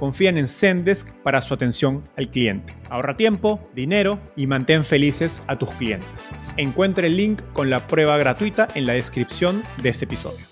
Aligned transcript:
confían 0.00 0.38
en 0.38 0.48
Zendesk 0.48 1.12
para 1.22 1.42
su 1.42 1.52
atención 1.52 2.02
al 2.16 2.30
cliente. 2.30 2.74
Ahorra 2.88 3.18
tiempo, 3.18 3.60
dinero 3.74 4.18
y 4.34 4.46
mantén 4.46 4.82
felices 4.82 5.42
a 5.46 5.58
tus 5.58 5.70
clientes. 5.72 6.30
Encuentre 6.56 7.08
el 7.08 7.18
link 7.18 7.42
con 7.52 7.68
la 7.68 7.86
prueba 7.86 8.16
gratuita 8.16 8.66
en 8.74 8.86
la 8.86 8.94
descripción 8.94 9.62
de 9.82 9.90
este 9.90 10.06
episodio. 10.06 10.46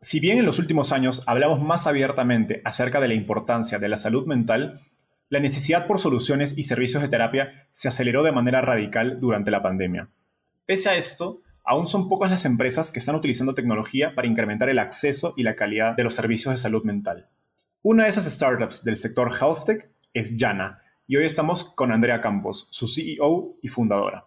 Si 0.00 0.18
bien 0.18 0.38
en 0.38 0.44
los 0.44 0.58
últimos 0.58 0.90
años 0.90 1.22
hablamos 1.28 1.62
más 1.62 1.86
abiertamente 1.86 2.62
acerca 2.64 3.00
de 3.00 3.06
la 3.06 3.14
importancia 3.14 3.78
de 3.78 3.88
la 3.88 3.96
salud 3.96 4.26
mental, 4.26 4.80
la 5.28 5.38
necesidad 5.38 5.86
por 5.86 6.00
soluciones 6.00 6.58
y 6.58 6.64
servicios 6.64 7.00
de 7.00 7.08
terapia 7.08 7.68
se 7.72 7.86
aceleró 7.86 8.24
de 8.24 8.32
manera 8.32 8.60
radical 8.60 9.20
durante 9.20 9.52
la 9.52 9.62
pandemia. 9.62 10.08
Pese 10.66 10.90
a 10.90 10.96
esto, 10.96 11.42
aún 11.62 11.86
son 11.86 12.08
pocas 12.08 12.28
las 12.28 12.44
empresas 12.44 12.90
que 12.90 12.98
están 12.98 13.14
utilizando 13.14 13.54
tecnología 13.54 14.16
para 14.16 14.26
incrementar 14.26 14.68
el 14.68 14.80
acceso 14.80 15.32
y 15.36 15.44
la 15.44 15.54
calidad 15.54 15.94
de 15.94 16.02
los 16.02 16.14
servicios 16.14 16.52
de 16.52 16.58
salud 16.58 16.82
mental. 16.82 17.28
Una 17.84 18.04
de 18.04 18.10
esas 18.10 18.32
startups 18.32 18.84
del 18.84 18.96
sector 18.96 19.32
health 19.32 19.64
tech 19.66 19.90
es 20.14 20.36
Yana, 20.36 20.80
y 21.08 21.16
hoy 21.16 21.24
estamos 21.24 21.64
con 21.64 21.90
Andrea 21.90 22.20
Campos, 22.20 22.68
su 22.70 22.86
CEO 22.86 23.56
y 23.60 23.66
fundadora. 23.66 24.24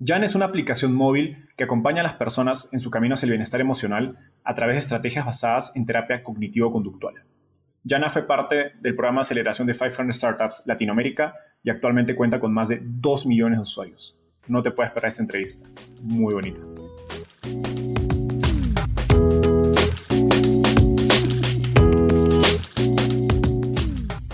Yana 0.00 0.26
es 0.26 0.34
una 0.34 0.46
aplicación 0.46 0.92
móvil 0.92 1.48
que 1.56 1.62
acompaña 1.62 2.00
a 2.00 2.02
las 2.02 2.14
personas 2.14 2.68
en 2.72 2.80
su 2.80 2.90
camino 2.90 3.14
hacia 3.14 3.26
el 3.26 3.30
bienestar 3.30 3.60
emocional 3.60 4.18
a 4.42 4.56
través 4.56 4.74
de 4.74 4.80
estrategias 4.80 5.24
basadas 5.24 5.70
en 5.76 5.86
terapia 5.86 6.24
cognitivo-conductual. 6.24 7.14
Yana 7.84 8.10
fue 8.10 8.26
parte 8.26 8.72
del 8.80 8.96
programa 8.96 9.20
de 9.20 9.26
aceleración 9.26 9.68
de 9.68 9.74
500 9.74 10.16
Startups 10.16 10.62
Latinoamérica 10.66 11.36
y 11.62 11.70
actualmente 11.70 12.16
cuenta 12.16 12.40
con 12.40 12.52
más 12.52 12.66
de 12.66 12.80
2 12.82 13.26
millones 13.26 13.58
de 13.58 13.62
usuarios. 13.62 14.18
No 14.48 14.64
te 14.64 14.72
puedes 14.72 14.90
perder 14.90 15.10
esta 15.10 15.22
entrevista. 15.22 15.68
Muy 16.02 16.34
bonita. 16.34 16.60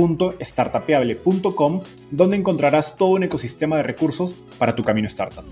www.startapeable.com, 0.00 1.82
donde 2.10 2.36
encontrarás 2.36 2.96
todo 2.96 3.10
un 3.10 3.24
ecosistema 3.24 3.76
de 3.76 3.82
recursos 3.82 4.34
para 4.58 4.74
tu 4.74 4.82
camino 4.82 5.08
startup. 5.08 5.44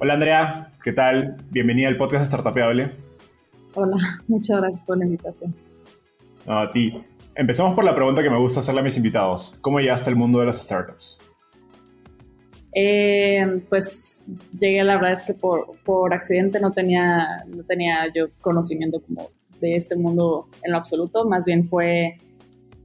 Hola 0.00 0.14
Andrea, 0.14 0.72
¿qué 0.82 0.92
tal? 0.92 1.36
Bienvenida 1.50 1.88
al 1.88 1.96
podcast 1.96 2.26
Startapeable. 2.26 2.90
Hola, 3.74 3.96
muchas 4.28 4.60
gracias 4.60 4.82
por 4.82 4.98
la 4.98 5.04
invitación. 5.04 5.54
a 6.46 6.70
ti. 6.70 6.92
Empecemos 7.34 7.74
por 7.74 7.84
la 7.84 7.94
pregunta 7.94 8.22
que 8.22 8.28
me 8.28 8.38
gusta 8.38 8.60
hacerle 8.60 8.80
a 8.80 8.84
mis 8.84 8.96
invitados. 8.96 9.56
¿Cómo 9.62 9.80
llegaste 9.80 10.10
al 10.10 10.16
mundo 10.16 10.40
de 10.40 10.46
las 10.46 10.60
startups? 10.60 11.18
Eh, 12.74 13.62
pues 13.68 14.24
llegué, 14.58 14.82
la 14.82 14.96
verdad 14.96 15.12
es 15.12 15.22
que 15.22 15.32
por, 15.34 15.76
por 15.84 16.12
accidente 16.12 16.60
no 16.60 16.72
tenía, 16.72 17.44
no 17.46 17.62
tenía 17.64 18.12
yo 18.14 18.26
conocimiento 18.40 19.00
como 19.02 19.30
de 19.62 19.76
este 19.76 19.96
mundo 19.96 20.48
en 20.62 20.72
lo 20.72 20.78
absoluto, 20.78 21.24
más 21.24 21.46
bien 21.46 21.64
fue 21.64 22.18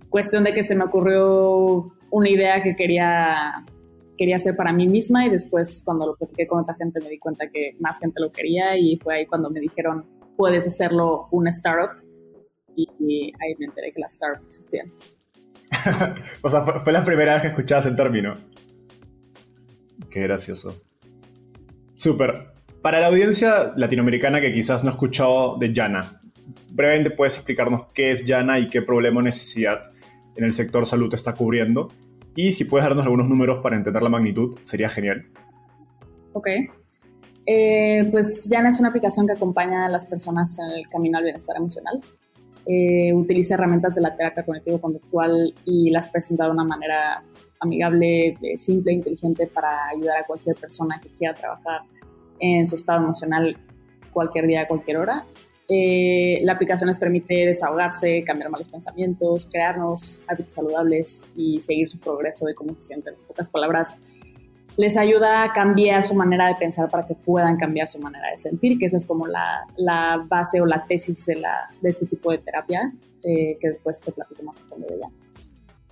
cuestión 0.09 0.43
de 0.43 0.53
que 0.53 0.63
se 0.63 0.75
me 0.75 0.85
ocurrió 0.85 1.91
una 2.11 2.29
idea 2.29 2.63
que 2.63 2.75
quería, 2.75 3.65
quería 4.17 4.37
hacer 4.37 4.55
para 4.55 4.71
mí 4.71 4.87
misma 4.87 5.25
y 5.25 5.29
después 5.29 5.81
cuando 5.83 6.07
lo 6.07 6.15
platiqué 6.15 6.47
con 6.47 6.61
otra 6.61 6.75
gente 6.75 7.01
me 7.01 7.09
di 7.09 7.19
cuenta 7.19 7.49
que 7.49 7.75
más 7.79 7.99
gente 7.99 8.21
lo 8.21 8.31
quería 8.31 8.77
y 8.77 8.97
fue 8.97 9.15
ahí 9.15 9.25
cuando 9.25 9.49
me 9.49 9.59
dijeron, 9.59 10.05
puedes 10.37 10.67
hacerlo 10.67 11.27
una 11.31 11.49
startup 11.49 12.01
y, 12.75 13.33
ahí 13.41 13.55
me 13.57 13.65
enteré 13.65 13.91
que 13.91 13.99
las 13.99 14.13
startups 14.13 14.45
existían. 14.45 14.85
o 16.43 16.49
sea, 16.49 16.61
fue, 16.61 16.93
la 16.93 17.03
primera 17.03 17.33
vez 17.33 17.41
que 17.41 17.47
escuchabas 17.49 17.87
el 17.87 17.95
término. 17.95 18.37
Qué 20.11 20.21
gracioso. 20.21 20.79
Súper. 21.95 22.53
Para 22.83 22.99
la 22.99 23.07
audiencia 23.07 23.73
latinoamericana 23.75 24.39
que 24.39 24.53
quizás 24.53 24.83
no 24.83 24.91
ha 24.91 24.93
escuchado 24.93 25.57
de 25.57 25.73
Yana, 25.73 26.16
brevemente 26.71 27.11
puedes 27.11 27.35
explicarnos 27.35 27.85
qué 27.93 28.11
es 28.11 28.25
Yana 28.25 28.59
y 28.59 28.67
qué 28.67 28.81
problema 28.81 29.19
o 29.19 29.23
necesidad 29.23 29.91
en 30.35 30.43
el 30.43 30.53
sector 30.53 30.85
salud 30.85 31.13
está 31.13 31.33
cubriendo. 31.33 31.89
Y 32.35 32.51
si 32.51 32.65
puedes 32.65 32.87
darnos 32.87 33.05
algunos 33.05 33.27
números 33.27 33.59
para 33.63 33.75
entender 33.75 34.01
la 34.03 34.09
magnitud, 34.09 34.57
sería 34.63 34.89
genial. 34.89 35.25
Ok. 36.33 36.47
Eh, 37.45 38.07
pues 38.11 38.47
Yana 38.49 38.69
es 38.69 38.79
una 38.79 38.89
aplicación 38.89 39.25
que 39.25 39.33
acompaña 39.33 39.87
a 39.87 39.89
las 39.89 40.05
personas 40.05 40.57
en 40.59 40.79
el 40.79 40.87
camino 40.89 41.17
al 41.17 41.23
bienestar 41.23 41.57
emocional. 41.57 41.99
Eh, 42.67 43.13
utiliza 43.13 43.55
herramientas 43.55 43.95
de 43.95 44.01
la 44.01 44.15
terapia 44.15 44.43
cognitivo-conductual 44.43 45.53
y 45.65 45.89
las 45.89 46.09
presenta 46.09 46.45
de 46.45 46.51
una 46.51 46.65
manera 46.65 47.23
amigable, 47.59 48.37
eh, 48.41 48.57
simple, 48.57 48.93
inteligente 48.93 49.47
para 49.47 49.87
ayudar 49.87 50.19
a 50.19 50.25
cualquier 50.25 50.55
persona 50.57 50.99
que 51.01 51.09
quiera 51.09 51.33
trabajar 51.33 51.81
en 52.39 52.67
su 52.67 52.75
estado 52.75 53.03
emocional 53.03 53.57
cualquier 54.11 54.45
día, 54.45 54.67
cualquier 54.67 54.97
hora 54.97 55.25
eh, 55.69 56.39
la 56.43 56.53
aplicación 56.53 56.87
les 56.87 56.97
permite 56.97 57.45
desahogarse, 57.45 58.23
cambiar 58.23 58.49
malos 58.49 58.69
pensamientos, 58.69 59.49
crearnos 59.51 60.21
hábitos 60.25 60.53
saludables 60.53 61.27
y 61.35 61.59
seguir 61.59 61.89
su 61.89 61.99
progreso 61.99 62.45
de 62.45 62.55
cómo 62.55 62.73
se 62.75 62.83
sienten. 62.83 63.15
En 63.15 63.27
pocas 63.27 63.49
palabras, 63.49 64.03
les 64.77 64.95
ayuda 64.95 65.43
a 65.43 65.51
cambiar 65.51 66.03
su 66.03 66.15
manera 66.15 66.47
de 66.47 66.55
pensar 66.55 66.89
para 66.89 67.05
que 67.05 67.15
puedan 67.15 67.57
cambiar 67.57 67.89
su 67.89 67.99
manera 67.99 68.29
de 68.31 68.37
sentir, 68.37 68.79
que 68.79 68.85
esa 68.85 68.95
es 68.95 69.05
como 69.05 69.27
la, 69.27 69.65
la 69.75 70.23
base 70.25 70.61
o 70.61 70.65
la 70.65 70.85
tesis 70.85 71.25
de, 71.25 71.35
la, 71.35 71.67
de 71.81 71.89
este 71.89 72.05
tipo 72.05 72.31
de 72.31 72.37
terapia, 72.37 72.93
eh, 73.23 73.57
que 73.59 73.67
después 73.67 73.99
te 74.01 74.13
platico 74.13 74.43
más 74.43 74.61
a 74.61 74.65
fondo 74.65 74.87
de 74.87 74.95
ella. 74.95 75.09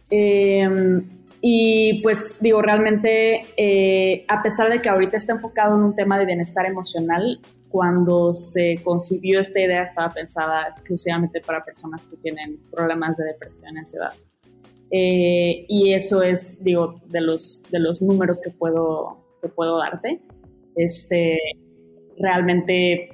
Eh, 0.09 1.01
y 1.41 2.01
pues 2.01 2.37
digo, 2.39 2.61
realmente, 2.61 4.23
a 4.27 4.41
pesar 4.41 4.71
de 4.71 4.81
que 4.81 4.87
ahorita 4.87 5.17
está 5.17 5.33
enfocado 5.33 5.75
en 5.75 5.83
un 5.83 5.95
tema 5.95 6.17
de 6.17 6.25
bienestar 6.25 6.65
emocional, 6.65 7.39
cuando 7.75 8.33
se 8.33 8.79
concibió 8.85 9.41
esta 9.41 9.59
idea 9.59 9.83
estaba 9.83 10.09
pensada 10.09 10.69
exclusivamente 10.69 11.41
para 11.41 11.61
personas 11.61 12.07
que 12.07 12.15
tienen 12.15 12.57
problemas 12.71 13.17
de 13.17 13.25
depresión 13.25 13.75
y 13.75 13.79
ansiedad. 13.79 14.13
Eh, 14.91 15.65
y 15.67 15.91
eso 15.91 16.23
es, 16.23 16.63
digo, 16.63 17.01
de 17.07 17.19
los, 17.19 17.63
de 17.69 17.79
los 17.79 18.01
números 18.01 18.39
que 18.39 18.49
puedo, 18.49 19.17
que 19.41 19.49
puedo 19.49 19.77
darte. 19.79 20.21
Este, 20.77 21.37
realmente 22.17 23.09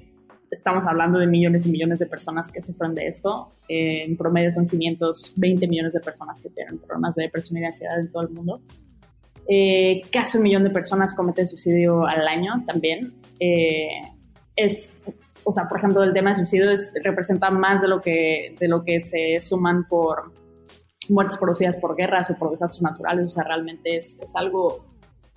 estamos 0.51 0.85
hablando 0.85 1.17
de 1.17 1.25
millones 1.25 1.65
y 1.65 1.71
millones 1.71 1.97
de 1.97 2.05
personas 2.05 2.51
que 2.51 2.61
sufren 2.61 2.93
de 2.93 3.07
esto. 3.07 3.53
Eh, 3.67 4.03
en 4.03 4.15
promedio 4.15 4.51
son 4.51 4.67
520 4.67 5.67
millones 5.67 5.93
de 5.93 6.01
personas 6.01 6.39
que 6.39 6.49
tienen 6.51 6.77
problemas 6.77 7.15
de 7.15 7.23
depresión 7.23 7.63
y 7.63 7.65
ansiedad 7.65 7.99
en 7.99 8.11
todo 8.11 8.21
el 8.21 8.29
mundo. 8.29 8.61
Eh, 9.49 10.01
casi 10.11 10.37
un 10.37 10.43
millón 10.43 10.63
de 10.63 10.69
personas 10.69 11.15
cometen 11.15 11.47
suicidio 11.47 12.05
al 12.05 12.27
año 12.27 12.63
también 12.67 13.15
es 14.55 15.01
o 15.43 15.51
sea, 15.51 15.67
por 15.67 15.79
ejemplo, 15.79 16.03
el 16.03 16.13
tema 16.13 16.29
de 16.29 16.35
suicidios 16.35 16.91
representa 17.03 17.49
más 17.49 17.81
de 17.81 17.87
lo 17.87 18.01
que, 18.01 18.55
de 18.59 18.67
lo 18.67 18.83
que 18.83 19.01
se 19.01 19.39
suman 19.39 19.87
por 19.87 20.31
muertes 21.09 21.37
producidas 21.37 21.77
por 21.77 21.95
guerras 21.95 22.29
o 22.29 22.35
por 22.37 22.51
desastres 22.51 22.83
naturales, 22.83 23.25
o 23.25 23.29
sea, 23.29 23.43
realmente 23.43 23.95
es, 23.95 24.19
es 24.21 24.35
algo 24.35 24.85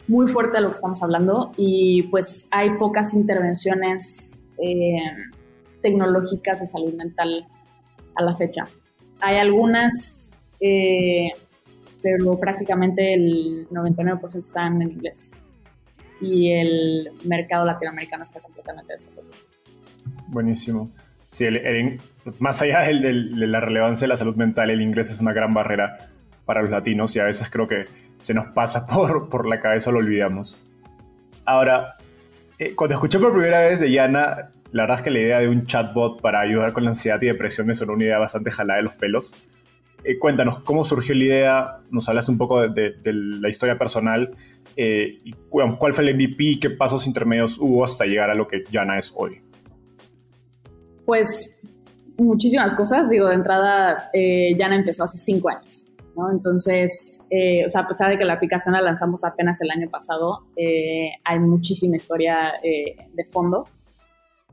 muy 0.06 0.26
fuerte 0.26 0.58
de 0.58 0.61
lo 0.62 0.69
que 0.69 0.75
estamos 0.75 1.02
hablando. 1.02 1.52
Y 1.56 2.02
pues 2.05 2.46
hay 2.50 2.70
pocas 2.78 3.14
intervenciones 3.14 4.46
eh, 4.58 4.99
tecnológicas 5.81 6.60
de 6.60 6.67
salud 6.67 6.93
mental 6.94 7.46
a 8.14 8.22
la 8.22 8.37
fecha. 8.37 8.67
Hay 9.20 9.38
algunas, 9.38 10.34
eh, 10.60 11.31
pero 12.02 12.38
prácticamente 12.38 13.14
el 13.14 13.69
99% 13.70 14.38
están 14.38 14.82
en 14.82 14.93
inglés 14.93 15.38
y 16.24 16.52
el 16.52 17.10
mercado 17.24 17.64
latinoamericano 17.64 18.24
está 18.24 18.40
completamente 18.40 18.92
desarrollado. 18.92 19.34
Buenísimo. 20.28 20.90
Sí, 21.30 21.46
más 22.38 22.62
allá 22.62 22.80
de 22.80 23.12
la 23.12 23.60
relevancia 23.60 24.04
de 24.04 24.08
la 24.08 24.16
salud 24.16 24.36
mental, 24.36 24.70
el 24.70 24.80
inglés 24.80 25.10
es 25.10 25.20
una 25.20 25.32
gran 25.32 25.52
barrera 25.52 25.98
para 26.44 26.62
los 26.62 26.70
latinos 26.70 27.14
y 27.16 27.20
a 27.20 27.24
veces 27.24 27.50
creo 27.50 27.66
que 27.66 27.86
se 28.20 28.34
nos 28.34 28.46
pasa 28.48 28.86
por, 28.92 29.28
por 29.28 29.46
la 29.46 29.60
cabeza, 29.60 29.90
lo 29.90 29.98
olvidamos. 29.98 30.60
Ahora, 31.44 31.96
eh, 32.58 32.74
cuando 32.74 32.94
escuché 32.94 33.18
por 33.18 33.32
primera 33.32 33.60
vez 33.60 33.80
de 33.80 33.90
Yana, 33.90 34.50
la 34.72 34.82
verdad 34.82 34.98
es 34.98 35.02
que 35.02 35.10
la 35.10 35.20
idea 35.20 35.38
de 35.40 35.48
un 35.48 35.66
chatbot 35.66 36.20
para 36.20 36.40
ayudar 36.40 36.72
con 36.72 36.84
la 36.84 36.90
ansiedad 36.90 37.20
y 37.22 37.26
depresión 37.26 37.66
me 37.66 37.74
sonó 37.74 37.92
una 37.92 38.04
idea 38.04 38.18
bastante 38.18 38.50
jalada 38.50 38.78
de 38.78 38.84
los 38.84 38.94
pelos. 38.94 39.34
Eh, 40.04 40.18
cuéntanos, 40.18 40.60
¿cómo 40.60 40.84
surgió 40.84 41.14
la 41.14 41.24
idea? 41.24 41.76
Nos 41.90 42.08
hablaste 42.08 42.30
un 42.30 42.38
poco 42.38 42.68
de, 42.68 42.94
la 43.04 43.48
historia 43.48 43.78
personal. 43.78 44.30
Eh, 44.76 45.20
¿Cuál 45.49 45.94
fue 45.94 46.05
el 46.08 46.14
MVP 46.14 46.44
y 46.44 46.61
qué 46.61 46.70
pasos 46.70 47.06
intermedios 47.06 47.58
hubo 47.58 47.84
hasta 47.84 48.05
llegar 48.05 48.31
a 48.31 48.34
lo 48.34 48.49
que 48.49 48.64
Yana 48.70 48.99
es 48.99 49.12
hoy? 49.16 49.40
Pues 51.06 51.61
muchísimas 52.19 52.75
cosas. 52.75 53.08
Digo, 53.08 53.28
de 53.28 53.34
entrada, 53.34 54.11
Yana 54.12 54.76
empezó 54.76 55.05
hace 55.05 55.19
cinco 55.19 55.49
años. 55.49 55.88
Entonces, 56.32 57.26
eh, 57.31 57.66
o 57.66 57.70
sea, 57.70 57.82
a 57.82 57.88
pesar 57.88 58.11
de 58.11 58.19
que 58.19 58.25
la 58.25 58.34
aplicación 58.34 58.75
la 58.75 58.81
lanzamos 58.81 59.25
apenas 59.25 59.61
el 59.61 59.70
año 59.70 59.90
pasado, 59.90 60.44
eh, 60.56 61.10
hay 61.25 61.38
muchísima 61.40 61.96
historia 61.96 62.52
eh, 62.62 62.96
de 63.12 63.25
fondo. 63.25 63.67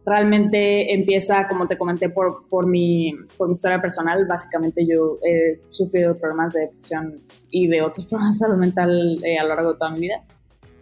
Realmente 0.06 0.94
empieza, 0.94 1.48
como 1.48 1.68
te 1.68 1.78
comenté, 1.78 2.10
por, 2.10 2.48
por, 2.50 2.68
mi, 2.68 3.14
por 3.38 3.48
mi 3.48 3.54
historia 3.54 3.80
personal. 3.82 4.26
Básicamente 4.26 4.86
yo 4.86 5.20
he 5.24 5.62
sufrido 5.70 6.18
problemas 6.18 6.54
de 6.54 6.62
depresión 6.62 7.22
y 7.50 7.68
de 7.68 7.82
otros 7.82 8.06
problemas 8.10 8.40
de 8.40 8.46
salud 8.46 8.58
mental 8.58 9.20
a 9.40 9.44
lo 9.44 9.50
largo 9.50 9.74
de 9.74 9.78
toda 9.78 9.92
mi 9.92 10.00
vida. 10.02 10.24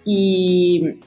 Y 0.06 1.00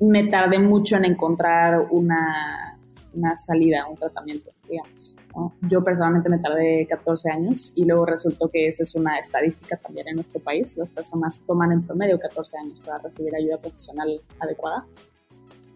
me 0.00 0.28
tardé 0.28 0.58
mucho 0.58 0.96
en 0.96 1.04
encontrar 1.04 1.86
una, 1.90 2.78
una 3.14 3.36
salida, 3.36 3.86
un 3.88 3.96
tratamiento, 3.96 4.50
digamos. 4.68 5.16
Yo 5.62 5.84
personalmente 5.84 6.28
me 6.28 6.38
tardé 6.38 6.86
14 6.88 7.30
años 7.30 7.72
y 7.76 7.84
luego 7.84 8.06
resultó 8.06 8.48
que 8.48 8.66
esa 8.66 8.82
es 8.82 8.94
una 8.94 9.18
estadística 9.18 9.76
también 9.76 10.08
en 10.08 10.16
nuestro 10.16 10.40
país. 10.40 10.76
Las 10.76 10.90
personas 10.90 11.44
toman 11.46 11.72
en 11.72 11.82
promedio 11.82 12.18
14 12.18 12.58
años 12.58 12.80
para 12.80 12.98
recibir 12.98 13.34
ayuda 13.36 13.58
profesional 13.58 14.20
adecuada. 14.40 14.84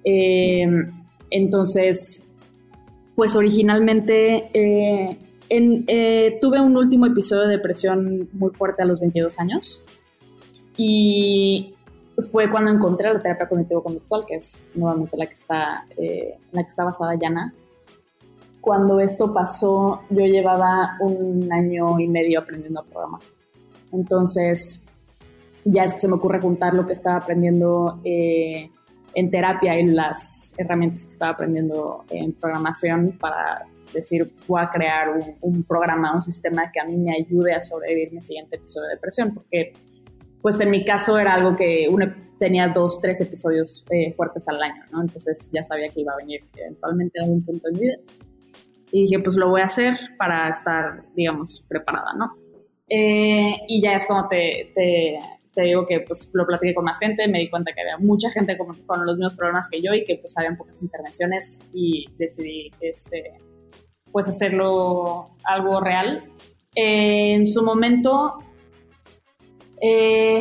Eh, 0.04 0.66
entonces, 1.32 2.26
pues 3.14 3.36
originalmente 3.36 4.50
eh, 4.54 5.16
eh, 5.48 6.38
tuve 6.40 6.60
un 6.60 6.76
último 6.76 7.06
episodio 7.06 7.42
de 7.42 7.56
depresión 7.56 8.28
muy 8.32 8.50
fuerte 8.50 8.82
a 8.82 8.86
los 8.86 9.00
22 9.00 9.38
años 9.38 9.84
y 10.76 11.74
fue 12.30 12.50
cuando 12.50 12.70
encontré 12.70 13.12
la 13.12 13.20
terapia 13.20 13.48
cognitivo-conductual, 13.48 14.24
que 14.26 14.36
es 14.36 14.62
nuevamente 14.74 15.16
la 15.16 15.26
que 15.26 15.32
está, 15.32 15.86
la 16.52 16.62
que 16.62 16.68
está 16.68 16.84
basada 16.84 17.14
Yana, 17.14 17.52
cuando 18.62 19.00
esto 19.00 19.34
pasó, 19.34 20.02
yo 20.08 20.24
llevaba 20.24 20.96
un 21.00 21.52
año 21.52 21.98
y 21.98 22.06
medio 22.06 22.38
aprendiendo 22.38 22.80
a 22.80 22.84
programar. 22.84 23.20
Entonces, 23.90 24.84
ya 25.64 25.82
es 25.82 25.92
que 25.92 25.98
se 25.98 26.06
me 26.08 26.14
ocurre 26.14 26.40
juntar 26.40 26.72
lo 26.72 26.86
que 26.86 26.92
estaba 26.92 27.16
aprendiendo 27.16 28.00
eh, 28.04 28.70
en 29.14 29.30
terapia 29.30 29.78
y 29.78 29.86
las 29.86 30.54
herramientas 30.58 31.04
que 31.04 31.10
estaba 31.10 31.32
aprendiendo 31.32 32.04
en 32.10 32.32
programación 32.32 33.16
para 33.20 33.66
decir, 33.92 34.32
voy 34.46 34.62
a 34.62 34.70
crear 34.70 35.08
un, 35.40 35.62
programa, 35.64 36.14
un 36.14 36.22
sistema 36.22 36.70
que 36.72 36.80
a 36.80 36.84
mí 36.84 36.96
me 36.96 37.14
ayude 37.14 37.54
a 37.54 37.60
sobrevivir 37.60 38.12
mi 38.12 38.22
siguiente 38.22 38.56
episodio 38.56 38.88
de 38.88 38.94
depresión, 38.94 39.34
porque 39.34 39.72
pues 40.40 40.60
en 40.60 40.70
mi 40.70 40.84
caso 40.84 41.18
era 41.18 41.34
algo 41.34 41.54
que 41.54 41.86
uno 41.90 42.12
tenía 42.38 42.68
dos, 42.68 43.00
tres 43.00 43.20
episodios 43.20 43.84
eh, 43.90 44.12
fuertes 44.14 44.48
al 44.48 44.60
año, 44.60 44.82
¿no? 44.90 45.02
Entonces 45.02 45.50
ya 45.52 45.62
sabía 45.62 45.88
que 45.88 46.00
iba 46.00 46.12
a 46.12 46.16
venir 46.16 46.42
eventualmente 46.56 47.20
a 47.20 47.24
algún 47.24 47.44
punto 47.44 47.68
en 47.68 47.74
mi 47.74 47.80
vida. 47.80 47.96
Y 48.90 49.02
dije, 49.02 49.20
pues 49.20 49.36
lo 49.36 49.48
voy 49.48 49.60
a 49.60 49.66
hacer 49.66 49.96
para 50.18 50.48
estar, 50.48 51.04
digamos, 51.14 51.64
preparada, 51.68 52.12
¿no? 52.14 52.32
Eh, 52.88 53.54
y 53.68 53.80
ya 53.80 53.92
es 53.92 54.04
como 54.06 54.28
te, 54.28 54.72
te, 54.74 55.18
te, 55.54 55.62
digo 55.62 55.86
que 55.86 56.00
pues 56.00 56.30
lo 56.32 56.46
platiqué 56.46 56.74
con 56.74 56.84
más 56.84 56.98
gente, 56.98 57.28
me 57.28 57.40
di 57.40 57.50
cuenta 57.50 57.72
que 57.72 57.82
había 57.82 57.98
mucha 57.98 58.30
gente 58.30 58.56
con, 58.56 58.82
con 58.84 59.06
los 59.06 59.16
mismos 59.16 59.34
problemas 59.34 59.68
que 59.70 59.80
yo 59.80 59.92
y 59.94 60.04
que 60.04 60.16
pues 60.16 60.36
habían 60.38 60.56
pocas 60.56 60.82
intervenciones 60.82 61.68
y 61.72 62.06
decidí, 62.18 62.70
este, 62.80 63.34
pues 64.10 64.28
hacerlo 64.28 65.30
algo 65.44 65.80
real. 65.80 66.24
Eh, 66.74 67.34
en 67.34 67.46
su 67.46 67.62
momento, 67.62 68.38
eh, 69.80 70.40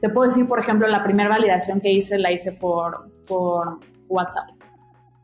te 0.00 0.08
puedo 0.08 0.28
decir, 0.28 0.46
por 0.46 0.58
ejemplo, 0.58 0.88
la 0.88 1.04
primera 1.04 1.28
validación 1.28 1.80
que 1.80 1.90
hice 1.90 2.18
la 2.18 2.32
hice 2.32 2.52
por, 2.52 3.10
por 3.26 3.80
WhatsApp. 4.08 4.50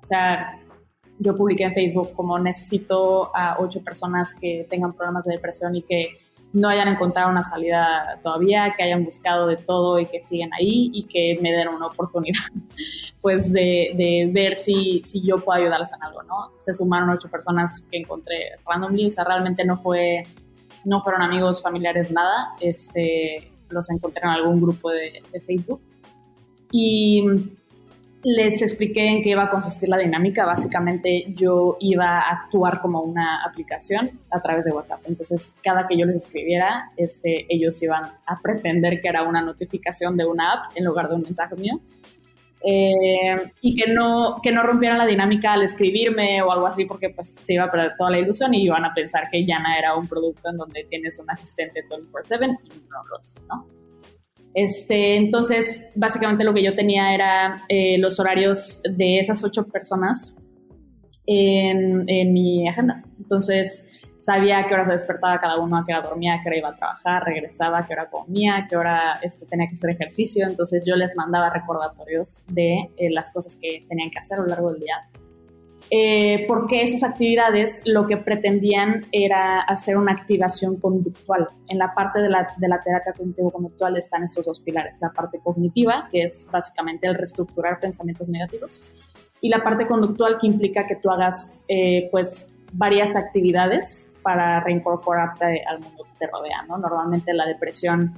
O 0.02 0.06
sea, 0.06 0.60
yo 1.18 1.36
publiqué 1.36 1.64
en 1.64 1.72
Facebook 1.72 2.12
como 2.12 2.38
necesito 2.38 3.30
a 3.34 3.56
ocho 3.58 3.82
personas 3.82 4.34
que 4.38 4.66
tengan 4.68 4.92
problemas 4.92 5.24
de 5.24 5.34
depresión 5.34 5.74
y 5.74 5.82
que 5.82 6.18
no 6.52 6.68
hayan 6.68 6.88
encontrado 6.88 7.30
una 7.30 7.42
salida 7.42 8.18
todavía, 8.22 8.72
que 8.76 8.82
hayan 8.82 9.04
buscado 9.04 9.46
de 9.46 9.56
todo 9.56 9.98
y 9.98 10.06
que 10.06 10.20
siguen 10.20 10.50
ahí 10.54 10.90
y 10.92 11.04
que 11.04 11.38
me 11.42 11.52
den 11.52 11.68
una 11.68 11.86
oportunidad 11.86 12.44
pues 13.20 13.52
de, 13.52 13.92
de 13.94 14.30
ver 14.32 14.54
si, 14.54 15.02
si, 15.04 15.22
yo 15.26 15.38
puedo 15.38 15.60
ayudarles 15.60 15.92
en 15.94 16.02
algo, 16.02 16.22
¿no? 16.22 16.52
Se 16.58 16.72
sumaron 16.72 17.10
ocho 17.10 17.28
personas 17.28 17.86
que 17.90 17.98
encontré 17.98 18.52
randomly, 18.66 19.08
o 19.08 19.10
sea, 19.10 19.24
realmente 19.24 19.64
no 19.64 19.76
fue, 19.76 20.22
no 20.84 21.02
fueron 21.02 21.22
amigos, 21.22 21.62
familiares, 21.62 22.10
nada, 22.10 22.54
este, 22.60 23.50
los 23.68 23.90
encontré 23.90 24.22
en 24.22 24.30
algún 24.30 24.60
grupo 24.60 24.90
de, 24.90 25.22
de 25.32 25.40
Facebook. 25.40 25.80
Y 26.70 27.24
les 28.28 28.60
expliqué 28.60 29.06
en 29.06 29.22
qué 29.22 29.30
iba 29.30 29.44
a 29.44 29.50
consistir 29.50 29.88
la 29.88 29.98
dinámica. 29.98 30.44
Básicamente 30.44 31.26
yo 31.28 31.76
iba 31.78 32.18
a 32.18 32.30
actuar 32.32 32.80
como 32.80 33.00
una 33.00 33.44
aplicación 33.44 34.18
a 34.32 34.40
través 34.40 34.64
de 34.64 34.72
WhatsApp. 34.72 35.00
Entonces 35.06 35.56
cada 35.62 35.86
que 35.86 35.96
yo 35.96 36.06
les 36.06 36.16
escribiera, 36.16 36.90
este, 36.96 37.46
ellos 37.48 37.80
iban 37.84 38.02
a 38.26 38.40
pretender 38.42 39.00
que 39.00 39.08
era 39.08 39.22
una 39.22 39.42
notificación 39.42 40.16
de 40.16 40.26
una 40.26 40.54
app 40.54 40.72
en 40.74 40.84
lugar 40.84 41.08
de 41.08 41.14
un 41.14 41.22
mensaje 41.22 41.54
mío. 41.54 41.80
Eh, 42.68 43.52
y 43.60 43.76
que 43.76 43.92
no, 43.92 44.40
que 44.42 44.50
no 44.50 44.64
rompieran 44.64 44.98
la 44.98 45.06
dinámica 45.06 45.52
al 45.52 45.62
escribirme 45.62 46.42
o 46.42 46.50
algo 46.50 46.66
así 46.66 46.84
porque 46.84 47.10
pues 47.10 47.28
se 47.28 47.54
iba 47.54 47.62
a 47.62 47.70
perder 47.70 47.92
toda 47.96 48.10
la 48.10 48.18
ilusión 48.18 48.52
y 48.54 48.64
iban 48.64 48.84
a 48.84 48.92
pensar 48.92 49.28
que 49.30 49.46
Yana 49.46 49.78
era 49.78 49.94
un 49.94 50.08
producto 50.08 50.50
en 50.50 50.56
donde 50.56 50.84
tienes 50.90 51.16
un 51.20 51.30
asistente 51.30 51.84
24/7 51.88 52.58
y 52.64 52.68
no 52.90 53.04
lo 53.08 53.20
es, 53.20 53.40
¿no? 53.48 53.75
Este, 54.56 55.16
entonces, 55.16 55.92
básicamente 55.94 56.42
lo 56.42 56.54
que 56.54 56.64
yo 56.64 56.74
tenía 56.74 57.14
era 57.14 57.66
eh, 57.68 57.98
los 57.98 58.18
horarios 58.18 58.82
de 58.88 59.18
esas 59.18 59.44
ocho 59.44 59.66
personas 59.66 60.34
en, 61.26 62.06
mi 62.32 62.66
agenda. 62.66 63.02
Entonces, 63.18 63.92
sabía 64.16 64.60
a 64.60 64.66
qué 64.66 64.72
hora 64.72 64.86
se 64.86 64.92
despertaba 64.92 65.38
cada 65.40 65.60
uno, 65.60 65.76
a 65.76 65.84
qué 65.84 65.92
hora 65.92 66.08
dormía, 66.08 66.36
a 66.36 66.42
qué 66.42 66.48
hora 66.48 66.56
iba 66.56 66.68
a 66.70 66.74
trabajar, 66.74 67.24
regresaba, 67.24 67.80
a 67.80 67.86
qué 67.86 67.92
hora 67.92 68.08
comía, 68.08 68.66
qué 68.66 68.78
hora 68.78 69.18
este, 69.20 69.44
tenía 69.44 69.68
que 69.68 69.74
hacer 69.74 69.90
ejercicio. 69.90 70.46
Entonces, 70.46 70.84
yo 70.86 70.96
les 70.96 71.14
mandaba 71.16 71.50
recordatorios 71.50 72.42
de 72.48 72.88
eh, 72.96 73.10
las 73.10 73.34
cosas 73.34 73.56
que 73.56 73.84
tenían 73.86 74.08
que 74.08 74.20
hacer 74.20 74.38
a 74.38 74.40
lo 74.40 74.48
largo 74.48 74.72
del 74.72 74.80
día 74.80 75.06
eh, 75.90 76.44
porque 76.48 76.82
esas 76.82 77.04
actividades 77.04 77.82
lo 77.86 78.06
que 78.06 78.16
pretendían 78.16 79.06
era 79.12 79.60
hacer 79.60 79.96
una 79.96 80.12
activación 80.12 80.80
conductual. 80.80 81.48
En 81.68 81.78
la 81.78 81.94
parte 81.94 82.20
de 82.20 82.28
la, 82.28 82.48
de 82.56 82.68
la 82.68 82.80
terapia 82.80 83.12
cognitivo-conductual 83.12 83.96
están 83.96 84.24
estos 84.24 84.46
dos 84.46 84.60
pilares, 84.60 84.98
la 85.00 85.10
parte 85.10 85.38
cognitiva, 85.38 86.08
que 86.10 86.22
es 86.22 86.48
básicamente 86.50 87.06
el 87.06 87.14
reestructurar 87.14 87.78
pensamientos 87.78 88.28
negativos, 88.28 88.84
y 89.40 89.48
la 89.48 89.62
parte 89.62 89.86
conductual 89.86 90.38
que 90.40 90.46
implica 90.46 90.86
que 90.86 90.96
tú 90.96 91.10
hagas 91.10 91.64
eh, 91.68 92.08
pues 92.10 92.54
varias 92.72 93.14
actividades 93.14 94.16
para 94.22 94.60
reincorporarte 94.60 95.62
al 95.68 95.80
mundo 95.80 96.04
que 96.04 96.18
te 96.18 96.26
rodea. 96.26 96.62
¿no? 96.68 96.78
Normalmente 96.78 97.32
la 97.32 97.46
depresión 97.46 98.12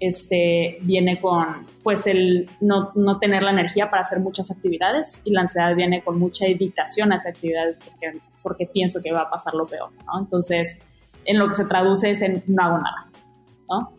este, 0.00 0.78
viene 0.82 1.20
con 1.20 1.66
pues 1.82 2.06
el 2.06 2.48
no, 2.60 2.92
no, 2.94 3.18
tener 3.18 3.42
la 3.42 3.50
energía 3.50 3.90
para 3.90 4.02
hacer 4.02 4.20
muchas 4.20 4.50
actividades 4.50 5.22
y 5.24 5.32
la 5.32 5.42
ansiedad 5.42 5.74
viene 5.74 6.02
con 6.02 6.18
mucha 6.18 6.46
evitación 6.46 7.12
a 7.12 7.16
esas 7.16 7.34
actividades 7.34 7.78
porque, 7.78 8.18
porque 8.42 8.66
pienso 8.66 9.00
que 9.02 9.12
va 9.12 9.22
a 9.22 9.30
pasar 9.30 9.54
lo 9.54 9.66
peor, 9.66 9.90
¿no? 10.06 10.20
Entonces, 10.20 10.82
en 11.24 11.38
lo 11.38 11.48
que 11.48 11.54
se 11.54 11.66
traduce 11.66 12.10
es 12.10 12.22
en 12.22 12.42
no 12.46 12.62
hago 12.62 12.78
nada, 12.78 13.10
¿no? 13.68 13.98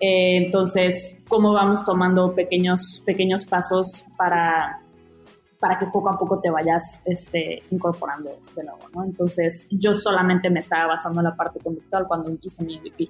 Eh, 0.00 0.44
entonces, 0.44 1.24
¿cómo 1.28 1.52
vamos 1.52 1.84
tomando 1.84 2.34
pequeños, 2.34 3.02
pequeños 3.06 3.44
pasos 3.44 4.04
para, 4.16 4.80
para 5.60 5.78
que 5.78 5.86
poco 5.86 6.08
a 6.08 6.18
poco 6.18 6.40
te 6.40 6.50
vayas 6.50 7.02
este, 7.06 7.62
incorporando 7.70 8.38
de 8.56 8.64
nuevo, 8.64 8.80
¿no? 8.94 9.04
Entonces, 9.04 9.68
yo 9.70 9.94
solamente 9.94 10.50
me 10.50 10.60
estaba 10.60 10.86
basando 10.86 11.20
en 11.20 11.24
la 11.24 11.36
parte 11.36 11.60
conductual 11.60 12.06
cuando 12.08 12.36
hice 12.42 12.64
mi 12.64 12.78
MVP. 12.78 13.08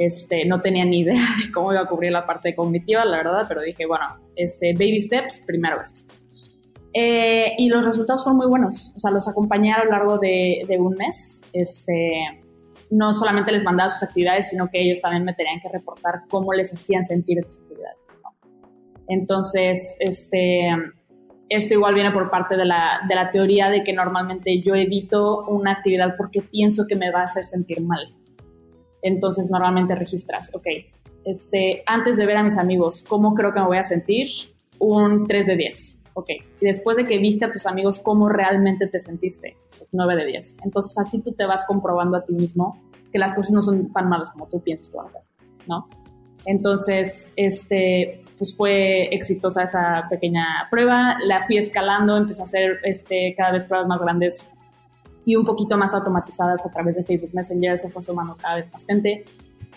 Este, 0.00 0.46
no 0.46 0.62
tenía 0.62 0.86
ni 0.86 1.00
idea 1.00 1.20
de 1.44 1.52
cómo 1.52 1.72
iba 1.72 1.82
a 1.82 1.86
cubrir 1.86 2.10
la 2.10 2.24
parte 2.24 2.54
cognitiva, 2.54 3.04
la 3.04 3.18
verdad, 3.18 3.44
pero 3.46 3.60
dije, 3.60 3.84
bueno, 3.84 4.06
este, 4.34 4.72
baby 4.72 4.98
steps, 4.98 5.44
primero 5.46 5.78
esto. 5.78 6.10
Eh, 6.94 7.52
y 7.58 7.68
los 7.68 7.84
resultados 7.84 8.24
fueron 8.24 8.38
muy 8.38 8.46
buenos, 8.46 8.94
o 8.96 8.98
sea, 8.98 9.10
los 9.10 9.28
acompañé 9.28 9.74
a 9.74 9.84
lo 9.84 9.90
largo 9.90 10.16
de, 10.16 10.64
un 10.78 10.94
mes. 10.94 11.42
Este, 11.52 12.42
no 12.90 13.12
solamente 13.12 13.52
les 13.52 13.62
mandaba 13.62 13.90
sus 13.90 14.02
actividades, 14.02 14.48
sino 14.48 14.68
que 14.68 14.80
ellos 14.80 15.02
también 15.02 15.22
me 15.22 15.34
tenían 15.34 15.60
que 15.60 15.68
reportar 15.68 16.22
cómo 16.30 16.54
les 16.54 16.72
hacían 16.72 17.04
sentir 17.04 17.38
esas 17.38 17.58
actividades. 17.58 17.98
Entonces, 19.06 19.98
este, 20.00 20.70
esto 21.50 21.74
igual 21.74 21.92
viene 21.92 22.10
por 22.10 22.30
parte 22.30 22.56
de 22.56 22.64
la, 22.64 23.00
de 23.06 23.14
la 23.14 23.30
teoría 23.30 23.68
de 23.68 23.84
que 23.84 23.92
normalmente 23.92 24.62
yo 24.62 24.74
evito 24.74 25.44
una 25.44 25.72
actividad 25.72 26.14
porque 26.16 26.40
pienso 26.40 26.84
que 26.88 26.96
me 26.96 27.10
va 27.10 27.20
a 27.20 27.24
hacer 27.24 27.44
sentir 27.44 27.82
mal. 27.82 28.14
Entonces, 29.02 29.50
normalmente 29.50 29.94
registras, 29.94 30.50
ok, 30.54 30.66
este, 31.24 31.82
antes 31.86 32.16
de 32.16 32.26
ver 32.26 32.36
a 32.36 32.42
mis 32.42 32.56
amigos, 32.56 33.04
¿cómo 33.08 33.34
creo 33.34 33.52
que 33.52 33.60
me 33.60 33.66
voy 33.66 33.78
a 33.78 33.84
sentir? 33.84 34.28
Un 34.78 35.26
3 35.26 35.46
de 35.46 35.56
10. 35.56 35.96
Ok, 36.14 36.28
y 36.60 36.66
después 36.66 36.96
de 36.96 37.04
que 37.04 37.18
viste 37.18 37.44
a 37.44 37.52
tus 37.52 37.66
amigos, 37.66 38.00
¿cómo 38.00 38.28
realmente 38.28 38.86
te 38.88 38.98
sentiste? 38.98 39.56
9 39.92 40.16
de 40.16 40.26
10. 40.26 40.56
Entonces 40.64 40.96
así 40.98 41.20
tú 41.20 41.32
te 41.32 41.46
vas 41.46 41.64
comprobando 41.66 42.16
a 42.16 42.24
ti 42.24 42.32
mismo 42.32 42.78
que 43.12 43.18
las 43.18 43.34
cosas 43.34 43.52
no 43.52 43.62
son 43.62 43.92
tan 43.92 44.08
malas 44.08 44.30
como 44.30 44.46
tú 44.46 44.60
piensas 44.60 44.88
que 44.88 44.96
van 44.96 45.06
a 45.06 45.08
ser, 45.10 45.22
¿no? 45.66 45.88
Entonces, 46.46 47.32
este, 47.36 48.24
pues 48.38 48.56
fue 48.56 49.14
exitosa 49.14 49.64
esa 49.64 50.06
pequeña 50.08 50.68
prueba, 50.70 51.16
la 51.26 51.42
fui 51.42 51.58
escalando, 51.58 52.16
empecé 52.16 52.40
a 52.40 52.44
hacer 52.44 52.78
este, 52.84 53.34
cada 53.36 53.52
vez 53.52 53.64
pruebas 53.64 53.88
más 53.88 54.00
grandes 54.00 54.50
y 55.30 55.36
un 55.36 55.44
poquito 55.44 55.76
más 55.76 55.94
automatizadas 55.94 56.66
a 56.66 56.72
través 56.72 56.96
de 56.96 57.04
Facebook 57.04 57.30
Messenger, 57.32 57.78
se 57.78 57.88
fue 57.88 58.02
sumando 58.02 58.36
cada 58.36 58.56
vez 58.56 58.72
más 58.72 58.84
gente. 58.84 59.24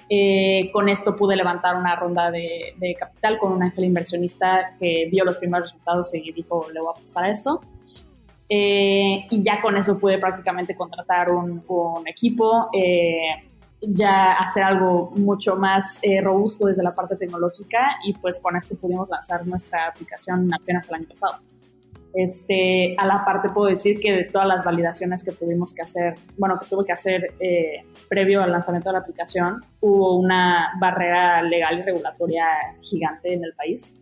Eh, 0.10 0.72
con 0.74 0.89
esto 0.89 1.15
pude 1.15 1.36
levantar 1.36 1.75
una 1.75 1.95
ronda 1.95 2.31
de, 2.31 2.74
de, 2.77 2.95
capital 2.95 3.38
con 3.38 3.51
un 3.51 3.62
ángel 3.62 3.86
inversionista 3.86 4.75
que 4.79 5.07
vio 5.12 5.24
los 5.24 5.38
primeros 5.38 5.69
resultados 5.69 6.13
y 6.15 6.31
dijo, 6.31 6.65
le 6.74 6.79
voy 6.79 6.89
a 6.89 6.98
apostar 6.98 7.25
a 7.25 7.29
esto. 7.29 7.62
Eh, 8.50 9.25
y 9.29 9.43
ya 9.43 9.62
con 9.62 9.77
eso 9.77 9.98
pude 9.98 10.17
prácticamente 10.17 10.75
contratar 10.75 11.31
un, 11.31 11.63
equipo, 12.07 12.69
eh, 12.74 13.50
ya 13.81 14.33
hacer 14.33 14.63
algo 14.63 15.12
mucho 15.15 15.55
más 15.55 16.00
eh, 16.03 16.19
robusto 16.22 16.65
desde 16.65 16.83
la 16.83 16.95
parte 16.95 17.15
tecnológica 17.15 17.98
y 18.03 18.13
pues 18.13 18.39
con 18.39 18.55
esto 18.55 18.75
pudimos 18.75 19.07
lanzar 19.10 19.45
nuestra 19.45 19.88
aplicación 19.88 20.51
apenas 20.51 20.89
el 20.89 20.95
año 20.95 21.07
pasado. 21.10 21.38
Este, 22.13 22.96
a 22.98 23.08
la 23.08 23.25
parte 23.25 23.50
puedo 23.50 23.67
decir 23.67 24.00
que 24.00 24.12
de 24.12 24.24
todas 24.25 24.48
las 24.48 24.63
validaciones 24.63 25.24
que 25.24 25.32
tuvimos 25.32 25.74
que 25.74 25.82
hacer, 25.82 26.13
bueno, 26.38 26.60
que 26.60 26.67
tuve 26.67 26.86
que 26.86 26.93
hacer 26.93 27.34
previo 28.08 28.43
al 28.43 28.51
lanzamiento 28.51 28.89
de 28.89 28.93
la 28.93 29.00
aplicación, 29.00 29.62
hubo 29.79 30.20
una 30.20 30.74
barrera 30.79 31.41
legal 31.41 31.79
y 31.79 31.82
regulatoria 31.82 32.46
gigante 32.82 33.34
en 33.34 33.43
el 33.43 33.53
país. 33.53 34.00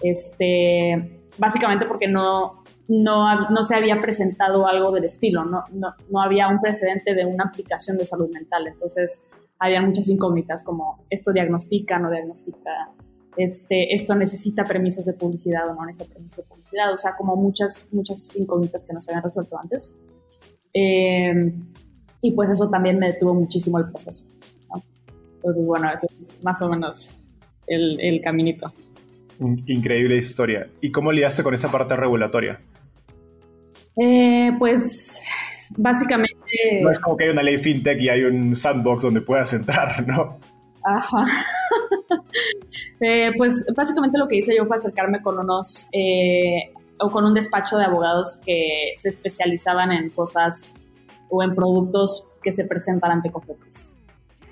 Este, 0.00 1.20
básicamente 1.38 1.86
porque 1.86 2.06
no, 2.06 2.62
no, 2.88 3.50
no, 3.50 3.62
se 3.62 3.74
había 3.74 3.96
presentado 3.98 4.66
algo 4.66 4.92
del 4.92 5.04
estilo, 5.04 5.44
no, 5.44 5.64
no, 5.72 5.94
no, 6.08 6.22
había 6.22 6.48
un 6.48 6.60
precedente 6.60 7.14
de 7.14 7.26
una 7.26 7.44
aplicación 7.44 7.98
de 7.98 8.06
salud 8.06 8.30
mental. 8.30 8.66
Entonces, 8.66 9.24
había 9.58 9.82
muchas 9.82 10.08
incógnitas 10.08 10.64
como 10.64 11.04
esto 11.10 11.32
diagnostica, 11.32 11.98
no 11.98 12.10
diagnostica, 12.10 12.90
este, 13.36 13.94
esto 13.94 14.14
necesita 14.14 14.64
permisos 14.64 15.06
de 15.06 15.12
publicidad 15.12 15.68
o 15.68 15.74
no 15.74 15.86
necesita 15.86 16.12
permisos 16.12 16.44
de 16.44 16.48
publicidad, 16.48 16.92
o 16.92 16.96
sea, 16.96 17.16
como 17.16 17.36
muchas, 17.36 17.88
muchas 17.92 18.36
incógnitas 18.36 18.86
que 18.86 18.92
no 18.92 19.00
se 19.00 19.10
habían 19.10 19.24
resuelto 19.24 19.58
antes. 19.58 19.98
Eh, 20.74 21.52
y 22.22 22.32
pues 22.32 22.50
eso 22.50 22.68
también 22.68 22.98
me 22.98 23.12
detuvo 23.12 23.34
muchísimo 23.34 23.78
el 23.78 23.90
proceso. 23.90 24.24
Entonces, 25.36 25.66
bueno, 25.66 25.90
eso 25.90 26.06
es 26.10 26.38
más 26.42 26.60
o 26.60 26.68
menos 26.68 27.16
el, 27.66 27.98
el 28.00 28.20
caminito. 28.20 28.72
Increíble 29.40 30.16
historia. 30.18 30.68
¿Y 30.82 30.92
cómo 30.92 31.12
lidiaste 31.12 31.42
con 31.42 31.54
esa 31.54 31.70
parte 31.70 31.96
regulatoria? 31.96 32.60
Eh, 33.96 34.52
pues 34.58 35.22
básicamente... 35.70 36.34
No 36.82 36.90
es 36.90 36.98
como 36.98 37.16
que 37.16 37.24
hay 37.24 37.30
una 37.30 37.42
ley 37.42 37.56
fintech 37.56 37.98
y 38.00 38.10
hay 38.10 38.24
un 38.24 38.54
sandbox 38.54 39.04
donde 39.04 39.22
puedas 39.22 39.54
entrar, 39.54 40.06
¿no? 40.06 40.38
Ajá. 40.84 41.24
Eh, 43.00 43.32
pues 43.36 43.66
básicamente 43.74 44.18
lo 44.18 44.28
que 44.28 44.36
hice 44.36 44.56
yo 44.56 44.66
fue 44.66 44.76
acercarme 44.76 45.22
con 45.22 45.38
unos 45.38 45.88
eh, 45.92 46.72
o 46.98 47.10
con 47.10 47.24
un 47.24 47.34
despacho 47.34 47.78
de 47.78 47.84
abogados 47.84 48.40
que 48.44 48.92
se 48.96 49.08
especializaban 49.08 49.92
en 49.92 50.10
cosas 50.10 50.74
o 51.28 51.42
en 51.42 51.54
productos 51.54 52.28
que 52.42 52.52
se 52.52 52.64
presentan 52.64 53.12
ante 53.12 53.30
Cofepris. 53.30 53.92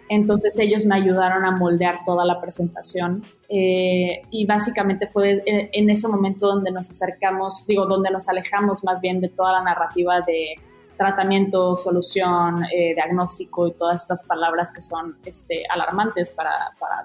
Entonces 0.08 0.58
ellos 0.58 0.86
me 0.86 0.96
ayudaron 0.96 1.44
a 1.44 1.50
moldear 1.50 2.00
toda 2.06 2.24
la 2.24 2.40
presentación 2.40 3.24
eh, 3.48 4.22
y 4.30 4.46
básicamente 4.46 5.06
fue 5.06 5.42
en, 5.44 5.90
ese 5.90 6.08
momento 6.08 6.46
donde 6.46 6.70
nos 6.70 6.90
acercamos, 6.90 7.66
digo, 7.66 7.86
donde 7.86 8.10
nos 8.10 8.28
alejamos 8.28 8.84
más 8.84 9.00
bien 9.00 9.20
de 9.20 9.28
toda 9.28 9.52
la 9.52 9.62
narrativa 9.62 10.20
de 10.22 10.54
tratamiento, 10.96 11.76
solución, 11.76 12.64
eh, 12.74 12.94
diagnóstico 12.94 13.68
y 13.68 13.72
todas 13.72 14.02
estas 14.02 14.24
palabras 14.24 14.72
que 14.72 14.80
son 14.80 15.16
este, 15.24 15.62
alarmantes 15.68 16.32
para, 16.32 16.72
para 16.78 17.04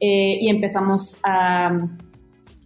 eh, 0.00 0.38
y 0.40 0.48
empezamos 0.50 1.18
a 1.22 1.88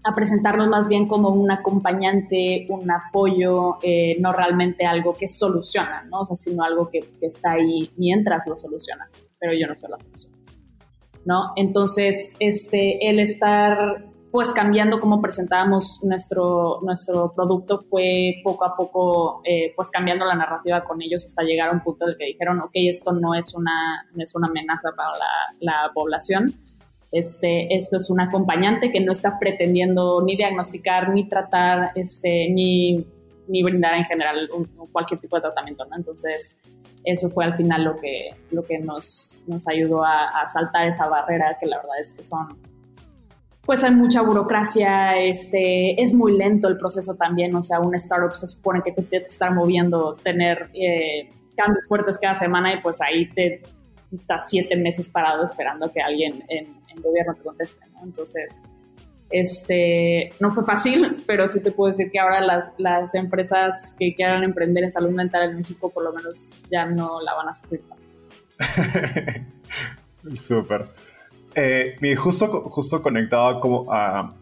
a 0.05 0.15
presentarnos 0.15 0.69
más 0.69 0.89
bien 0.89 1.07
como 1.07 1.29
un 1.29 1.51
acompañante, 1.51 2.67
un 2.69 2.91
apoyo, 2.91 3.79
eh, 3.83 4.17
no 4.21 4.33
realmente 4.33 4.85
algo 4.85 5.15
que 5.15 5.29
soluciona, 5.29 6.05
¿no? 6.11 6.21
O 6.21 6.25
sea, 6.25 6.37
sino 6.37 6.65
algo 6.65 6.89
que, 6.89 7.01
está 7.21 7.53
ahí 7.53 7.91
mientras 7.97 8.47
lo 8.47 8.57
solucionas, 8.57 9.25
pero 9.39 9.53
yo 9.53 9.67
no 9.69 9.77
soy 9.77 9.91
la 9.91 9.99
solución, 9.99 10.33
¿no? 11.25 11.53
Entonces, 11.55 12.35
este, 12.41 13.09
el 13.09 13.21
estar 13.21 14.05
pues 14.33 14.51
cambiando 14.53 14.99
cómo 14.99 15.21
presentábamos 15.21 16.01
nuestro, 16.03 16.81
nuestro 16.83 17.35
producto 17.35 17.79
fue 17.79 18.37
poco 18.43 18.65
a 18.65 18.75
poco 18.75 19.43
eh, 19.45 19.75
pues 19.77 19.91
cambiando 19.91 20.25
la 20.25 20.35
narrativa 20.35 20.83
con 20.85 21.03
ellos 21.03 21.27
hasta 21.27 21.43
llegar 21.43 21.69
a 21.69 21.73
un 21.73 21.81
punto 21.81 22.07
en 22.07 22.13
el 22.13 22.17
que 22.17 22.25
dijeron, 22.25 22.59
ok, 22.61 22.71
esto 22.75 23.13
no 23.13 23.35
es 23.35 23.55
una, 23.55 24.07
no 24.15 24.23
es 24.23 24.35
una 24.35 24.49
amenaza 24.49 24.89
para 24.97 25.11
la, 25.11 25.55
la 25.61 25.93
población, 25.93 26.47
este, 27.13 27.75
esto 27.77 27.99
es 27.99 28.09
un 28.09 28.21
acompañante 28.21 28.91
que 28.91 29.01
no 29.01 29.13
está 29.13 29.39
pretendiendo 29.39 30.23
ni 30.23 30.35
diagnosticar, 30.35 31.11
ni 31.11 31.29
tratar, 31.29 31.93
este, 31.95 32.49
ni, 32.49 33.07
ni 33.49 33.63
brindar 33.63 33.95
en 33.95 34.05
general 34.05 34.49
cualquier 34.91 35.21
tipo 35.21 35.37
de 35.37 35.43
tratamiento, 35.43 35.85
¿no? 35.85 35.97
Entonces, 35.97 36.63
eso 37.05 37.29
fue 37.29 37.45
al 37.45 37.55
final 37.55 37.85
lo 37.85 37.97
que, 37.97 38.31
lo 38.51 38.65
que 38.65 38.79
nos, 38.79 39.43
nos 39.47 39.69
ayudó 39.69 40.05
a, 40.05 40.29
a, 40.29 40.47
saltar 40.47 40.87
esa 40.87 41.07
barrera, 41.07 41.59
que 41.61 41.67
la 41.67 41.77
verdad 41.77 42.01
es 42.01 42.13
que 42.13 42.23
son, 42.23 42.49
pues 43.67 43.85
hay 43.85 43.95
mucha 43.95 44.23
burocracia, 44.23 45.19
este, 45.19 46.01
es 46.03 46.15
muy 46.15 46.37
lento 46.37 46.67
el 46.69 46.79
proceso 46.79 47.15
también, 47.17 47.55
o 47.55 47.63
sea, 47.63 47.81
un 47.81 47.95
startup 47.97 48.33
se 48.37 48.49
supone 48.49 48.81
que 48.83 48.93
tú 48.93 49.03
tienes 49.03 49.27
que 49.27 49.33
estar 49.33 49.53
moviendo, 49.53 50.15
tener 50.15 50.71
eh, 50.73 51.29
cambios 51.57 51.87
fuertes 51.89 52.19
cada 52.19 52.35
semana 52.35 52.73
y 52.73 52.81
pues 52.81 53.01
ahí 53.03 53.29
te 53.29 53.63
estás 54.17 54.49
siete 54.49 54.77
meses 54.77 55.09
parado 55.09 55.45
esperando 55.45 55.91
que 55.93 56.01
alguien 56.01 56.45
en, 56.49 56.67
en 56.67 57.03
gobierno 57.03 57.35
te 57.35 57.43
conteste, 57.43 57.87
¿no? 57.95 58.03
Entonces, 58.03 58.65
este, 59.33 60.31
no 60.41 60.51
fue 60.51 60.65
fácil, 60.65 61.23
pero 61.27 61.49
sí 61.49 61.61
te 61.61 61.73
puedo 61.73 61.91
decir 61.91 62.11
que 62.11 62.21
ahora 62.21 62.41
las, 62.41 62.73
las 62.79 63.15
empresas 63.15 63.97
que 63.99 64.15
quieran 64.15 64.45
emprender 64.45 64.85
en 64.85 64.91
salud 64.91 65.11
mental 65.11 65.51
en 65.51 65.57
México 65.57 65.91
por 65.91 66.05
lo 66.05 66.13
menos 66.13 66.63
ya 66.71 66.87
no 66.87 67.21
la 67.23 67.35
van 67.35 67.49
a 67.49 67.55
sufrir 67.55 67.81
Súper. 70.37 70.87
Eh, 71.55 71.97
justo, 72.17 72.47
justo 72.71 73.03
conectado 73.03 73.47
a 73.47 73.61
cómo, 73.61 73.93
a 73.93 74.35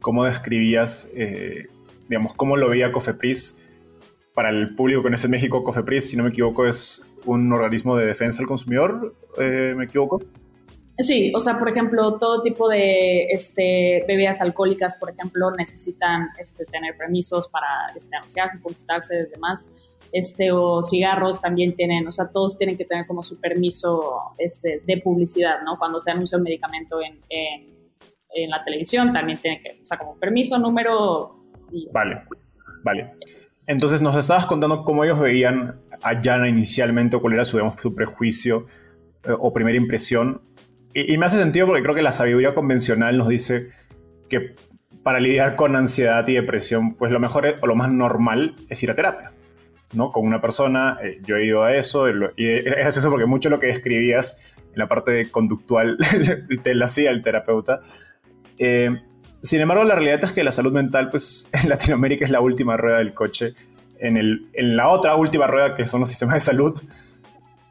cómo 0.00 0.24
describías, 0.24 1.10
eh, 1.16 1.66
digamos, 2.08 2.34
cómo 2.34 2.56
lo 2.56 2.68
veía 2.68 2.92
Cofepris. 2.92 3.62
Para 4.34 4.50
el 4.50 4.76
público 4.76 5.02
que 5.02 5.08
no 5.08 5.16
es 5.16 5.24
en 5.24 5.30
México, 5.30 5.64
Cofepris, 5.64 6.10
si 6.10 6.16
no 6.16 6.22
me 6.22 6.28
equivoco, 6.28 6.66
es 6.66 7.15
un 7.26 7.52
organismo 7.52 7.96
de 7.96 8.06
defensa 8.06 8.38
del 8.38 8.48
consumidor, 8.48 9.14
eh, 9.38 9.74
¿me 9.76 9.84
equivoco? 9.84 10.20
Sí, 10.98 11.30
o 11.34 11.40
sea, 11.40 11.58
por 11.58 11.68
ejemplo, 11.68 12.18
todo 12.18 12.42
tipo 12.42 12.68
de 12.68 13.26
este, 13.26 14.04
bebidas 14.08 14.40
alcohólicas, 14.40 14.96
por 14.96 15.10
ejemplo, 15.10 15.50
necesitan 15.50 16.28
este, 16.38 16.64
tener 16.64 16.96
permisos 16.96 17.48
para 17.48 17.66
este, 17.94 18.16
anunciarse, 18.16 18.58
publicitarse 18.58 19.26
y 19.28 19.30
demás. 19.30 19.70
Este, 20.12 20.52
o 20.52 20.82
cigarros 20.82 21.42
también 21.42 21.74
tienen, 21.74 22.06
o 22.08 22.12
sea, 22.12 22.28
todos 22.28 22.56
tienen 22.56 22.78
que 22.78 22.86
tener 22.86 23.06
como 23.06 23.22
su 23.22 23.38
permiso 23.40 24.32
este, 24.38 24.80
de 24.86 24.96
publicidad, 24.98 25.60
¿no? 25.64 25.78
Cuando 25.78 26.00
se 26.00 26.12
anuncia 26.12 26.38
un 26.38 26.44
medicamento 26.44 26.98
en, 27.02 27.20
en, 27.28 27.90
en 28.34 28.50
la 28.50 28.64
televisión, 28.64 29.12
también 29.12 29.38
tienen 29.38 29.62
que, 29.62 29.78
o 29.82 29.84
sea, 29.84 29.98
como 29.98 30.16
permiso, 30.16 30.58
número. 30.58 31.36
Vale, 31.92 32.22
vale. 32.82 33.10
Entonces 33.66 34.00
nos 34.00 34.16
estabas 34.16 34.46
contando 34.46 34.84
cómo 34.84 35.04
ellos 35.04 35.18
veían 35.18 35.80
a 36.02 36.20
Jana 36.22 36.48
inicialmente, 36.48 37.18
cuál 37.18 37.34
era 37.34 37.44
su, 37.44 37.56
digamos, 37.56 37.76
prejuicio 37.94 38.66
eh, 39.24 39.32
o 39.38 39.52
primera 39.52 39.76
impresión 39.76 40.40
y, 40.98 41.18
me 41.18 41.26
hace 41.26 41.36
sentido 41.36 41.66
porque 41.66 41.82
creo 41.82 41.94
que 41.94 42.00
la 42.00 42.10
sabiduría 42.10 42.54
convencional 42.54 43.18
nos 43.18 43.28
dice 43.28 43.68
que 44.30 44.54
para 45.02 45.20
lidiar 45.20 45.54
con 45.54 45.76
ansiedad 45.76 46.26
y 46.26 46.32
depresión, 46.32 46.94
pues 46.94 47.12
lo 47.12 47.20
mejor 47.20 47.56
o 47.60 47.66
lo 47.66 47.74
más 47.74 47.92
normal 47.92 48.54
es 48.70 48.82
ir 48.82 48.90
a 48.90 48.94
terapia. 48.94 49.32
¿no? 49.92 50.10
Con 50.10 50.26
una 50.26 50.40
persona, 50.40 50.98
eh, 51.02 51.18
yo 51.22 51.36
he 51.36 51.44
ido 51.44 51.64
a 51.64 51.76
eso, 51.76 52.08
y 52.08 52.46
es 52.48 52.96
eso 52.96 53.10
porque 53.10 53.26
mucho 53.26 53.50
lo 53.50 53.60
que 53.60 53.68
escribías 53.68 54.40
en 54.72 54.78
la 54.78 54.88
parte 54.88 55.30
conductual 55.30 55.98
te 56.62 56.74
lo 56.74 56.86
hacía 56.86 57.10
el 57.10 57.22
terapeuta. 57.22 57.82
Eh, 58.56 58.88
sin 59.42 59.60
embargo, 59.60 59.84
la 59.84 59.96
realidad 59.96 60.24
es 60.24 60.32
que 60.32 60.42
la 60.42 60.50
salud 60.50 60.72
mental, 60.72 61.10
pues 61.10 61.46
en 61.52 61.68
Latinoamérica 61.68 62.24
es 62.24 62.30
la 62.30 62.40
última 62.40 62.78
rueda 62.78 62.98
del 62.98 63.12
coche, 63.12 63.52
en, 64.00 64.16
el, 64.16 64.48
en 64.52 64.76
la 64.76 64.88
otra 64.88 65.14
última 65.16 65.46
rueda 65.46 65.74
que 65.74 65.86
son 65.86 66.00
los 66.00 66.08
sistemas 66.08 66.34
de 66.34 66.40
salud. 66.40 66.78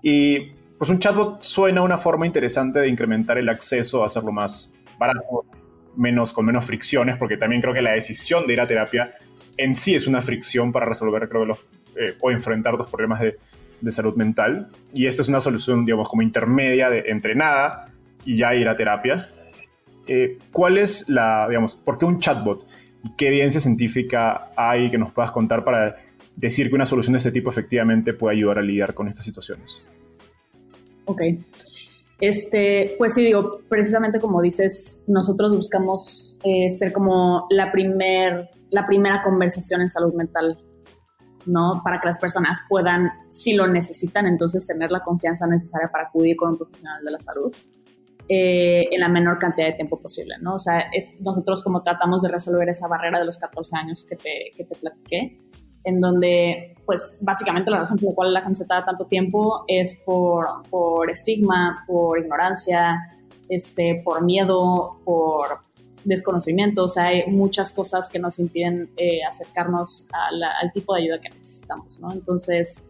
Y 0.01 0.51
pues 0.77 0.89
un 0.89 0.99
chatbot 0.99 1.41
suena 1.41 1.81
una 1.81 1.97
forma 1.97 2.25
interesante 2.25 2.79
de 2.79 2.87
incrementar 2.87 3.37
el 3.37 3.49
acceso, 3.49 4.03
hacerlo 4.03 4.31
más 4.31 4.75
barato, 4.99 5.45
menos, 5.95 6.33
con 6.33 6.45
menos 6.45 6.65
fricciones, 6.65 7.17
porque 7.17 7.37
también 7.37 7.61
creo 7.61 7.73
que 7.73 7.81
la 7.81 7.93
decisión 7.93 8.45
de 8.45 8.53
ir 8.53 8.61
a 8.61 8.67
terapia 8.67 9.15
en 9.57 9.73
sí 9.73 9.95
es 9.95 10.07
una 10.07 10.21
fricción 10.21 10.71
para 10.71 10.85
resolver, 10.85 11.27
creo, 11.29 11.45
los, 11.45 11.59
eh, 11.95 12.15
o 12.19 12.29
enfrentar 12.29 12.73
los 12.73 12.89
problemas 12.89 13.21
de, 13.21 13.37
de, 13.79 13.91
salud 13.91 14.15
mental. 14.15 14.69
Y 14.93 15.05
esta 15.05 15.21
es 15.21 15.29
una 15.29 15.39
solución, 15.39 15.85
digamos, 15.85 16.09
como 16.09 16.21
intermedia 16.21 16.89
de 16.89 17.05
entre 17.07 17.35
nada 17.35 17.89
y 18.25 18.37
ya 18.37 18.53
ir 18.53 18.67
a 18.67 18.75
terapia. 18.75 19.29
Eh, 20.07 20.37
¿Cuál 20.51 20.77
es 20.77 21.09
la, 21.09 21.47
digamos, 21.47 21.75
por 21.75 21.97
qué 21.97 22.05
un 22.05 22.19
chatbot? 22.19 22.67
¿Y 23.03 23.11
qué 23.15 23.29
evidencia 23.29 23.61
científica 23.61 24.49
hay 24.55 24.89
que 24.89 24.97
nos 24.97 25.11
puedas 25.11 25.31
contar 25.31 25.63
para 25.63 25.95
decir 26.35 26.69
que 26.69 26.75
una 26.75 26.85
solución 26.85 27.13
de 27.13 27.19
este 27.19 27.31
tipo 27.31 27.49
efectivamente 27.49 28.13
puede 28.13 28.35
ayudar 28.35 28.59
a 28.59 28.61
lidiar 28.61 28.93
con 28.93 29.07
estas 29.07 29.25
situaciones? 29.25 29.83
Ok. 31.05 31.21
Este, 32.19 32.95
pues 32.97 33.13
sí, 33.13 33.25
digo, 33.25 33.61
precisamente 33.67 34.19
como 34.19 34.41
dices, 34.41 35.03
nosotros 35.07 35.55
buscamos 35.55 36.37
eh, 36.43 36.69
ser 36.69 36.93
como 36.93 37.45
la, 37.49 37.71
primer, 37.71 38.49
la 38.69 38.87
primera 38.87 39.21
conversación 39.21 39.81
en 39.81 39.89
salud 39.89 40.13
mental, 40.13 40.57
¿no? 41.45 41.81
Para 41.83 41.99
que 41.99 42.07
las 42.07 42.19
personas 42.19 42.61
puedan, 42.69 43.11
si 43.29 43.53
lo 43.53 43.67
necesitan, 43.67 44.27
entonces 44.27 44.65
tener 44.65 44.91
la 44.91 45.01
confianza 45.01 45.45
necesaria 45.45 45.89
para 45.91 46.05
acudir 46.05 46.37
con 46.37 46.51
un 46.51 46.57
profesional 46.57 47.03
de 47.03 47.11
la 47.11 47.19
salud 47.19 47.53
eh, 48.27 48.87
en 48.91 48.99
la 49.01 49.09
menor 49.09 49.37
cantidad 49.37 49.67
de 49.67 49.73
tiempo 49.73 49.99
posible, 49.99 50.35
¿no? 50.41 50.55
O 50.55 50.59
sea, 50.59 50.79
es, 50.91 51.19
nosotros 51.21 51.63
como 51.63 51.83
tratamos 51.83 52.23
de 52.23 52.29
resolver 52.29 52.69
esa 52.69 52.87
barrera 52.87 53.19
de 53.19 53.25
los 53.25 53.37
14 53.37 53.75
años 53.75 54.03
que 54.03 54.15
te, 54.15 54.51
que 54.55 54.63
te 54.63 54.75
platiqué, 54.75 55.37
en 55.85 56.01
donde, 56.01 56.75
pues, 56.85 57.19
básicamente 57.21 57.71
la 57.71 57.79
razón 57.79 57.97
por 57.97 58.09
la 58.09 58.15
cual 58.15 58.33
la 58.33 58.41
camiseta 58.41 58.75
da 58.75 58.85
tanto 58.85 59.05
tiempo 59.05 59.63
es 59.67 60.01
por, 60.05 60.47
por 60.69 61.09
estigma, 61.09 61.83
por 61.87 62.19
ignorancia, 62.19 62.97
este, 63.49 64.01
por 64.03 64.23
miedo, 64.23 64.97
por 65.05 65.59
desconocimiento, 66.03 66.83
o 66.83 66.87
sea, 66.87 67.05
hay 67.05 67.25
muchas 67.27 67.71
cosas 67.73 68.09
que 68.09 68.19
nos 68.19 68.39
impiden 68.39 68.89
eh, 68.95 69.23
acercarnos 69.27 70.07
al 70.11 70.71
tipo 70.71 70.93
de 70.93 71.01
ayuda 71.01 71.19
que 71.19 71.29
necesitamos, 71.29 71.99
¿no? 71.99 72.13
Entonces, 72.13 72.87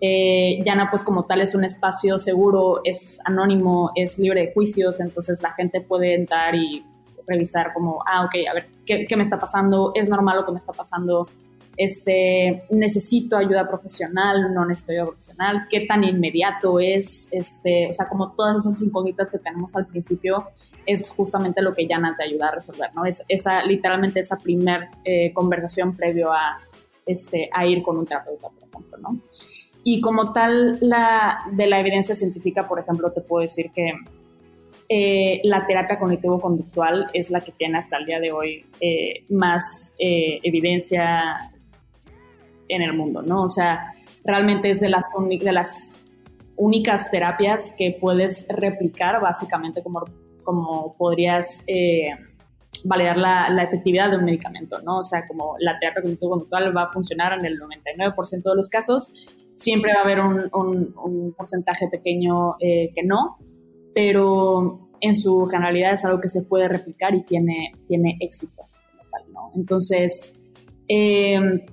eh, 0.00 0.62
Yana, 0.64 0.90
pues 0.90 1.02
como 1.02 1.24
tal, 1.24 1.40
es 1.40 1.54
un 1.54 1.64
espacio 1.64 2.18
seguro, 2.18 2.80
es 2.84 3.20
anónimo, 3.24 3.90
es 3.94 4.18
libre 4.18 4.46
de 4.46 4.52
juicios, 4.52 5.00
entonces 5.00 5.42
la 5.42 5.52
gente 5.54 5.80
puede 5.80 6.14
entrar 6.14 6.54
y 6.54 6.84
revisar 7.26 7.72
como, 7.74 8.02
ah, 8.06 8.24
ok, 8.24 8.34
a 8.48 8.54
ver, 8.54 8.66
¿qué, 8.86 9.06
qué 9.06 9.16
me 9.16 9.22
está 9.22 9.38
pasando? 9.38 9.92
¿Es 9.94 10.08
normal 10.08 10.36
lo 10.36 10.46
que 10.46 10.52
me 10.52 10.58
está 10.58 10.72
pasando? 10.72 11.26
Este, 11.78 12.64
necesito 12.70 13.36
ayuda 13.36 13.68
profesional, 13.68 14.52
no 14.52 14.66
necesito 14.66 14.92
ayuda 14.92 15.06
profesional, 15.06 15.66
qué 15.70 15.86
tan 15.86 16.02
inmediato 16.02 16.80
es, 16.80 17.28
este, 17.32 17.86
o 17.88 17.92
sea, 17.92 18.08
como 18.08 18.32
todas 18.32 18.66
esas 18.66 18.82
incógnitas 18.82 19.30
que 19.30 19.38
tenemos 19.38 19.76
al 19.76 19.86
principio, 19.86 20.48
es 20.84 21.08
justamente 21.10 21.62
lo 21.62 21.72
que 21.72 21.86
Yana 21.86 22.16
te 22.16 22.24
ayuda 22.24 22.48
a 22.48 22.54
resolver, 22.56 22.90
¿no? 22.94 23.04
Es 23.04 23.22
esa, 23.28 23.62
literalmente 23.62 24.18
esa 24.20 24.38
primer 24.38 24.88
eh, 25.04 25.32
conversación 25.32 25.94
previo 25.94 26.32
a, 26.32 26.58
este, 27.06 27.48
a 27.52 27.64
ir 27.64 27.82
con 27.82 27.96
un 27.96 28.06
terapeuta, 28.06 28.48
por 28.48 28.68
ejemplo, 28.68 28.98
¿no? 28.98 29.20
Y 29.84 30.00
como 30.00 30.32
tal, 30.32 30.78
la, 30.80 31.44
de 31.52 31.66
la 31.68 31.78
evidencia 31.78 32.16
científica, 32.16 32.66
por 32.66 32.80
ejemplo, 32.80 33.12
te 33.12 33.20
puedo 33.20 33.42
decir 33.42 33.70
que 33.70 33.92
eh, 34.88 35.40
la 35.44 35.64
terapia 35.64 35.98
cognitivo-conductual 35.98 37.08
es 37.12 37.30
la 37.30 37.40
que 37.40 37.52
tiene 37.52 37.78
hasta 37.78 37.98
el 37.98 38.06
día 38.06 38.18
de 38.18 38.32
hoy 38.32 38.66
eh, 38.80 39.24
más 39.28 39.94
evidencia 39.98 41.52
en 42.68 42.82
el 42.82 42.92
mundo, 42.92 43.22
¿no? 43.22 43.42
O 43.44 43.48
sea, 43.48 43.94
realmente 44.24 44.70
es 44.70 44.80
de 44.80 44.88
las, 44.88 45.10
de 45.18 45.52
las 45.52 45.94
únicas 46.56 47.10
terapias 47.10 47.74
que 47.76 47.96
puedes 48.00 48.46
replicar, 48.50 49.20
básicamente 49.20 49.82
como, 49.82 50.04
como 50.42 50.94
podrías 50.98 51.64
eh, 51.66 52.10
validar 52.84 53.16
la, 53.16 53.62
efectividad 53.62 54.10
de 54.10 54.18
un 54.18 54.24
medicamento, 54.24 54.80
¿no? 54.82 54.98
O 54.98 55.02
sea, 55.02 55.26
como 55.26 55.56
la 55.58 55.78
terapia 55.78 56.02
cognitivo-conductual 56.02 56.76
va 56.76 56.84
a 56.84 56.88
funcionar 56.88 57.38
en 57.38 57.46
el 57.46 57.58
99% 57.58 58.42
de 58.42 58.56
los 58.56 58.68
casos, 58.68 59.12
siempre 59.52 59.92
va 59.94 60.00
a 60.00 60.04
haber 60.04 60.20
un, 60.20 61.34
porcentaje 61.36 61.88
pequeño 61.88 62.56
eh, 62.60 62.90
que 62.94 63.02
no, 63.02 63.38
pero 63.94 64.90
en 65.00 65.16
su 65.16 65.46
generalidad 65.46 65.94
es 65.94 66.04
algo 66.04 66.20
que 66.20 66.28
se 66.28 66.42
puede 66.42 66.68
replicar 66.68 67.14
y 67.14 67.22
tiene, 67.22 67.72
tiene 67.86 68.16
éxito. 68.20 68.62
¿no? 69.32 69.52
Entonces, 69.54 70.40
eh, 70.88 71.64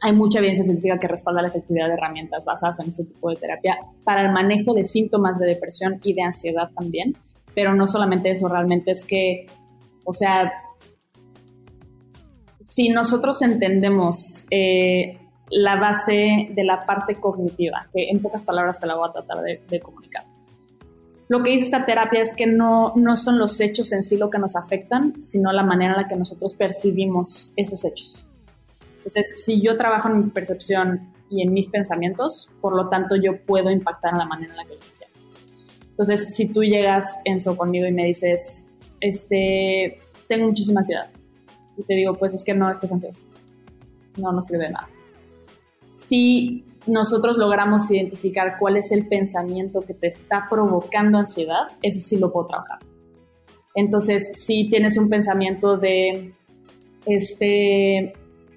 hay 0.00 0.12
mucha 0.12 0.38
evidencia 0.38 0.64
científica 0.64 0.98
que 0.98 1.08
respalda 1.08 1.42
la 1.42 1.48
efectividad 1.48 1.88
de 1.88 1.94
herramientas 1.94 2.44
basadas 2.44 2.78
en 2.80 2.88
este 2.88 3.04
tipo 3.04 3.30
de 3.30 3.36
terapia 3.36 3.78
para 4.04 4.22
el 4.22 4.32
manejo 4.32 4.74
de 4.74 4.84
síntomas 4.84 5.38
de 5.38 5.46
depresión 5.46 5.98
y 6.02 6.12
de 6.14 6.22
ansiedad 6.22 6.70
también. 6.76 7.14
Pero 7.54 7.74
no 7.74 7.86
solamente 7.86 8.30
eso, 8.30 8.48
realmente 8.48 8.92
es 8.92 9.04
que, 9.04 9.46
o 10.04 10.12
sea, 10.12 10.52
si 12.60 12.90
nosotros 12.90 13.42
entendemos 13.42 14.46
eh, 14.50 15.18
la 15.50 15.76
base 15.76 16.48
de 16.50 16.64
la 16.64 16.86
parte 16.86 17.16
cognitiva, 17.16 17.88
que 17.92 18.10
en 18.10 18.20
pocas 18.20 18.44
palabras 18.44 18.78
te 18.78 18.86
la 18.86 18.94
voy 18.94 19.08
a 19.08 19.12
tratar 19.12 19.42
de, 19.42 19.62
de 19.68 19.80
comunicar. 19.80 20.24
Lo 21.28 21.42
que 21.42 21.50
dice 21.50 21.64
esta 21.64 21.84
terapia 21.84 22.20
es 22.20 22.34
que 22.34 22.46
no, 22.46 22.94
no 22.96 23.16
son 23.16 23.38
los 23.38 23.60
hechos 23.60 23.92
en 23.92 24.02
sí 24.02 24.16
lo 24.16 24.30
que 24.30 24.38
nos 24.38 24.56
afectan, 24.56 25.20
sino 25.20 25.52
la 25.52 25.62
manera 25.62 25.94
en 25.94 26.02
la 26.02 26.08
que 26.08 26.16
nosotros 26.16 26.54
percibimos 26.54 27.52
esos 27.56 27.84
hechos. 27.84 28.27
Entonces, 29.08 29.42
si 29.42 29.62
yo 29.62 29.78
trabajo 29.78 30.10
en 30.10 30.26
mi 30.26 30.30
percepción 30.30 31.14
y 31.30 31.40
en 31.40 31.54
mis 31.54 31.68
pensamientos, 31.68 32.50
por 32.60 32.76
lo 32.76 32.90
tanto 32.90 33.16
yo 33.16 33.40
puedo 33.46 33.70
impactar 33.70 34.12
en 34.12 34.18
la 34.18 34.26
manera 34.26 34.52
en 34.52 34.56
la 34.58 34.64
que 34.66 34.74
lo 34.74 34.80
hice. 34.86 35.06
Entonces, 35.88 36.34
si 36.34 36.52
tú 36.52 36.62
llegas, 36.62 37.18
Enzo, 37.24 37.56
conmigo 37.56 37.86
y 37.86 37.92
me 37.92 38.04
dices, 38.04 38.66
este, 39.00 39.98
tengo 40.28 40.46
muchísima 40.46 40.80
ansiedad, 40.80 41.08
y 41.78 41.84
te 41.84 41.94
digo, 41.94 42.12
pues 42.12 42.34
es 42.34 42.44
que 42.44 42.52
no 42.52 42.70
estés 42.70 42.92
ansioso, 42.92 43.22
no 44.18 44.30
nos 44.30 44.46
sirve 44.46 44.64
de 44.64 44.72
nada. 44.72 44.88
Si 45.90 46.66
nosotros 46.86 47.38
logramos 47.38 47.90
identificar 47.90 48.58
cuál 48.58 48.76
es 48.76 48.92
el 48.92 49.08
pensamiento 49.08 49.80
que 49.80 49.94
te 49.94 50.08
está 50.08 50.48
provocando 50.50 51.16
ansiedad, 51.16 51.68
ese 51.80 52.02
sí 52.02 52.18
lo 52.18 52.30
puedo 52.30 52.48
trabajar. 52.48 52.80
Entonces, 53.74 54.44
si 54.44 54.68
tienes 54.68 54.98
un 54.98 55.08
pensamiento 55.08 55.78
de, 55.78 56.34
este, 57.06 58.12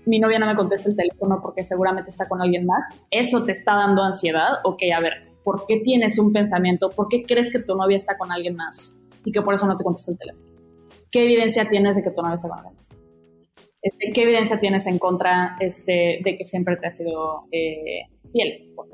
mi 0.05 0.19
novia 0.19 0.39
no 0.39 0.45
me 0.45 0.55
contesta 0.55 0.89
el 0.89 0.95
teléfono 0.95 1.39
porque 1.41 1.63
seguramente 1.63 2.09
está 2.09 2.27
con 2.27 2.41
alguien 2.41 2.65
más, 2.65 3.05
eso 3.11 3.43
te 3.43 3.51
está 3.51 3.75
dando 3.75 4.03
ansiedad, 4.03 4.59
ok, 4.63 4.81
a 4.95 4.99
ver, 4.99 5.13
¿por 5.43 5.65
qué 5.67 5.81
tienes 5.83 6.17
un 6.19 6.31
pensamiento? 6.33 6.89
¿Por 6.89 7.07
qué 7.07 7.23
crees 7.23 7.51
que 7.51 7.59
tu 7.59 7.75
novia 7.75 7.97
está 7.97 8.17
con 8.17 8.31
alguien 8.31 8.55
más 8.55 8.97
y 9.25 9.31
que 9.31 9.41
por 9.41 9.53
eso 9.53 9.67
no 9.67 9.77
te 9.77 9.83
contesta 9.83 10.11
el 10.11 10.17
teléfono? 10.17 10.45
¿Qué 11.11 11.25
evidencia 11.25 11.67
tienes 11.67 11.95
de 11.95 12.03
que 12.03 12.11
tu 12.11 12.21
novia 12.21 12.35
está 12.35 12.49
con 12.49 12.59
alguien 12.59 12.75
más? 12.77 12.95
Este, 13.81 14.11
¿Qué 14.13 14.23
evidencia 14.23 14.59
tienes 14.59 14.85
en 14.87 14.99
contra 14.99 15.57
este, 15.59 16.19
de 16.23 16.37
que 16.37 16.45
siempre 16.45 16.77
te 16.77 16.87
ha 16.87 16.91
sido 16.91 17.45
eh, 17.51 18.07
fiel? 18.31 18.73
Por? 18.75 18.87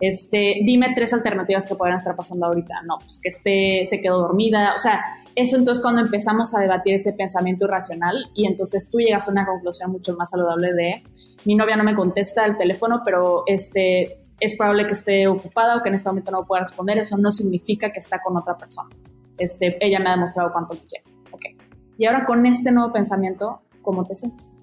Este, 0.00 0.60
dime 0.64 0.92
tres 0.94 1.12
alternativas 1.12 1.66
que 1.66 1.74
podrían 1.74 1.98
estar 1.98 2.16
pasando 2.16 2.46
ahorita. 2.46 2.82
No, 2.86 2.96
pues 2.98 3.20
que 3.22 3.28
esté, 3.28 3.84
se 3.84 4.00
quedó 4.00 4.18
dormida. 4.18 4.74
O 4.74 4.78
sea, 4.78 5.02
es 5.40 5.52
entonces 5.52 5.82
cuando 5.82 6.02
empezamos 6.02 6.54
a 6.54 6.60
debatir 6.60 6.94
ese 6.94 7.12
pensamiento 7.12 7.64
irracional 7.64 8.30
y 8.34 8.46
entonces 8.46 8.90
tú 8.90 8.98
llegas 8.98 9.28
a 9.28 9.30
una 9.30 9.46
conclusión 9.46 9.92
mucho 9.92 10.14
más 10.16 10.30
saludable 10.30 10.72
de 10.72 11.02
mi 11.44 11.54
novia 11.54 11.76
no 11.76 11.84
me 11.84 11.94
contesta 11.94 12.44
el 12.44 12.58
teléfono, 12.58 13.02
pero 13.04 13.44
este, 13.46 14.24
es 14.38 14.56
probable 14.56 14.86
que 14.86 14.92
esté 14.92 15.26
ocupada 15.26 15.76
o 15.76 15.82
que 15.82 15.88
en 15.88 15.94
este 15.94 16.08
momento 16.08 16.30
no 16.30 16.46
pueda 16.46 16.64
responder. 16.64 16.98
Eso 16.98 17.16
no 17.16 17.32
significa 17.32 17.90
que 17.90 17.98
está 17.98 18.20
con 18.22 18.36
otra 18.36 18.58
persona. 18.58 18.90
Este, 19.38 19.78
ella 19.80 20.00
me 20.00 20.10
ha 20.10 20.12
demostrado 20.12 20.52
cuánto 20.52 20.74
le 20.74 20.80
quiere. 20.80 21.04
Okay. 21.32 21.56
Y 21.96 22.04
ahora 22.04 22.26
con 22.26 22.44
este 22.44 22.70
nuevo 22.70 22.92
pensamiento, 22.92 23.62
¿cómo 23.80 24.04
te 24.04 24.14
sientes? 24.14 24.54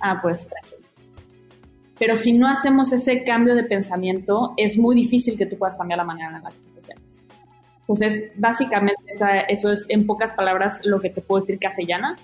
Ah, 0.00 0.20
pues 0.22 0.48
tranquilo 0.48 0.78
pero 1.98 2.14
si 2.14 2.32
no 2.32 2.48
hacemos 2.48 2.92
ese 2.92 3.24
cambio 3.24 3.54
de 3.56 3.64
pensamiento, 3.64 4.54
es 4.56 4.78
muy 4.78 4.94
difícil 4.94 5.36
que 5.36 5.46
tú 5.46 5.58
puedas 5.58 5.76
cambiar 5.76 5.98
la 5.98 6.04
manera 6.04 6.28
en 6.36 6.42
la 6.42 6.50
que 6.50 6.70
te 6.74 6.80
sientes. 6.82 7.27
Entonces, 7.88 8.32
básicamente, 8.36 9.02
eso 9.48 9.72
es 9.72 9.88
en 9.88 10.06
pocas 10.06 10.34
palabras 10.34 10.84
lo 10.84 11.00
que 11.00 11.08
te 11.08 11.22
puedo 11.22 11.40
decir 11.40 11.58
castellana. 11.58 12.18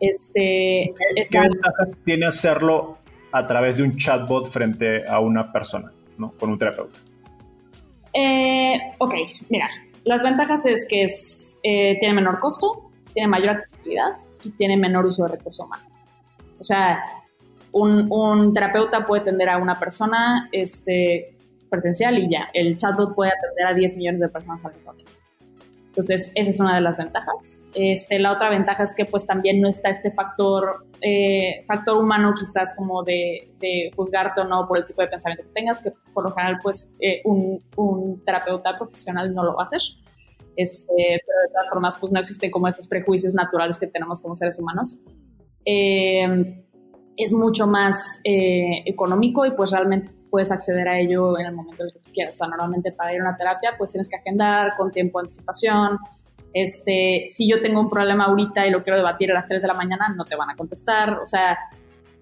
Este, 0.00 0.92
¿Qué 1.30 1.40
ventajas 1.40 1.98
tiene 2.04 2.26
hacerlo 2.26 2.98
a 3.30 3.46
través 3.46 3.76
de 3.76 3.84
un 3.84 3.96
chatbot 3.96 4.48
frente 4.48 5.06
a 5.06 5.20
una 5.20 5.52
persona, 5.52 5.92
¿no? 6.18 6.32
con 6.32 6.50
un 6.50 6.58
terapeuta? 6.58 6.98
Eh, 8.12 8.74
ok, 8.98 9.14
mira, 9.48 9.68
las 10.04 10.22
ventajas 10.22 10.66
es 10.66 10.86
que 10.88 11.04
es, 11.04 11.60
eh, 11.62 11.96
tiene 12.00 12.14
menor 12.14 12.40
costo, 12.40 12.90
tiene 13.12 13.28
mayor 13.28 13.50
accesibilidad, 13.50 14.16
y 14.44 14.50
tiene 14.50 14.76
menor 14.76 15.06
uso 15.06 15.24
de 15.24 15.36
recurso 15.36 15.64
humano. 15.64 15.84
O 16.58 16.64
sea, 16.64 17.02
un, 17.72 18.52
terapeuta 18.52 19.04
puede 19.04 19.22
atender 19.22 19.48
a 19.48 19.58
una 19.58 19.78
persona 19.78 20.48
este, 20.52 21.36
presencial 21.68 22.18
y 22.18 22.30
ya, 22.30 22.48
el 22.52 22.78
chatbot 22.78 23.14
puede 23.14 23.30
atender 23.30 23.66
a 23.66 23.74
10 23.74 23.96
millones 23.96 24.20
de 24.20 24.28
personas 24.28 24.64
al 24.64 24.74
mismo 24.74 24.94
tiempo. 24.94 25.12
Entonces, 25.98 26.30
esa 26.36 26.50
es 26.50 26.60
una 26.60 26.76
de 26.76 26.80
las 26.80 26.96
ventajas. 26.96 27.64
Este, 27.74 28.20
la 28.20 28.30
otra 28.30 28.50
ventaja 28.50 28.84
es 28.84 28.94
que 28.94 29.04
pues 29.04 29.26
también 29.26 29.60
no 29.60 29.68
está 29.68 29.88
este 29.88 30.12
factor, 30.12 30.86
eh, 31.00 31.64
factor 31.66 32.00
humano 32.00 32.34
quizás 32.38 32.72
como 32.76 33.02
de, 33.02 33.50
juzgarte 33.96 34.42
o 34.42 34.44
no 34.44 34.68
por 34.68 34.78
el 34.78 34.84
tipo 34.84 35.02
de 35.02 35.08
pensamiento 35.08 35.42
que 35.42 35.52
tengas, 35.54 35.82
que 35.82 35.90
por 36.14 36.22
lo 36.22 36.32
general 36.32 36.60
pues 36.62 36.94
eh, 37.00 37.20
un, 37.24 37.60
un, 37.74 38.22
terapeuta 38.24 38.78
profesional 38.78 39.34
no 39.34 39.42
lo 39.42 39.56
va 39.56 39.62
a 39.62 39.64
hacer. 39.64 39.80
Este, 40.54 40.94
pero 40.96 41.38
de 41.42 41.52
todas 41.52 41.68
formas 41.68 41.96
pues 41.98 42.12
no 42.12 42.20
existen 42.20 42.52
como 42.52 42.68
esos 42.68 42.86
prejuicios 42.86 43.34
naturales 43.34 43.76
que 43.76 43.88
tenemos 43.88 44.20
como 44.20 44.36
seres 44.36 44.56
humanos. 44.60 45.02
Eh, 45.64 46.64
es 47.16 47.32
mucho 47.32 47.66
más 47.66 48.20
económico 48.24 49.44
y 49.44 49.50
pues 49.50 49.72
realmente 49.72 50.10
puedes 50.30 50.50
acceder 50.50 50.88
a 50.88 50.98
ello 50.98 51.38
en 51.38 51.46
el 51.46 51.54
momento 51.54 51.84
que 51.84 51.98
tú 51.98 52.12
quieras. 52.12 52.36
O 52.36 52.38
sea, 52.38 52.48
normalmente 52.48 52.92
para 52.92 53.12
ir 53.12 53.20
a 53.20 53.22
una 53.22 53.36
terapia, 53.36 53.74
pues 53.76 53.92
tienes 53.92 54.08
que 54.08 54.16
agendar 54.16 54.76
con 54.76 54.90
tiempo 54.90 55.18
de 55.18 55.24
anticipación. 55.24 55.98
Este, 56.52 57.24
si 57.28 57.48
yo 57.48 57.60
tengo 57.60 57.80
un 57.80 57.90
problema 57.90 58.24
ahorita 58.24 58.66
y 58.66 58.70
lo 58.70 58.82
quiero 58.82 58.96
debatir 58.96 59.30
a 59.30 59.34
las 59.34 59.46
3 59.46 59.60
de 59.62 59.68
la 59.68 59.74
mañana, 59.74 60.14
no 60.16 60.24
te 60.24 60.36
van 60.36 60.50
a 60.50 60.56
contestar. 60.56 61.18
O 61.18 61.26
sea, 61.26 61.58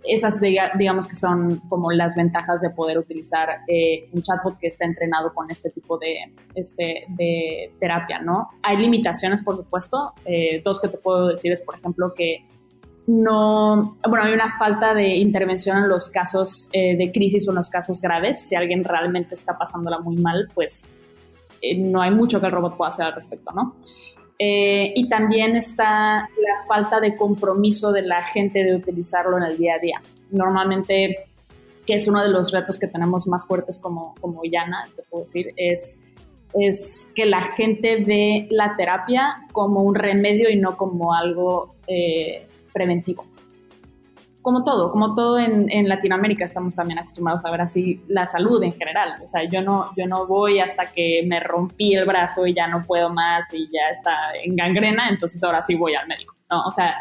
esas 0.07 0.41
digamos 0.41 1.09
que 1.09 1.17
son 1.17 1.59
como 1.69 1.91
las 1.93 2.15
ventajas 2.15 2.61
de 2.61 2.71
poder 2.71 2.99
utilizar 2.99 3.61
eh, 3.67 4.09
un 4.13 4.23
chatbot 4.23 4.59
que 4.59 4.69
está 4.69 4.85
entrenado 4.85 5.35
con 5.35 5.51
este 5.51 5.71
tipo 5.71 5.99
de, 5.99 6.33
este, 6.55 7.07
de 7.09 7.73
terapia, 7.81 8.21
¿no? 8.21 8.49
Hay 8.63 8.77
limitaciones, 8.77 9.43
por 9.43 9.57
supuesto. 9.57 10.15
Eh, 10.25 10.63
dos 10.65 10.81
que 10.81 10.89
te 10.89 10.99
puedo 10.99 11.29
decir 11.29 11.53
es, 11.53 11.63
por 11.63 11.77
ejemplo, 11.77 12.13
que 12.15 12.47
no, 13.07 13.99
bueno, 14.09 14.25
hay 14.25 14.33
una 14.33 14.49
falta 14.59 14.93
de 14.93 15.15
intervención 15.17 15.79
en 15.79 15.89
los 15.89 16.09
casos 16.09 16.69
eh, 16.73 16.97
de 16.97 17.13
crisis 17.13 17.47
o 17.47 17.53
en 17.53 17.57
los 17.57 17.71
casos 17.71 18.01
graves. 18.01 18.49
Si 18.49 18.57
alguien 18.57 18.83
realmente 18.83 19.35
está 19.37 19.57
pasándola 19.57 20.01
muy 20.01 20.17
mal, 20.17 20.49
pues 20.55 20.89
eh, 21.63 21.79
no 21.79 22.03
hay 22.03 22.11
mucho 22.11 22.41
que 22.41 22.47
el 22.47 22.53
robot 22.53 22.77
pueda 22.77 22.89
hacer 22.89 23.07
al 23.07 23.15
respecto, 23.15 23.53
¿no? 23.53 23.77
Eh, 24.39 24.93
y 24.95 25.09
también 25.09 25.57
está 25.57 26.19
la 26.19 26.67
falta 26.67 26.99
de 26.99 27.17
compromiso 27.17 27.93
de 27.93 28.03
la 28.03 28.25
gente 28.25 28.65
de 28.65 28.75
utilizarlo 28.75 29.39
en 29.39 29.45
el 29.45 29.57
día 29.57 29.75
a 29.75 29.79
día. 29.79 30.03
Normalmente, 30.33 31.29
que 31.87 31.95
es 31.95 32.09
uno 32.09 32.21
de 32.23 32.29
los 32.29 32.51
retos 32.51 32.79
que 32.79 32.89
tenemos 32.89 33.29
más 33.29 33.47
fuertes 33.47 33.79
como, 33.79 34.17
como 34.21 34.43
Yana, 34.45 34.89
te 34.97 35.03
puedo 35.05 35.23
decir, 35.23 35.55
es, 35.57 36.03
es 36.55 37.11
que 37.15 37.25
la 37.25 37.45
gente 37.53 38.03
ve 38.05 38.49
la 38.51 38.75
terapia 38.77 39.47
como 39.53 39.83
un 39.85 39.95
remedio 39.95 40.51
y 40.51 40.57
no 40.57 40.77
como 40.77 41.15
algo 41.15 41.77
preventivo. 42.77 43.25
Como 44.43 44.63
todo, 44.63 44.93
como 44.93 45.15
todo 45.17 45.39
en, 45.39 45.89
Latinoamérica 45.89 46.45
estamos 46.45 46.75
también 46.75 47.01
acostumbrados 47.01 47.45
a 47.45 47.51
ver 47.51 47.63
así 47.63 48.05
la 48.07 48.27
salud 48.27 48.63
en 48.63 48.73
general. 48.73 49.15
O 49.21 49.27
sea, 49.27 49.43
yo 49.43 49.61
no, 49.63 49.91
yo 49.97 50.07
no 50.07 50.27
voy 50.27 50.61
hasta 50.61 50.93
que 50.93 51.25
me 51.27 51.41
rompí 51.41 51.95
el 51.95 52.05
brazo 52.05 52.47
y 52.47 52.55
ya 52.55 52.69
no 52.69 52.83
puedo 52.83 53.09
más 53.09 53.53
y 53.53 53.67
ya 53.73 53.89
está 53.91 54.13
en 54.45 54.55
gangrena, 54.55 55.09
entonces 55.09 55.43
ahora 55.43 55.63
sí 55.63 55.75
voy 55.75 55.95
al 55.95 56.07
médico. 56.07 56.37
No, 56.49 56.65
o 56.65 56.71
sea, 56.71 56.95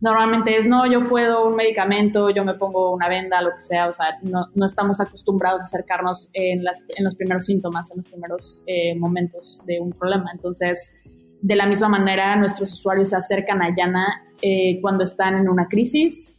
normalmente 0.00 0.56
es, 0.56 0.66
no, 0.66 0.84
yo 0.84 1.04
puedo 1.04 1.46
un 1.46 1.56
medicamento, 1.56 2.28
yo 2.28 2.44
me 2.44 2.54
pongo 2.54 2.90
una 2.90 3.08
venda, 3.08 3.40
lo 3.40 3.52
que 3.52 3.60
sea, 3.60 3.88
o 3.88 3.92
sea, 3.92 4.18
no, 4.22 4.48
no 4.54 4.66
estamos 4.66 5.00
acostumbrados 5.00 5.62
a 5.62 5.64
acercarnos 5.64 6.28
en, 6.34 6.62
los 6.64 7.14
primeros 7.14 7.46
síntomas, 7.46 7.90
en 7.92 7.98
los 7.98 8.06
primeros 8.06 8.64
eh, 8.66 8.94
momentos 8.96 9.62
de 9.64 9.80
un 9.80 9.92
problema. 9.92 10.30
Entonces, 10.34 11.00
de 11.40 11.56
la 11.56 11.64
misma 11.64 11.88
manera, 11.88 12.36
nuestros 12.36 12.72
usuarios 12.72 13.10
se 13.10 13.16
acercan 13.16 13.62
a 13.62 13.74
Yana 13.74 14.27
eh, 14.42 14.80
cuando 14.80 15.04
están 15.04 15.36
en 15.36 15.48
una 15.48 15.66
crisis. 15.66 16.38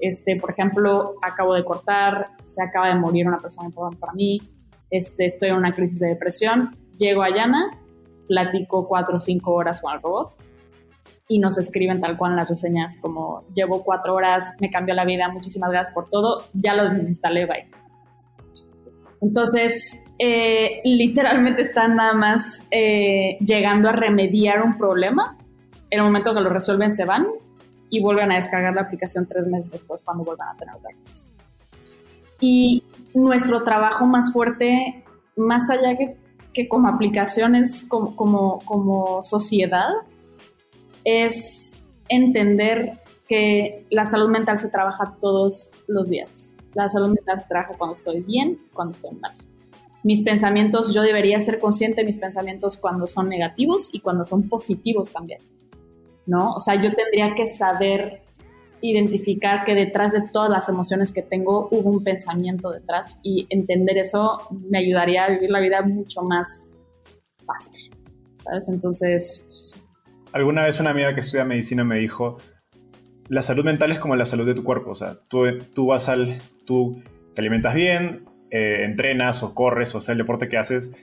Este, 0.00 0.36
por 0.36 0.50
ejemplo, 0.50 1.14
acabo 1.22 1.54
de 1.54 1.64
cortar, 1.64 2.28
se 2.42 2.62
acaba 2.62 2.88
de 2.88 2.96
morir 2.96 3.26
una 3.26 3.38
persona 3.38 3.68
importante 3.68 3.98
para 3.98 4.12
mí, 4.12 4.40
este, 4.90 5.26
estoy 5.26 5.48
en 5.48 5.56
una 5.56 5.72
crisis 5.72 6.00
de 6.00 6.08
depresión, 6.08 6.70
llego 6.98 7.22
a 7.22 7.34
Yana, 7.34 7.78
platico 8.28 8.86
cuatro 8.86 9.16
o 9.16 9.20
cinco 9.20 9.54
horas 9.54 9.80
con 9.80 9.94
el 9.94 10.02
robot 10.02 10.34
y 11.28 11.38
nos 11.38 11.58
escriben 11.58 12.00
tal 12.00 12.16
cual 12.16 12.32
en 12.32 12.36
las 12.36 12.48
reseñas 12.48 12.98
como 12.98 13.44
llevo 13.54 13.82
cuatro 13.82 14.14
horas, 14.14 14.56
me 14.60 14.70
cambió 14.70 14.94
la 14.94 15.04
vida, 15.04 15.28
muchísimas 15.28 15.70
gracias 15.70 15.94
por 15.94 16.10
todo, 16.10 16.44
ya 16.52 16.74
lo 16.74 16.88
desinstalé, 16.90 17.46
bye. 17.46 17.70
Entonces, 19.22 20.04
eh, 20.18 20.82
literalmente 20.84 21.62
están 21.62 21.96
nada 21.96 22.12
más 22.12 22.68
eh, 22.70 23.38
llegando 23.40 23.88
a 23.88 23.92
remediar 23.92 24.62
un 24.62 24.76
problema 24.76 25.38
en 25.94 26.00
el 26.00 26.06
momento 26.06 26.34
que 26.34 26.40
lo 26.40 26.50
resuelven 26.50 26.90
se 26.90 27.04
van 27.04 27.26
y 27.88 28.02
vuelven 28.02 28.32
a 28.32 28.36
descargar 28.36 28.74
la 28.74 28.82
aplicación 28.82 29.26
tres 29.26 29.46
meses 29.46 29.72
después 29.72 30.02
cuando 30.02 30.24
vuelvan 30.24 30.48
a 30.48 30.56
tener 30.56 30.74
datos. 30.82 31.36
Y 32.40 32.82
nuestro 33.14 33.62
trabajo 33.62 34.04
más 34.04 34.32
fuerte, 34.32 35.04
más 35.36 35.70
allá 35.70 35.96
que, 35.96 36.16
que 36.52 36.66
como 36.66 36.88
aplicaciones, 36.88 37.84
como, 37.88 38.16
como, 38.16 38.58
como 38.64 39.22
sociedad, 39.22 39.88
es 41.04 41.80
entender 42.08 42.98
que 43.28 43.86
la 43.90 44.04
salud 44.04 44.30
mental 44.30 44.58
se 44.58 44.68
trabaja 44.68 45.14
todos 45.20 45.70
los 45.86 46.10
días. 46.10 46.56
La 46.74 46.88
salud 46.88 47.14
mental 47.14 47.40
se 47.40 47.46
trabaja 47.46 47.74
cuando 47.78 47.94
estoy 47.94 48.20
bien, 48.20 48.58
cuando 48.72 48.96
estoy 48.96 49.12
mal. 49.12 49.32
Mis 50.02 50.22
pensamientos, 50.22 50.92
yo 50.92 51.02
debería 51.02 51.38
ser 51.38 51.60
consciente 51.60 52.00
de 52.00 52.06
mis 52.06 52.18
pensamientos 52.18 52.76
cuando 52.78 53.06
son 53.06 53.28
negativos 53.28 53.90
y 53.92 54.00
cuando 54.00 54.24
son 54.24 54.48
positivos 54.48 55.12
también. 55.12 55.38
¿No? 56.26 56.54
O 56.54 56.60
sea, 56.60 56.74
yo 56.74 56.92
tendría 56.92 57.34
que 57.34 57.46
saber 57.46 58.20
identificar 58.80 59.64
que 59.64 59.74
detrás 59.74 60.12
de 60.12 60.28
todas 60.32 60.50
las 60.50 60.68
emociones 60.68 61.12
que 61.12 61.22
tengo 61.22 61.68
hubo 61.70 61.90
un 61.90 62.04
pensamiento 62.04 62.70
detrás 62.70 63.18
y 63.22 63.46
entender 63.48 63.96
eso 63.96 64.46
me 64.68 64.78
ayudaría 64.78 65.24
a 65.24 65.30
vivir 65.30 65.50
la 65.50 65.60
vida 65.60 65.80
mucho 65.82 66.22
más 66.22 66.70
fácil, 67.46 67.90
¿sabes? 68.42 68.68
Entonces... 68.68 69.74
Alguna 70.32 70.64
vez 70.64 70.80
una 70.80 70.90
amiga 70.90 71.14
que 71.14 71.20
estudia 71.20 71.44
medicina 71.44 71.84
me 71.84 71.98
dijo, 71.98 72.36
la 73.28 73.40
salud 73.40 73.64
mental 73.64 73.92
es 73.92 73.98
como 73.98 74.16
la 74.16 74.26
salud 74.26 74.46
de 74.46 74.54
tu 74.54 74.64
cuerpo, 74.64 74.90
o 74.90 74.94
sea, 74.94 75.16
tú, 75.28 75.44
tú 75.74 75.86
vas 75.86 76.08
al, 76.08 76.42
tú 76.66 77.02
te 77.34 77.40
alimentas 77.40 77.74
bien, 77.74 78.24
eh, 78.50 78.84
entrenas 78.84 79.42
o 79.42 79.54
corres 79.54 79.94
o 79.94 80.00
sea 80.00 80.12
el 80.12 80.18
deporte 80.18 80.48
que 80.48 80.58
haces 80.58 80.94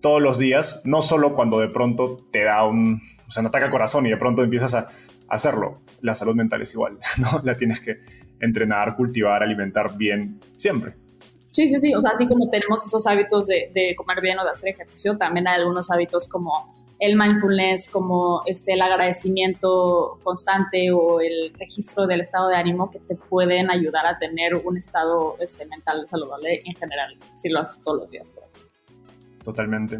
todos 0.00 0.20
los 0.20 0.38
días, 0.38 0.82
no 0.84 1.02
solo 1.02 1.34
cuando 1.34 1.58
de 1.60 1.68
pronto 1.68 2.18
te 2.30 2.44
da 2.44 2.64
un, 2.64 3.00
o 3.26 3.30
sea, 3.30 3.42
un 3.42 3.48
ataque 3.48 3.66
al 3.66 3.70
corazón 3.70 4.06
y 4.06 4.10
de 4.10 4.16
pronto 4.16 4.42
empiezas 4.42 4.74
a, 4.74 4.88
hacerlo. 5.28 5.80
La 6.00 6.14
salud 6.14 6.34
mental 6.34 6.60
es 6.62 6.74
igual, 6.74 6.98
¿no? 7.18 7.40
La 7.44 7.56
tienes 7.56 7.80
que 7.80 7.98
entrenar, 8.40 8.96
cultivar, 8.96 9.42
alimentar 9.42 9.96
bien 9.96 10.40
siempre. 10.56 10.94
Sí, 11.52 11.68
sí, 11.68 11.78
sí. 11.78 11.94
O 11.94 12.00
sea, 12.00 12.12
así 12.12 12.26
como 12.26 12.48
tenemos 12.48 12.84
esos 12.84 13.06
hábitos 13.06 13.46
de, 13.46 13.94
comer 13.96 14.20
bien 14.20 14.38
o 14.38 14.44
de 14.44 14.50
hacer 14.50 14.70
ejercicio, 14.70 15.16
también 15.16 15.46
hay 15.48 15.60
algunos 15.60 15.90
hábitos 15.90 16.28
como 16.28 16.74
el 16.98 17.16
mindfulness, 17.16 17.88
como 17.88 18.42
este, 18.44 18.74
el 18.74 18.82
agradecimiento 18.82 20.18
constante 20.22 20.92
o 20.92 21.20
el 21.20 21.52
registro 21.58 22.06
del 22.06 22.20
estado 22.20 22.48
de 22.48 22.56
ánimo 22.56 22.90
que 22.90 22.98
te 22.98 23.14
pueden 23.14 23.70
ayudar 23.70 24.06
a 24.06 24.18
tener 24.18 24.54
un 24.54 24.76
estado 24.76 25.36
este, 25.40 25.64
mental 25.66 26.06
saludable 26.10 26.60
en 26.64 26.74
general, 26.74 27.16
si 27.36 27.48
lo 27.48 27.60
haces 27.60 27.82
todos 27.82 28.00
los 28.00 28.10
días. 28.10 28.30
Totalmente. 29.44 29.98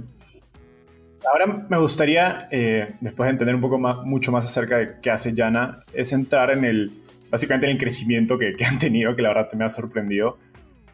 Ahora 1.29 1.66
me 1.68 1.79
gustaría, 1.79 2.48
eh, 2.50 2.94
después 3.00 3.26
de 3.26 3.33
entender 3.33 3.55
un 3.55 3.61
poco 3.61 3.79
más, 3.79 3.98
mucho 4.05 4.33
más 4.33 4.44
acerca 4.44 4.79
de 4.79 5.00
qué 5.03 5.11
hace 5.11 5.35
Yana, 5.35 5.85
es 5.92 6.12
entrar 6.12 6.50
en 6.50 6.64
el, 6.64 6.90
básicamente 7.31 7.66
en 7.66 7.72
el 7.72 7.79
crecimiento 7.79 8.38
que, 8.38 8.55
han 8.64 8.79
tenido, 8.79 9.14
que 9.14 9.22
la 9.22 9.29
verdad 9.29 9.53
me 9.53 9.64
ha 9.64 9.68
sorprendido. 9.68 10.38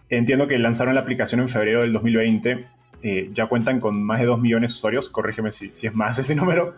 Entiendo 0.09 0.47
que 0.47 0.59
lanzaron 0.59 0.95
la 0.95 1.03
aplicación 1.03 1.41
en 1.41 1.49
febrero 1.49 1.83
del 1.83 1.93
2020, 1.93 2.65
eh, 3.03 3.31
ya 3.33 3.47
cuentan 3.47 3.79
con 3.79 4.03
más 4.03 4.21
de 4.21 4.27
2 4.27 4.41
millones 4.41 4.73
de 4.73 4.75
usuarios, 4.77 5.09
corrígeme 5.09 5.53
si, 5.53 5.71
es 5.71 5.95
más 5.95 6.19
ese 6.19 6.35
número, 6.35 6.75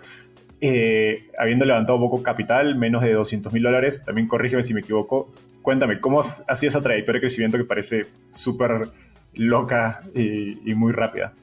eh, 0.61 1.31
habiendo 1.39 1.65
levantado 1.65 1.99
poco 1.99 2.23
capital, 2.23 2.77
menos 2.77 3.03
de 3.03 3.13
200 3.13 3.53
mil 3.53 3.63
dólares, 3.63 4.05
también 4.05 4.29
corrígeme 4.29 4.63
si 4.63 4.75
me 4.75 4.81
equivoco. 4.81 5.33
Cuéntame, 5.63 6.01
¿cómo 6.01 6.23
ha 6.47 6.57
sido 6.57 6.71
esa 6.71 6.83
trayectoria 6.83 7.19
de 7.19 7.27
crecimiento 7.27 7.57
que 7.57 7.65
parece 7.65 8.07
súper 8.31 8.89
loca 9.35 10.03
y 10.15 10.75
muy 10.75 10.93
rápida? 10.93 11.35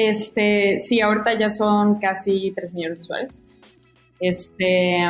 Este, 0.00 0.78
sí, 0.78 1.00
ahorita 1.00 1.36
ya 1.36 1.50
son 1.50 1.98
casi 1.98 2.52
3 2.54 2.72
millones 2.72 2.98
de 3.00 3.02
usuarios. 3.02 3.42
Este, 4.20 5.00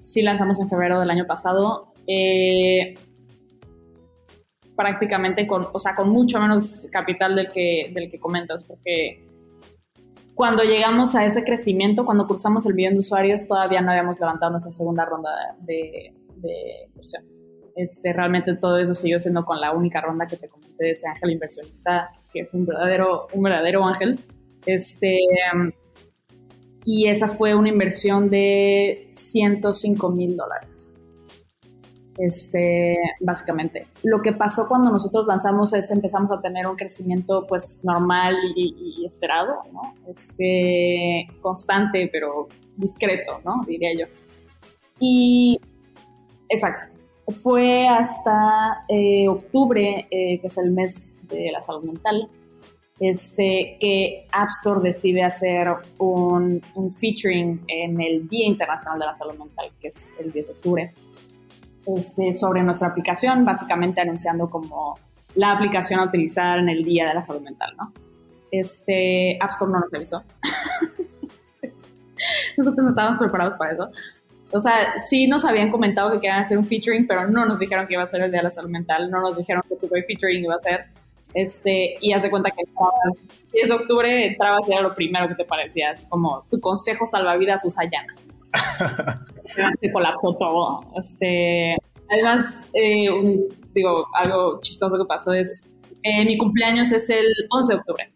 sí 0.00 0.22
lanzamos 0.22 0.60
en 0.60 0.68
febrero 0.68 1.00
del 1.00 1.10
año 1.10 1.26
pasado. 1.26 1.92
Eh, 2.06 2.94
prácticamente 4.76 5.48
con, 5.48 5.66
o 5.72 5.80
sea, 5.80 5.96
con 5.96 6.10
mucho 6.10 6.38
menos 6.38 6.86
capital 6.92 7.34
del 7.34 7.48
que, 7.48 7.90
del 7.92 8.08
que 8.08 8.20
comentas, 8.20 8.62
porque 8.62 9.26
cuando 10.36 10.62
llegamos 10.62 11.16
a 11.16 11.24
ese 11.24 11.42
crecimiento, 11.42 12.06
cuando 12.06 12.28
cruzamos 12.28 12.66
el 12.66 12.74
millón 12.74 12.92
de 12.92 13.00
usuarios, 13.00 13.48
todavía 13.48 13.80
no 13.80 13.90
habíamos 13.90 14.20
levantado 14.20 14.52
nuestra 14.52 14.70
segunda 14.70 15.06
ronda 15.06 15.30
de, 15.58 16.14
de 16.36 16.86
inversión. 16.86 17.24
Este, 17.74 18.12
realmente 18.12 18.54
todo 18.54 18.78
eso 18.78 18.94
siguió 18.94 19.18
siendo 19.18 19.44
con 19.44 19.60
la 19.60 19.72
única 19.72 20.00
ronda 20.00 20.28
que 20.28 20.36
te 20.36 20.48
comenté 20.48 20.84
de 20.84 20.90
ese 20.90 21.08
ángel 21.08 21.30
inversionista, 21.30 22.12
que 22.32 22.40
es 22.40 22.54
un 22.54 22.66
verdadero, 22.66 23.28
un 23.32 23.42
verdadero 23.42 23.84
ángel. 23.84 24.20
Este, 24.66 25.18
y 26.84 27.06
esa 27.06 27.28
fue 27.28 27.54
una 27.54 27.68
inversión 27.68 28.30
de 28.30 29.08
105 29.12 30.10
mil 30.10 30.36
dólares. 30.36 30.94
Este, 32.16 32.96
básicamente. 33.20 33.86
Lo 34.02 34.20
que 34.20 34.32
pasó 34.32 34.66
cuando 34.66 34.90
nosotros 34.90 35.26
lanzamos 35.26 35.72
es 35.72 35.90
empezamos 35.92 36.32
a 36.32 36.40
tener 36.40 36.66
un 36.66 36.74
crecimiento 36.74 37.46
pues 37.46 37.80
normal 37.84 38.36
y, 38.56 39.04
esperado, 39.06 39.62
¿no? 39.72 39.94
Este, 40.08 41.28
constante, 41.40 42.08
pero 42.12 42.48
discreto, 42.76 43.40
¿no? 43.44 43.62
Diría 43.66 43.90
yo. 43.96 44.06
Y, 44.98 45.60
exacto. 46.48 46.97
Fue 47.42 47.86
hasta 47.86 48.84
eh, 48.88 49.28
octubre, 49.28 50.08
eh, 50.10 50.40
que 50.40 50.46
es 50.46 50.58
el 50.58 50.70
mes 50.70 51.18
de 51.28 51.50
la 51.52 51.60
salud 51.60 51.84
mental, 51.84 52.28
este, 53.00 53.76
que 53.80 54.26
App 54.32 54.48
Store 54.48 54.80
decide 54.80 55.22
hacer 55.22 55.68
un, 55.98 56.62
un, 56.74 56.90
featuring 56.90 57.62
en 57.68 58.00
el 58.00 58.28
Día 58.28 58.46
Internacional 58.46 58.98
de 58.98 59.06
la 59.06 59.12
Salud 59.12 59.38
Mental, 59.38 59.70
que 59.80 59.88
es 59.88 60.12
el 60.18 60.32
10 60.32 60.46
de 60.46 60.52
octubre, 60.52 60.94
este, 61.86 62.32
sobre 62.32 62.62
nuestra 62.62 62.88
aplicación, 62.88 63.44
básicamente 63.44 64.00
anunciando 64.00 64.50
como 64.50 64.98
la 65.34 65.52
aplicación 65.52 66.00
a 66.00 66.04
utilizar 66.04 66.58
en 66.58 66.68
el 66.68 66.82
Día 66.82 67.08
de 67.08 67.14
la 67.14 67.22
Salud 67.22 67.42
Mental, 67.42 67.74
¿no? 67.78 67.92
Este, 68.50 69.38
App 69.40 69.50
Store 69.50 69.70
no 69.70 69.80
nos 69.80 69.94
avisó. 69.94 70.24
Nosotros 72.56 72.82
no 72.82 72.88
estábamos 72.88 73.18
preparados 73.18 73.54
para 73.54 73.72
eso. 73.72 73.90
O 74.52 74.60
sea, 74.60 74.98
sí 74.98 75.26
nos 75.26 75.44
habían 75.44 75.70
comentado 75.70 76.10
que 76.12 76.20
querían 76.20 76.40
hacer 76.40 76.56
un 76.56 76.64
featuring, 76.64 77.06
pero 77.06 77.28
no 77.28 77.44
nos 77.44 77.58
dijeron 77.58 77.86
que 77.86 77.94
iba 77.94 78.02
a 78.02 78.06
ser 78.06 78.22
el 78.22 78.30
Día 78.30 78.40
de 78.40 78.44
la 78.44 78.50
Salud 78.50 78.70
Mental, 78.70 79.10
no 79.10 79.20
nos 79.20 79.36
dijeron 79.36 79.62
que 79.68 79.76
tu 79.76 79.88
featuring 79.88 80.44
iba 80.44 80.54
a 80.54 80.58
ser 80.58 80.86
este, 81.34 81.96
y 82.00 82.12
hace 82.12 82.30
cuenta 82.30 82.50
que 82.50 82.62
entrabas, 82.62 82.92
10 83.52 83.68
de 83.68 83.74
octubre 83.74 84.26
entrabas 84.26 84.66
y 84.66 84.72
era 84.72 84.82
lo 84.82 84.94
primero 84.94 85.28
que 85.28 85.34
te 85.34 85.44
parecía, 85.44 85.90
así 85.90 86.06
como 86.06 86.44
tu 86.50 86.58
consejo 86.60 87.06
salvavidas 87.06 87.64
usa 87.64 87.84
llana. 87.84 88.14
Se 89.76 89.92
colapsó 89.92 90.34
todo. 90.36 90.80
Este, 90.98 91.76
además, 92.10 92.64
eh, 92.72 93.08
digo, 93.74 94.06
algo 94.14 94.60
chistoso 94.60 94.96
que 94.96 95.04
pasó 95.04 95.32
es, 95.32 95.68
eh, 96.02 96.24
mi 96.24 96.38
cumpleaños 96.38 96.92
es 96.92 97.08
el 97.10 97.26
11 97.50 97.72
de 97.72 97.78
octubre. 97.78 98.12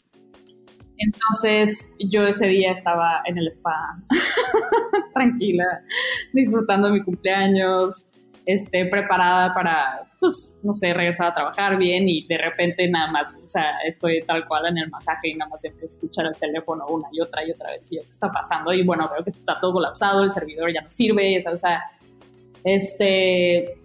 Entonces 0.99 1.93
yo 1.99 2.27
ese 2.27 2.47
día 2.47 2.73
estaba 2.73 3.23
en 3.27 3.39
el 3.39 3.49
spa, 3.49 3.97
tranquila, 5.15 5.83
disfrutando 6.33 6.91
mi 6.91 7.03
cumpleaños, 7.03 8.07
este, 8.45 8.87
preparada 8.87 9.55
para, 9.55 10.11
pues, 10.19 10.59
no 10.63 10.75
sé, 10.75 10.93
regresar 10.93 11.29
a 11.29 11.35
trabajar 11.35 11.77
bien 11.77 12.09
y 12.09 12.27
de 12.27 12.39
repente 12.39 12.89
nada 12.89 13.11
más, 13.11 13.41
o 13.45 13.49
sea, 13.49 13.79
estoy 13.87 14.21
tal 14.23 14.47
cual 14.47 14.67
en 14.67 14.79
el 14.79 14.91
masaje 14.91 15.29
y 15.29 15.35
nada 15.35 15.49
más 15.51 15.65
empiezo 15.65 15.87
a 15.87 15.97
escuchar 15.97 16.27
el 16.27 16.37
teléfono 16.37 16.85
una 16.89 17.09
y 17.13 17.21
otra 17.21 17.47
y 17.47 17.53
otra 17.53 17.71
vez 17.71 17.89
qué 17.91 17.99
está 17.99 18.31
pasando 18.33 18.73
y 18.73 18.85
bueno, 18.85 19.09
veo 19.13 19.23
que 19.23 19.31
está 19.31 19.59
todo 19.61 19.75
colapsado, 19.75 20.25
el 20.25 20.33
servidor 20.33 20.73
ya 20.73 20.81
no 20.81 20.91
sirve, 20.91 21.39
o 21.47 21.59
sea, 21.59 21.83
este, 22.65 23.79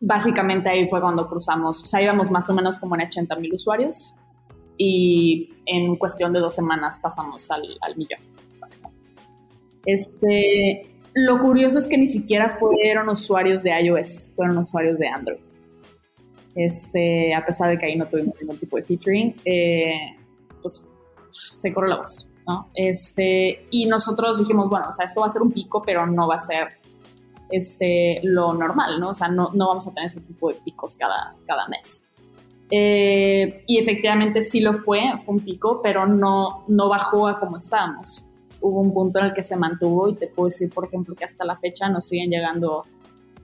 básicamente 0.00 0.70
ahí 0.70 0.86
fue 0.86 1.00
cuando 1.00 1.28
cruzamos, 1.28 1.82
o 1.84 1.86
sea, 1.86 2.00
íbamos 2.00 2.30
más 2.30 2.48
o 2.48 2.54
menos 2.54 2.78
como 2.78 2.94
en 2.94 3.02
80 3.02 3.36
mil 3.36 3.52
usuarios 3.54 4.14
y 4.76 5.52
en 5.66 5.96
cuestión 5.96 6.32
de 6.32 6.40
dos 6.40 6.54
semanas 6.54 6.98
pasamos 6.98 7.50
al, 7.50 7.62
al 7.80 7.96
millón, 7.96 8.20
básicamente. 8.60 9.10
Este, 9.84 10.86
lo 11.14 11.40
curioso 11.40 11.78
es 11.78 11.88
que 11.88 11.98
ni 11.98 12.06
siquiera 12.06 12.58
fueron 12.58 13.08
usuarios 13.08 13.62
de 13.62 13.70
iOS, 13.80 14.32
fueron 14.34 14.58
usuarios 14.58 14.98
de 14.98 15.08
Android. 15.08 15.40
Este, 16.54 17.34
a 17.34 17.44
pesar 17.44 17.70
de 17.70 17.78
que 17.78 17.86
ahí 17.86 17.96
no 17.96 18.06
tuvimos 18.06 18.38
ningún 18.40 18.58
tipo 18.58 18.76
de 18.76 18.82
featuring, 18.82 19.34
eh, 19.44 20.16
pues 20.60 20.86
se 21.56 21.72
corrió 21.72 21.90
la 21.90 21.96
voz, 21.96 22.26
¿no? 22.46 22.68
Este, 22.74 23.66
y 23.70 23.86
nosotros 23.86 24.38
dijimos, 24.38 24.68
bueno, 24.68 24.88
o 24.88 24.92
sea, 24.92 25.04
esto 25.04 25.20
va 25.20 25.28
a 25.28 25.30
ser 25.30 25.42
un 25.42 25.52
pico, 25.52 25.82
pero 25.82 26.06
no 26.06 26.28
va 26.28 26.36
a 26.36 26.38
ser 26.38 26.68
este, 27.50 28.20
lo 28.22 28.52
normal, 28.52 29.00
¿no? 29.00 29.10
O 29.10 29.14
sea, 29.14 29.28
no, 29.28 29.50
no 29.54 29.68
vamos 29.68 29.86
a 29.86 29.94
tener 29.94 30.06
ese 30.06 30.20
tipo 30.20 30.50
de 30.50 30.56
picos 30.64 30.94
cada, 30.96 31.34
cada 31.46 31.68
mes. 31.68 32.08
Eh, 32.74 33.64
y 33.66 33.78
efectivamente 33.78 34.40
sí 34.40 34.60
lo 34.60 34.72
fue, 34.72 35.02
fue 35.24 35.34
un 35.34 35.40
pico, 35.40 35.80
pero 35.82 36.06
no, 36.06 36.64
no 36.68 36.88
bajó 36.88 37.28
a 37.28 37.38
como 37.38 37.58
estábamos 37.58 38.32
hubo 38.62 38.80
un 38.80 38.94
punto 38.94 39.18
en 39.18 39.26
el 39.26 39.34
que 39.34 39.42
se 39.42 39.56
mantuvo 39.56 40.08
y 40.08 40.14
te 40.14 40.28
puedo 40.28 40.48
decir, 40.48 40.70
por 40.70 40.86
ejemplo, 40.86 41.14
que 41.14 41.24
hasta 41.24 41.44
la 41.44 41.58
fecha 41.58 41.88
nos 41.88 42.08
siguen 42.08 42.30
llegando 42.30 42.84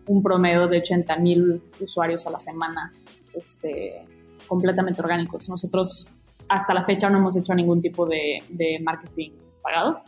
un 0.06 0.22
promedio 0.22 0.66
de 0.68 0.78
80 0.78 1.16
mil 1.16 1.62
usuarios 1.80 2.26
a 2.26 2.30
la 2.30 2.38
semana 2.38 2.92
este, 3.34 4.06
completamente 4.46 5.02
orgánicos. 5.02 5.48
Nosotros 5.48 6.08
hasta 6.48 6.72
la 6.72 6.84
fecha 6.84 7.10
no 7.10 7.18
hemos 7.18 7.36
hecho 7.36 7.54
ningún 7.54 7.82
tipo 7.82 8.06
de, 8.06 8.42
de 8.48 8.78
marketing 8.80 9.32
pagado. 9.62 10.00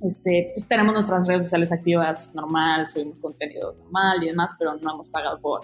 Este, 0.00 0.52
pues 0.54 0.66
tenemos 0.66 0.94
nuestras 0.94 1.28
redes 1.28 1.42
sociales 1.42 1.70
activas 1.70 2.34
normal, 2.34 2.88
subimos 2.88 3.20
contenido 3.20 3.74
normal 3.74 4.24
y 4.24 4.28
demás, 4.28 4.56
pero 4.58 4.74
no 4.76 4.94
hemos 4.94 5.08
pagado 5.08 5.38
por 5.38 5.60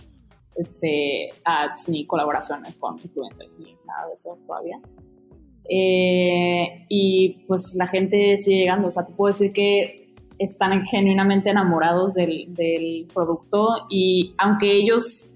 este, 0.57 1.31
ads 1.45 1.89
ni 1.89 2.07
colaboraciones 2.07 2.77
con 2.77 2.99
influencers 2.99 3.59
ni 3.59 3.77
nada 3.87 4.09
de 4.09 4.15
eso 4.15 4.39
todavía. 4.47 4.81
Eh, 5.69 6.87
y 6.89 7.45
pues 7.47 7.75
la 7.77 7.89
gente 7.89 8.39
sigue 8.39 8.61
llegando, 8.61 8.89
o 8.89 8.91
sea, 8.91 9.05
te 9.05 9.13
puedo 9.13 9.33
decir 9.33 9.53
que 9.53 10.15
están 10.39 10.85
genuinamente 10.85 11.51
enamorados 11.51 12.15
del, 12.15 12.55
del 12.55 13.09
producto 13.13 13.69
y 13.89 14.35
aunque 14.39 14.73
ellos, 14.77 15.31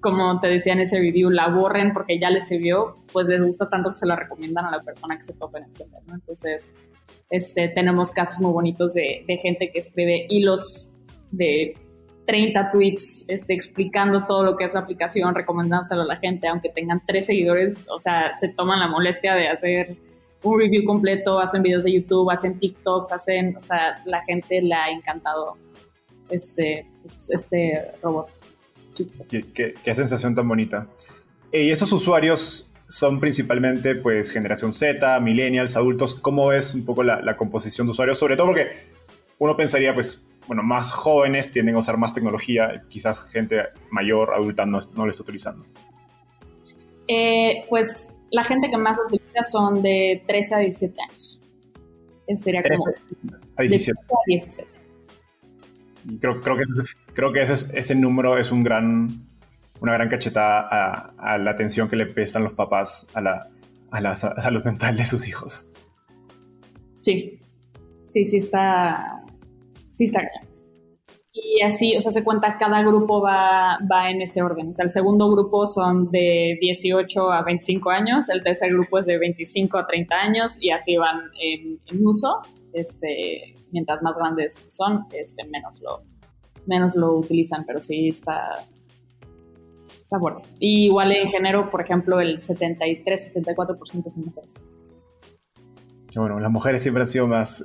como 0.00 0.40
te 0.40 0.48
decía 0.48 0.72
en 0.72 0.80
ese 0.80 0.98
review, 0.98 1.30
la 1.30 1.48
borren 1.48 1.92
porque 1.92 2.18
ya 2.18 2.30
les 2.30 2.48
sirvió, 2.48 2.96
pues 3.12 3.28
les 3.28 3.44
gusta 3.44 3.68
tanto 3.68 3.90
que 3.90 3.96
se 3.96 4.06
la 4.06 4.16
recomiendan 4.16 4.64
a 4.64 4.70
la 4.70 4.82
persona 4.82 5.16
que 5.16 5.24
se 5.24 5.34
tope 5.34 5.58
en 5.58 5.64
entender, 5.64 6.00
¿no? 6.06 6.14
Entonces, 6.14 6.74
este, 7.30 7.68
tenemos 7.68 8.10
casos 8.12 8.40
muy 8.40 8.52
bonitos 8.52 8.94
de, 8.94 9.24
de 9.26 9.36
gente 9.38 9.70
que 9.70 9.80
escribe 9.80 10.26
hilos 10.28 10.94
de 11.30 11.74
30 12.26 12.70
tweets 12.72 13.24
este, 13.28 13.54
explicando 13.54 14.26
todo 14.26 14.42
lo 14.42 14.56
que 14.56 14.64
es 14.64 14.74
la 14.74 14.80
aplicación, 14.80 15.34
recomendándoselo 15.34 16.02
a 16.02 16.06
la 16.06 16.16
gente, 16.16 16.48
aunque 16.48 16.68
tengan 16.68 17.02
tres 17.06 17.26
seguidores, 17.26 17.86
o 17.88 18.00
sea, 18.00 18.36
se 18.36 18.48
toman 18.48 18.80
la 18.80 18.88
molestia 18.88 19.34
de 19.34 19.48
hacer 19.48 19.96
un 20.42 20.58
review 20.58 20.84
completo, 20.84 21.38
hacen 21.38 21.62
videos 21.62 21.84
de 21.84 21.92
YouTube, 21.92 22.30
hacen 22.30 22.58
TikToks, 22.58 23.12
hacen, 23.12 23.56
o 23.56 23.62
sea, 23.62 24.02
la 24.04 24.22
gente 24.24 24.60
le 24.60 24.74
ha 24.74 24.90
encantado 24.90 25.56
este, 26.30 26.86
pues, 27.02 27.30
este 27.30 27.92
robot. 28.02 28.28
Qué, 29.28 29.94
sensación 29.94 30.34
tan 30.34 30.48
bonita. 30.48 30.86
Y 31.52 31.70
esos 31.70 31.92
usuarios 31.92 32.74
son 32.88 33.20
principalmente 33.20 33.94
pues 33.96 34.30
generación 34.30 34.72
Z, 34.72 35.20
millennials, 35.20 35.76
adultos. 35.76 36.14
¿Cómo 36.14 36.52
es 36.52 36.74
un 36.74 36.84
poco 36.84 37.02
la, 37.02 37.20
la 37.20 37.36
composición 37.36 37.86
de 37.86 37.92
usuarios? 37.92 38.18
Sobre 38.18 38.36
todo 38.36 38.46
porque 38.46 38.68
uno 39.38 39.56
pensaría 39.56 39.94
pues 39.94 40.25
bueno, 40.46 40.62
más 40.62 40.92
jóvenes 40.92 41.50
tienden 41.50 41.74
a 41.74 41.78
usar 41.78 41.96
más 41.96 42.14
tecnología, 42.14 42.82
quizás 42.88 43.22
gente 43.30 43.56
mayor, 43.90 44.32
adulta, 44.34 44.64
no, 44.64 44.80
no 44.94 45.04
lo 45.04 45.10
está 45.10 45.22
utilizando? 45.22 45.64
Eh, 47.08 47.64
pues 47.68 48.16
la 48.30 48.44
gente 48.44 48.70
que 48.70 48.76
más 48.76 48.98
utiliza 49.04 49.44
son 49.44 49.82
de 49.82 50.22
13 50.26 50.54
a 50.54 50.58
17 50.58 50.96
años. 51.08 51.40
Sería 52.36 52.62
como 52.62 52.86
a 53.56 53.62
17. 53.62 53.98
a 54.00 54.14
17. 54.26 54.68
Creo, 56.20 56.40
creo, 56.40 56.56
que, 56.56 56.64
creo 57.14 57.32
que 57.32 57.42
ese, 57.42 57.78
ese 57.78 57.94
número 57.94 58.38
es 58.38 58.52
un 58.52 58.62
gran, 58.62 59.08
una 59.80 59.92
gran 59.92 60.08
cachetada 60.08 60.68
a, 60.70 61.14
a, 61.18 61.38
la 61.38 61.52
atención 61.52 61.88
que 61.88 61.96
le 61.96 62.06
prestan 62.06 62.44
los 62.44 62.52
papás 62.52 63.10
a 63.14 63.20
la, 63.20 63.48
a 63.90 64.00
la 64.00 64.14
salud 64.14 64.64
mental 64.64 64.96
de 64.96 65.06
sus 65.06 65.26
hijos. 65.26 65.72
Sí, 66.96 67.40
sí, 68.02 68.24
sí 68.24 68.36
está, 68.36 69.24
sí 69.96 70.04
está 70.04 70.20
Y 71.32 71.62
así, 71.62 71.96
o 71.96 72.00
sea, 72.00 72.12
se 72.12 72.22
cuenta, 72.22 72.58
cada 72.58 72.82
grupo 72.82 73.20
va, 73.20 73.78
va 73.90 74.10
en 74.10 74.20
ese 74.20 74.42
orden. 74.42 74.68
O 74.68 74.72
sea, 74.72 74.84
el 74.84 74.90
segundo 74.90 75.30
grupo 75.30 75.66
son 75.66 76.10
de 76.10 76.58
18 76.60 77.32
a 77.32 77.42
25 77.42 77.90
años, 77.90 78.28
el 78.28 78.42
tercer 78.42 78.72
grupo 78.72 78.98
es 78.98 79.06
de 79.06 79.18
25 79.18 79.78
a 79.78 79.86
30 79.86 80.14
años 80.14 80.58
y 80.60 80.70
así 80.70 80.96
van 80.96 81.22
en, 81.40 82.06
uso. 82.06 82.42
Este, 82.72 83.54
mientras 83.72 84.02
más 84.02 84.16
grandes 84.18 84.66
son, 84.68 85.06
este, 85.12 85.44
menos, 85.46 85.80
lo, 85.82 86.02
menos 86.66 86.94
lo 86.94 87.14
utilizan, 87.14 87.64
pero 87.64 87.80
sí 87.80 88.08
está, 88.08 88.66
está 89.98 90.18
fuerte. 90.18 90.42
Y 90.58 90.86
igual 90.86 91.12
en 91.12 91.30
género, 91.30 91.70
por 91.70 91.80
ejemplo, 91.80 92.20
el 92.20 92.40
73-74% 92.40 94.10
son 94.10 94.24
mujeres 94.26 94.62
bueno, 96.22 96.40
las 96.40 96.50
mujeres 96.50 96.82
siempre 96.82 97.02
han 97.02 97.06
sido 97.06 97.26
más, 97.26 97.64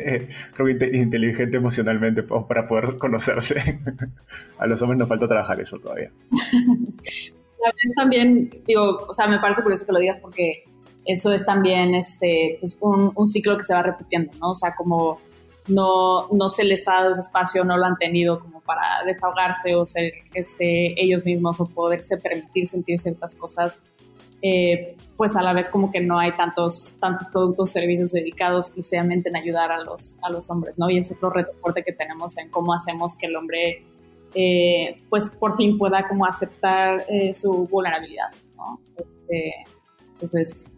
creo 0.54 0.78
que 0.78 0.96
inteligentes 0.96 1.54
emocionalmente 1.54 2.22
para 2.22 2.66
poder 2.66 2.98
conocerse. 2.98 3.80
A 4.58 4.66
los 4.66 4.80
hombres 4.82 4.98
nos 4.98 5.08
falta 5.08 5.28
trabajar 5.28 5.60
eso 5.60 5.78
todavía. 5.78 6.10
A 6.32 7.70
veces 7.72 7.94
también, 7.96 8.50
digo, 8.66 9.06
o 9.08 9.14
sea, 9.14 9.26
me 9.26 9.38
parece 9.38 9.62
curioso 9.62 9.86
que 9.86 9.92
lo 9.92 9.98
digas 9.98 10.18
porque 10.18 10.64
eso 11.04 11.32
es 11.32 11.44
también 11.44 11.94
este, 11.94 12.58
pues 12.60 12.76
un, 12.80 13.12
un, 13.14 13.26
ciclo 13.26 13.56
que 13.56 13.64
se 13.64 13.74
va 13.74 13.82
repitiendo, 13.82 14.32
¿no? 14.40 14.50
O 14.50 14.54
sea, 14.54 14.74
como 14.74 15.20
no, 15.68 16.28
no 16.28 16.48
se 16.48 16.64
les 16.64 16.86
ha 16.88 16.94
dado 16.94 17.10
ese 17.12 17.20
espacio, 17.20 17.64
no 17.64 17.76
lo 17.76 17.84
han 17.84 17.96
tenido 17.96 18.40
como 18.40 18.60
para 18.60 19.04
desahogarse 19.04 19.74
o 19.74 19.84
ser 19.84 20.12
este, 20.34 21.00
ellos 21.02 21.24
mismos 21.24 21.60
o 21.60 21.66
poderse 21.66 22.16
permitir 22.16 22.66
sentir 22.66 22.98
ciertas 22.98 23.34
cosas 23.36 23.84
eh, 24.44 24.96
pues 25.16 25.36
a 25.36 25.42
la 25.42 25.52
vez 25.52 25.68
como 25.70 25.92
que 25.92 26.00
no 26.00 26.18
hay 26.18 26.32
tantos, 26.32 26.96
tantos 26.98 27.28
productos 27.28 27.70
o 27.70 27.72
servicios 27.72 28.10
dedicados 28.10 28.66
exclusivamente 28.66 29.28
en 29.28 29.36
ayudar 29.36 29.70
a 29.70 29.84
los, 29.84 30.18
a 30.20 30.30
los 30.30 30.50
hombres, 30.50 30.80
¿no? 30.80 30.90
Y 30.90 30.98
ese 30.98 31.14
es 31.14 31.18
otro 31.18 31.30
reto 31.30 31.52
fuerte 31.60 31.84
que 31.84 31.92
tenemos 31.92 32.36
en 32.38 32.50
cómo 32.50 32.74
hacemos 32.74 33.16
que 33.16 33.26
el 33.26 33.36
hombre, 33.36 33.84
eh, 34.34 35.00
pues 35.08 35.28
por 35.28 35.56
fin 35.56 35.78
pueda 35.78 36.08
como 36.08 36.26
aceptar 36.26 37.04
eh, 37.08 37.32
su 37.34 37.68
vulnerabilidad, 37.68 38.30
¿no? 38.56 38.80
Este, 38.96 39.64
entonces, 40.14 40.74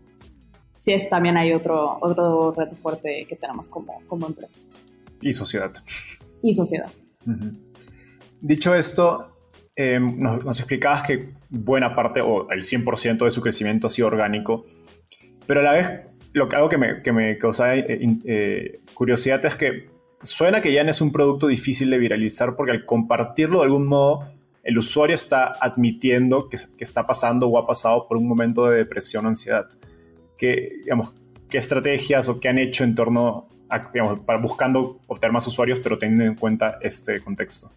sí 0.78 0.92
es, 0.92 1.08
también 1.08 1.38
hay 1.38 1.54
otro, 1.54 1.96
otro 2.02 2.52
reto 2.52 2.76
fuerte 2.76 3.24
que 3.26 3.36
tenemos 3.36 3.68
como, 3.68 4.02
como 4.08 4.26
empresa. 4.26 4.60
Y 5.22 5.32
sociedad. 5.32 5.72
Y 6.42 6.52
sociedad. 6.52 6.90
Dicho 8.42 8.74
esto, 8.74 9.33
eh, 9.76 9.98
nos, 10.00 10.58
explicabas 10.58 11.02
que 11.02 11.30
buena 11.48 11.94
parte 11.94 12.20
o 12.20 12.50
el 12.50 12.62
100% 12.62 13.24
de 13.24 13.30
su 13.30 13.40
crecimiento 13.40 13.86
ha 13.86 13.90
sido 13.90 14.08
orgánico, 14.08 14.64
pero 15.46 15.60
a 15.60 15.62
la 15.64 15.72
vez 15.72 16.00
lo 16.32 16.48
algo 16.50 16.68
que 16.68 16.78
me, 16.78 17.02
que 17.02 17.12
me 17.12 17.38
causa 17.38 17.76
eh, 17.76 17.84
eh, 18.24 18.80
curiosidad 18.94 19.44
es 19.44 19.54
que 19.54 19.88
suena 20.22 20.60
que 20.60 20.72
ya 20.72 20.82
es 20.82 21.00
un 21.00 21.12
producto 21.12 21.46
difícil 21.46 21.90
de 21.90 21.98
viralizar 21.98 22.56
porque 22.56 22.72
al 22.72 22.84
compartirlo 22.84 23.58
de 23.58 23.64
algún 23.64 23.86
modo 23.86 24.32
el 24.62 24.78
usuario 24.78 25.14
está 25.14 25.54
admitiendo 25.60 26.48
que, 26.48 26.56
que 26.56 26.84
está 26.84 27.06
pasando 27.06 27.48
o 27.48 27.58
ha 27.58 27.66
pasado 27.66 28.08
por 28.08 28.16
un 28.16 28.26
momento 28.26 28.68
de 28.68 28.78
depresión 28.78 29.26
o 29.26 29.28
ansiedad. 29.28 29.66
¿Qué, 30.38 30.78
digamos, 30.82 31.12
¿Qué 31.54 31.58
estrategias 31.58 32.28
o 32.28 32.40
qué 32.40 32.48
han 32.48 32.58
hecho 32.58 32.82
en 32.82 32.94
torno 32.94 33.48
a, 33.68 33.90
digamos, 33.92 34.20
para 34.20 34.40
buscando 34.40 34.98
obtener 35.06 35.32
más 35.32 35.46
usuarios 35.46 35.78
pero 35.78 35.98
teniendo 35.98 36.24
en 36.24 36.34
cuenta 36.34 36.78
este 36.80 37.20
contexto? 37.20 37.70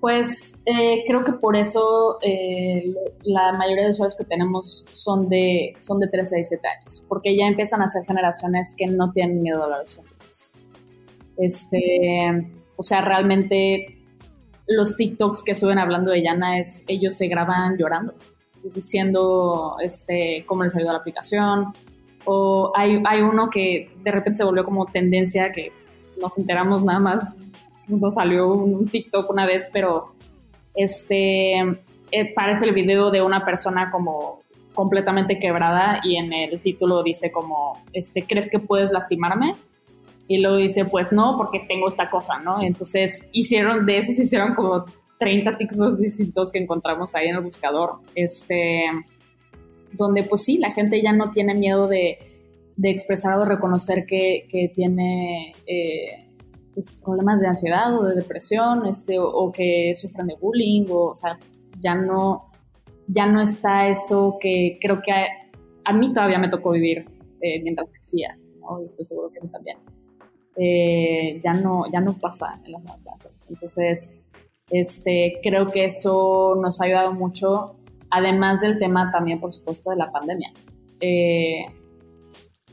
Pues 0.00 0.60
eh, 0.64 1.02
creo 1.06 1.24
que 1.24 1.32
por 1.32 1.56
eso 1.56 2.18
eh, 2.22 2.94
la 3.24 3.52
mayoría 3.52 3.84
de 3.84 3.90
usuarios 3.90 4.16
que 4.16 4.24
tenemos 4.24 4.86
son 4.92 5.28
de, 5.28 5.74
son 5.80 5.98
de 5.98 6.06
13 6.06 6.36
a 6.36 6.36
17 6.36 6.68
años, 6.68 7.04
porque 7.08 7.36
ya 7.36 7.46
empiezan 7.46 7.82
a 7.82 7.88
ser 7.88 8.04
generaciones 8.06 8.76
que 8.78 8.86
no 8.86 9.10
tienen 9.10 9.42
miedo 9.42 9.60
a 9.60 9.64
hablar 9.64 9.80
de 9.80 9.84
sus 9.86 9.94
sentimientos. 9.96 10.52
Este, 11.36 12.52
o 12.76 12.82
sea, 12.84 13.00
realmente 13.00 13.98
los 14.68 14.96
TikToks 14.96 15.42
que 15.42 15.56
suben 15.56 15.78
hablando 15.78 16.12
de 16.12 16.22
Yana 16.22 16.60
es, 16.60 16.84
ellos 16.86 17.14
se 17.14 17.26
graban 17.26 17.76
llorando, 17.76 18.14
diciendo 18.72 19.76
este, 19.82 20.44
cómo 20.46 20.62
les 20.62 20.76
ayuda 20.76 20.92
la 20.92 20.98
aplicación, 20.98 21.72
o 22.24 22.70
hay, 22.76 23.02
hay 23.04 23.22
uno 23.22 23.50
que 23.50 23.90
de 24.04 24.10
repente 24.12 24.36
se 24.36 24.44
volvió 24.44 24.64
como 24.64 24.86
tendencia 24.86 25.50
que 25.50 25.72
nos 26.20 26.38
enteramos 26.38 26.84
nada 26.84 27.00
más 27.00 27.42
nos 27.88 28.14
salió 28.14 28.52
un 28.52 28.88
TikTok 28.88 29.28
una 29.30 29.46
vez, 29.46 29.70
pero 29.72 30.12
este 30.74 31.58
eh, 32.10 32.32
parece 32.34 32.66
el 32.66 32.74
video 32.74 33.10
de 33.10 33.22
una 33.22 33.44
persona 33.44 33.90
como 33.90 34.40
completamente 34.74 35.38
quebrada 35.38 36.00
y 36.04 36.16
en 36.16 36.32
el 36.32 36.60
título 36.60 37.02
dice 37.02 37.32
como, 37.32 37.82
este, 37.92 38.22
¿crees 38.22 38.48
que 38.48 38.60
puedes 38.60 38.92
lastimarme? 38.92 39.54
Y 40.28 40.40
luego 40.40 40.56
dice, 40.56 40.84
pues 40.84 41.12
no, 41.12 41.36
porque 41.36 41.60
tengo 41.66 41.88
esta 41.88 42.08
cosa, 42.10 42.38
¿no? 42.38 42.62
Entonces 42.62 43.28
hicieron, 43.32 43.86
de 43.86 43.98
eso 43.98 44.12
se 44.12 44.22
hicieron 44.22 44.54
como 44.54 44.84
30 45.18 45.56
TikToks 45.56 45.98
distintos 45.98 46.52
que 46.52 46.60
encontramos 46.60 47.14
ahí 47.14 47.28
en 47.28 47.36
el 47.36 47.42
buscador, 47.42 47.94
este, 48.14 48.84
donde 49.92 50.22
pues 50.22 50.44
sí, 50.44 50.58
la 50.58 50.72
gente 50.72 51.02
ya 51.02 51.12
no 51.12 51.30
tiene 51.30 51.54
miedo 51.54 51.88
de, 51.88 52.18
de 52.76 52.90
expresar 52.90 53.38
o 53.38 53.44
reconocer 53.44 54.06
que, 54.06 54.46
que 54.48 54.70
tiene... 54.74 55.54
Eh, 55.66 56.27
pues, 56.78 56.92
problemas 56.92 57.40
de 57.40 57.48
ansiedad 57.48 57.92
o 57.98 58.04
de 58.04 58.14
depresión, 58.14 58.86
este, 58.86 59.18
o, 59.18 59.50
que 59.50 59.92
sufran 59.96 60.28
de 60.28 60.36
bullying, 60.40 60.86
o, 60.88 61.06
o, 61.06 61.14
sea, 61.14 61.36
ya 61.80 61.96
no, 61.96 62.52
ya 63.08 63.26
no 63.26 63.42
está 63.42 63.88
eso 63.88 64.38
que 64.40 64.78
creo 64.80 65.02
que 65.02 65.10
a, 65.84 65.92
mí 65.92 66.12
todavía 66.12 66.38
me 66.38 66.48
tocó 66.48 66.70
vivir 66.70 67.04
eh, 67.40 67.60
mientras 67.64 67.90
crecía, 67.90 68.38
¿no? 68.60 68.80
estoy 68.84 69.04
seguro 69.04 69.28
que 69.32 69.40
a 69.40 69.42
mí 69.42 69.48
también. 69.48 69.78
Eh, 70.54 71.40
ya, 71.42 71.52
no, 71.52 71.82
ya 71.92 72.00
no 72.00 72.12
pasa 72.12 72.60
en 72.64 72.72
las 72.72 72.82
demás 72.84 73.04
Entonces, 73.48 74.22
este, 74.70 75.40
creo 75.42 75.66
que 75.66 75.86
eso 75.86 76.56
nos 76.62 76.80
ha 76.80 76.84
ayudado 76.84 77.12
mucho, 77.12 77.74
además 78.08 78.60
del 78.60 78.78
tema 78.78 79.10
también, 79.10 79.40
por 79.40 79.50
supuesto, 79.50 79.90
de 79.90 79.96
la 79.96 80.12
pandemia. 80.12 80.52
Eh, 81.00 81.66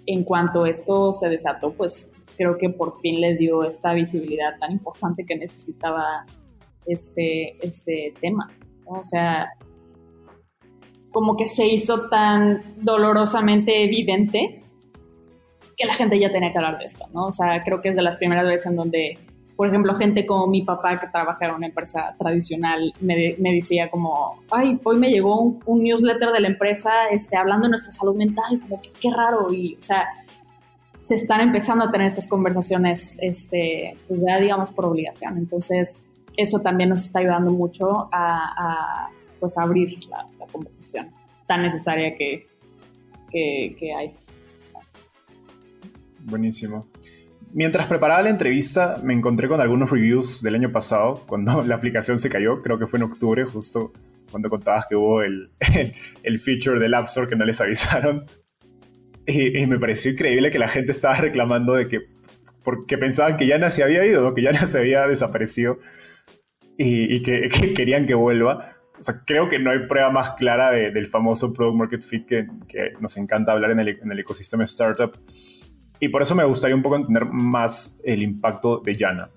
en 0.05 0.23
cuanto 0.23 0.67
esto 0.67 1.11
se 1.11 1.27
desató, 1.27 1.73
pues 1.73 2.14
creo 2.35 2.57
que 2.57 2.69
por 2.69 2.99
fin 2.99 3.21
le 3.21 3.35
dio 3.35 3.63
esta 3.63 3.93
visibilidad 3.93 4.57
tan 4.59 4.71
importante 4.71 5.25
que 5.25 5.35
necesitaba 5.35 6.25
este, 6.85 7.57
este 7.65 8.13
tema. 8.19 8.49
O 8.85 9.03
sea, 9.03 9.49
como 11.11 11.37
que 11.37 11.45
se 11.45 11.65
hizo 11.67 12.09
tan 12.09 12.61
dolorosamente 12.77 13.83
evidente 13.83 14.59
que 15.77 15.85
la 15.85 15.95
gente 15.95 16.19
ya 16.19 16.31
tenía 16.31 16.51
que 16.51 16.57
hablar 16.57 16.77
de 16.77 16.85
esto, 16.85 17.05
¿no? 17.13 17.27
O 17.27 17.31
sea, 17.31 17.61
creo 17.63 17.81
que 17.81 17.89
es 17.89 17.95
de 17.95 18.01
las 18.01 18.17
primeras 18.17 18.45
veces 18.45 18.67
en 18.67 18.75
donde, 18.75 19.17
por 19.55 19.67
ejemplo, 19.67 19.93
gente 19.95 20.25
como 20.25 20.47
mi 20.47 20.61
papá 20.61 20.99
que 20.99 21.07
trabaja 21.07 21.45
en 21.45 21.55
una 21.55 21.67
empresa 21.67 22.15
tradicional 22.17 22.93
me, 23.01 23.35
me 23.39 23.53
decía 23.53 23.89
como, 23.89 24.41
ay, 24.51 24.79
hoy 24.83 24.97
me 24.97 25.09
llegó 25.09 25.39
un, 25.39 25.59
un, 25.65 25.83
newsletter 25.83 26.31
de 26.31 26.39
la 26.39 26.47
empresa 26.47 27.07
este, 27.11 27.37
hablando 27.37 27.67
de 27.67 27.69
nuestra 27.69 27.91
salud 27.91 28.15
mental, 28.15 28.59
como 28.61 28.81
que 28.81 28.91
qué 29.01 29.09
raro, 29.11 29.51
y, 29.51 29.75
o 29.75 29.83
sea, 29.83 30.07
se 31.05 31.15
están 31.15 31.41
empezando 31.41 31.85
a 31.85 31.91
tener 31.91 32.07
estas 32.07 32.27
conversaciones, 32.27 33.19
este, 33.21 33.95
pues 34.07 34.19
ya 34.25 34.39
digamos 34.39 34.71
por 34.71 34.85
obligación. 34.85 35.37
Entonces, 35.37 36.03
eso 36.35 36.59
también 36.59 36.89
nos 36.89 37.05
está 37.05 37.19
ayudando 37.19 37.51
mucho 37.51 38.09
a, 38.11 39.09
pues 39.39 39.57
abrir 39.57 40.03
la, 40.09 40.27
conversación 40.51 41.11
tan 41.47 41.61
necesaria 41.61 42.15
que, 42.15 42.47
que, 43.31 43.93
hay. 43.93 44.13
Buenísimo. 46.21 46.87
Mientras 47.53 47.87
preparaba 47.87 48.23
la 48.23 48.29
entrevista, 48.29 48.99
me 49.03 49.13
encontré 49.13 49.47
con 49.47 49.61
algunos 49.61 49.91
reviews 49.91 50.41
del 50.41 50.55
año 50.55 50.71
pasado, 50.71 51.23
cuando 51.27 51.61
la 51.67 51.75
aplicación 51.75 52.17
se 52.17 52.29
cayó, 52.29 52.61
creo 52.63 52.79
que 52.79 52.87
fue 52.87 52.97
en 52.97 53.03
octubre, 53.03 53.45
justo 53.45 53.91
cuando 54.31 54.49
contabas 54.49 54.85
que 54.89 54.95
hubo 54.95 55.21
el, 55.21 55.51
el 56.23 56.39
feature 56.39 56.79
del 56.79 56.93
App 56.95 57.05
Store 57.05 57.27
que 57.27 57.35
no 57.35 57.45
les 57.45 57.61
avisaron. 57.61 58.25
Y, 59.27 59.65
me 59.65 59.79
pareció 59.79 60.11
increíble 60.11 60.51
que 60.51 60.59
la 60.59 60.67
gente 60.67 60.91
estaba 60.91 61.15
reclamando 61.15 61.73
de 61.73 61.87
que, 61.87 62.01
porque 62.63 62.97
pensaban 62.97 63.37
que 63.37 63.47
Yana 63.47 63.71
se 63.71 63.83
había 63.83 64.05
ido, 64.05 64.33
que 64.33 64.43
Yana 64.43 64.67
se 64.67 64.79
había 64.79 65.07
desaparecido 65.07 65.79
y, 66.77 67.23
que, 67.23 67.49
querían 67.75 68.05
que 68.05 68.13
vuelva. 68.13 68.75
O 68.99 69.03
sea, 69.03 69.15
creo 69.25 69.49
que 69.49 69.59
no 69.59 69.71
hay 69.71 69.87
prueba 69.87 70.09
más 70.09 70.31
clara 70.31 70.71
del 70.71 71.07
famoso 71.07 71.53
Product 71.53 71.77
Market 71.77 72.01
Fit 72.01 72.25
que, 72.25 72.47
que 72.67 72.93
nos 72.99 73.17
encanta 73.17 73.51
hablar 73.51 73.71
en 73.71 73.79
el, 73.79 73.89
en 73.89 74.11
el, 74.11 74.19
ecosistema 74.19 74.63
startup. 74.63 75.17
Y 75.99 76.09
por 76.09 76.21
eso 76.21 76.33
me 76.35 76.45
gustaría 76.45 76.75
un 76.75 76.81
poco 76.81 76.95
entender 76.95 77.25
más 77.25 78.01
el 78.05 78.21
impacto 78.21 78.79
de 78.79 78.95
Yana. 78.95 79.29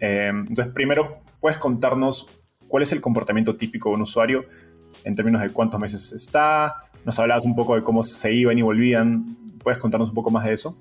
Eh, 0.00 0.28
entonces, 0.28 0.72
primero, 0.72 1.22
¿puedes 1.40 1.58
contarnos 1.58 2.28
cuál 2.68 2.82
es 2.82 2.92
el 2.92 3.00
comportamiento 3.00 3.56
típico 3.56 3.90
de 3.90 3.96
un 3.96 4.02
usuario 4.02 4.46
en 5.04 5.14
términos 5.14 5.42
de 5.42 5.50
cuántos 5.50 5.80
meses 5.80 6.12
está, 6.12 6.84
nos 7.04 7.18
hablabas 7.18 7.44
un 7.44 7.54
poco 7.54 7.74
de 7.74 7.82
cómo 7.82 8.02
se 8.02 8.32
iban 8.32 8.58
y 8.58 8.62
volvían. 8.62 9.36
¿Puedes 9.62 9.78
contarnos 9.78 10.10
un 10.10 10.14
poco 10.14 10.30
más 10.30 10.44
de 10.44 10.52
eso? 10.52 10.76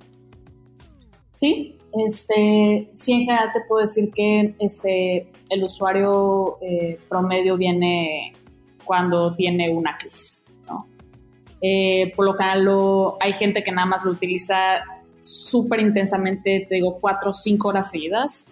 Sí, 1.36 1.78
este, 2.06 2.90
sí, 2.94 3.14
en 3.14 3.20
general 3.22 3.52
te 3.54 3.62
puedo 3.68 3.82
decir 3.82 4.12
que 4.14 4.56
este, 4.60 5.32
el 5.50 5.64
usuario 5.64 6.58
eh, 6.62 6.98
promedio 7.10 7.58
viene 7.58 8.34
cuando 8.84 9.34
tiene 9.36 9.70
una 9.70 9.98
crisis. 9.98 10.46
¿no? 10.68 10.88
Eh, 11.62 12.12
por 12.16 12.26
lo 12.26 12.34
general 12.34 13.16
hay 13.20 13.34
gente 13.34 13.64
que 13.64 13.72
nada 13.72 13.88
más 13.88 14.06
lo 14.06 14.12
utiliza 14.12 14.84
súper 15.22 15.80
intensamente, 15.80 16.66
te 16.68 16.76
digo, 16.76 16.98
cuatro 17.00 17.30
o 17.32 17.34
cinco 17.34 17.70
horas 17.70 17.92
seguidas 17.92 18.46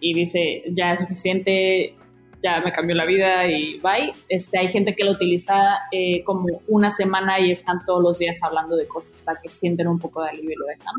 y 0.00 0.14
dice, 0.14 0.64
ya 0.72 0.94
es 0.94 1.00
suficiente, 1.00 1.94
ya 2.42 2.60
me 2.60 2.72
cambió 2.72 2.96
la 2.96 3.04
vida 3.04 3.46
y 3.46 3.78
bye. 3.80 4.12
Este, 4.28 4.58
hay 4.58 4.68
gente 4.68 4.94
que 4.94 5.04
lo 5.04 5.12
utiliza 5.12 5.78
eh, 5.92 6.22
como 6.24 6.46
una 6.68 6.90
semana 6.90 7.38
y 7.40 7.50
están 7.50 7.84
todos 7.84 8.02
los 8.02 8.18
días 8.18 8.40
hablando 8.42 8.76
de 8.76 8.86
cosas 8.86 9.14
hasta 9.16 9.40
que 9.40 9.48
sienten 9.48 9.88
un 9.88 9.98
poco 9.98 10.22
de 10.22 10.30
alivio 10.30 10.52
y 10.52 10.56
lo 10.56 10.66
dejan. 10.66 10.94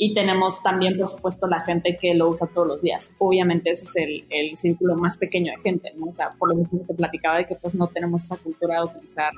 Y 0.00 0.14
tenemos 0.14 0.62
también, 0.62 0.96
por 0.96 1.08
supuesto, 1.08 1.48
la 1.48 1.60
gente 1.60 1.96
que 2.00 2.14
lo 2.14 2.28
usa 2.28 2.46
todos 2.46 2.68
los 2.68 2.82
días. 2.82 3.14
Obviamente 3.18 3.70
ese 3.70 3.84
es 3.84 3.96
el, 3.96 4.24
el 4.30 4.56
círculo 4.56 4.94
más 4.96 5.18
pequeño 5.18 5.52
de 5.52 5.62
gente, 5.62 5.92
¿no? 5.96 6.06
O 6.06 6.12
sea, 6.12 6.32
por 6.38 6.50
lo 6.50 6.54
mismo 6.54 6.80
te 6.86 6.94
platicaba 6.94 7.38
de 7.38 7.46
que 7.46 7.56
pues 7.56 7.74
no 7.74 7.88
tenemos 7.88 8.24
esa 8.24 8.36
cultura 8.36 8.76
de 8.76 8.84
utilizar 8.84 9.32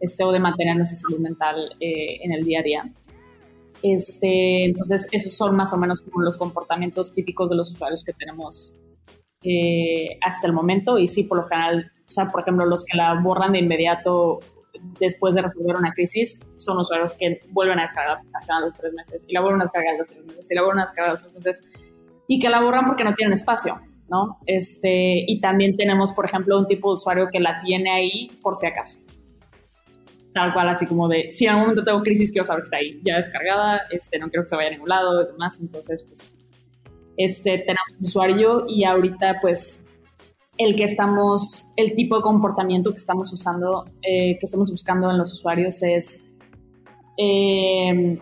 este 0.00 0.24
o 0.24 0.32
de 0.32 0.40
mantener 0.40 0.76
nuestra 0.76 0.98
salud 0.98 1.20
mental 1.20 1.76
eh, 1.80 2.20
en 2.22 2.32
el 2.32 2.44
día 2.44 2.60
a 2.60 2.62
día. 2.62 2.92
Este, 3.82 4.64
entonces, 4.64 5.08
esos 5.12 5.32
son 5.34 5.54
más 5.54 5.72
o 5.72 5.76
menos 5.76 6.02
como 6.02 6.22
los 6.22 6.36
comportamientos 6.36 7.12
típicos 7.12 7.50
de 7.50 7.56
los 7.56 7.70
usuarios 7.70 8.02
que 8.02 8.12
tenemos 8.12 8.76
eh, 9.42 10.18
hasta 10.22 10.46
el 10.46 10.52
momento 10.52 10.98
y 10.98 11.06
sí, 11.06 11.24
por 11.24 11.38
lo 11.38 11.48
general, 11.48 11.92
o 12.06 12.08
sea, 12.08 12.28
por 12.28 12.42
ejemplo, 12.42 12.66
los 12.66 12.84
que 12.84 12.96
la 12.96 13.14
borran 13.20 13.52
de 13.52 13.60
inmediato 13.60 14.40
después 14.98 15.34
de 15.34 15.42
resolver 15.42 15.76
una 15.76 15.92
crisis 15.92 16.40
son 16.56 16.78
usuarios 16.78 17.14
que 17.14 17.40
vuelven 17.50 17.78
a 17.78 17.82
descargar 17.82 18.14
la 18.14 18.18
aplicación 18.20 18.56
a 18.56 18.60
los 18.60 18.74
tres 18.74 18.92
meses 18.92 19.24
y 19.26 19.32
la 19.32 19.40
vuelven 19.40 19.60
a 19.60 19.64
descargar 19.64 19.94
a 19.94 19.98
los 19.98 20.08
tres 20.08 20.24
meses 20.24 20.50
y 20.50 20.54
la 20.54 20.62
vuelven 20.62 20.80
a 20.80 20.84
descargar 20.84 21.08
a 21.08 21.12
los 21.12 21.22
tres 21.22 21.34
meses 21.34 21.64
y 22.26 22.38
que 22.38 22.48
la 22.48 22.60
borran 22.60 22.86
porque 22.86 23.04
no 23.04 23.14
tienen 23.14 23.32
espacio, 23.32 23.80
¿no? 24.08 24.38
Este, 24.46 25.24
y 25.26 25.40
también 25.40 25.76
tenemos, 25.76 26.12
por 26.12 26.26
ejemplo, 26.26 26.58
un 26.58 26.66
tipo 26.66 26.90
de 26.90 26.94
usuario 26.94 27.28
que 27.32 27.40
la 27.40 27.60
tiene 27.60 27.90
ahí 27.90 28.28
por 28.42 28.56
si 28.56 28.66
acaso. 28.66 28.98
tal 30.34 30.52
cual, 30.52 30.68
así 30.68 30.86
como 30.86 31.08
de, 31.08 31.28
si 31.28 31.46
en 31.46 31.50
algún 31.50 31.68
momento 31.68 31.84
tengo 31.84 32.02
crisis, 32.02 32.30
quiero 32.30 32.44
saber 32.44 32.62
que 32.62 32.66
está 32.66 32.76
ahí, 32.76 33.00
ya 33.02 33.16
descargada, 33.16 33.82
este, 33.90 34.18
no 34.18 34.28
quiero 34.28 34.44
que 34.44 34.48
se 34.48 34.56
vaya 34.56 34.68
a 34.68 34.72
ningún 34.72 34.88
lado 34.88 35.22
y 35.22 35.26
demás, 35.26 35.58
entonces, 35.60 36.04
pues, 36.06 36.30
este, 37.18 37.58
tenemos 37.58 38.00
usuario 38.00 38.64
y 38.66 38.84
ahorita, 38.84 39.38
pues, 39.42 39.84
el 40.56 40.74
que 40.74 40.84
estamos, 40.84 41.66
el 41.76 41.94
tipo 41.94 42.16
de 42.16 42.22
comportamiento 42.22 42.92
que 42.92 42.98
estamos 42.98 43.32
usando, 43.32 43.84
eh, 44.02 44.38
que 44.38 44.46
estamos 44.46 44.70
buscando 44.70 45.10
en 45.10 45.18
los 45.18 45.32
usuarios 45.32 45.82
es 45.82 46.24
eh, 47.16 48.18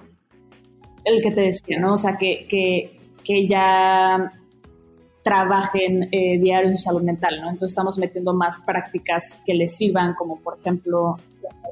el 1.04 1.22
que 1.22 1.30
te 1.30 1.42
decía, 1.42 1.78
¿no? 1.78 1.92
O 1.92 1.96
sea, 1.96 2.16
que, 2.16 2.46
que, 2.48 2.98
que 3.22 3.46
ya 3.46 4.32
trabajen 5.22 6.08
eh, 6.12 6.40
su 6.72 6.78
salud 6.78 7.02
mental, 7.02 7.40
¿no? 7.40 7.50
Entonces 7.50 7.72
estamos 7.72 7.98
metiendo 7.98 8.32
más 8.32 8.58
prácticas 8.64 9.42
que 9.44 9.54
les 9.54 9.76
sirvan, 9.76 10.14
como 10.14 10.38
por 10.40 10.58
ejemplo 10.58 11.16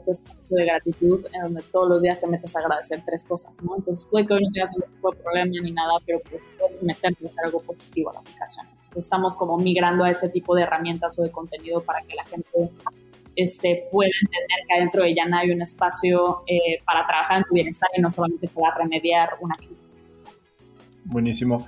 el 0.04 0.10
espacio 0.10 0.56
de 0.56 0.64
gratitud, 0.64 1.26
en 1.32 1.42
donde 1.42 1.62
todos 1.72 1.88
los 1.88 2.02
días 2.02 2.20
te 2.20 2.26
metes 2.26 2.54
a 2.56 2.60
agradecer 2.60 3.02
tres 3.04 3.24
cosas, 3.24 3.62
¿no? 3.62 3.76
Entonces 3.76 4.06
puede 4.10 4.26
que 4.26 4.34
hoy 4.34 4.44
no 4.44 4.50
tengas 4.52 4.70
ningún 4.72 4.94
tipo 4.94 5.10
de 5.10 5.16
problema 5.22 5.50
ni 5.62 5.72
nada, 5.72 5.92
pero 6.06 6.20
pues 6.30 6.44
puedes 6.58 6.82
hacer 6.82 7.44
algo 7.44 7.60
positivo 7.60 8.10
a 8.10 8.14
la 8.14 8.20
aplicación. 8.20 8.66
Entonces 8.66 9.04
estamos 9.04 9.36
como 9.36 9.58
migrando 9.58 10.04
a 10.04 10.10
ese 10.10 10.28
tipo 10.28 10.54
de 10.54 10.62
herramientas 10.62 11.18
o 11.18 11.22
de 11.22 11.30
contenido 11.30 11.82
para 11.82 12.00
que 12.02 12.14
la 12.14 12.24
gente 12.24 12.70
este, 13.36 13.88
pueda 13.90 14.10
entender 14.22 14.58
que 14.68 14.74
adentro 14.74 15.02
de 15.02 15.14
Yana 15.14 15.40
hay 15.40 15.50
un 15.50 15.62
espacio 15.62 16.42
eh, 16.46 16.82
para 16.84 17.06
trabajar 17.06 17.38
en 17.38 17.44
tu 17.44 17.54
bienestar 17.54 17.88
y 17.96 18.00
no 18.00 18.10
solamente 18.10 18.48
para 18.48 18.76
remediar 18.76 19.30
una 19.40 19.56
crisis. 19.56 20.06
Buenísimo. 21.04 21.66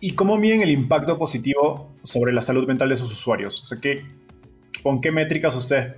¿Y 0.00 0.12
cómo 0.12 0.36
miden 0.36 0.62
el 0.62 0.70
impacto 0.70 1.18
positivo 1.18 1.90
sobre 2.04 2.32
la 2.32 2.40
salud 2.40 2.66
mental 2.66 2.88
de 2.88 2.96
sus 2.96 3.10
usuarios? 3.10 3.64
O 3.64 3.66
sea, 3.66 3.78
¿qué, 3.80 4.04
¿con 4.82 5.00
qué 5.00 5.10
métricas 5.10 5.56
ustedes 5.56 5.96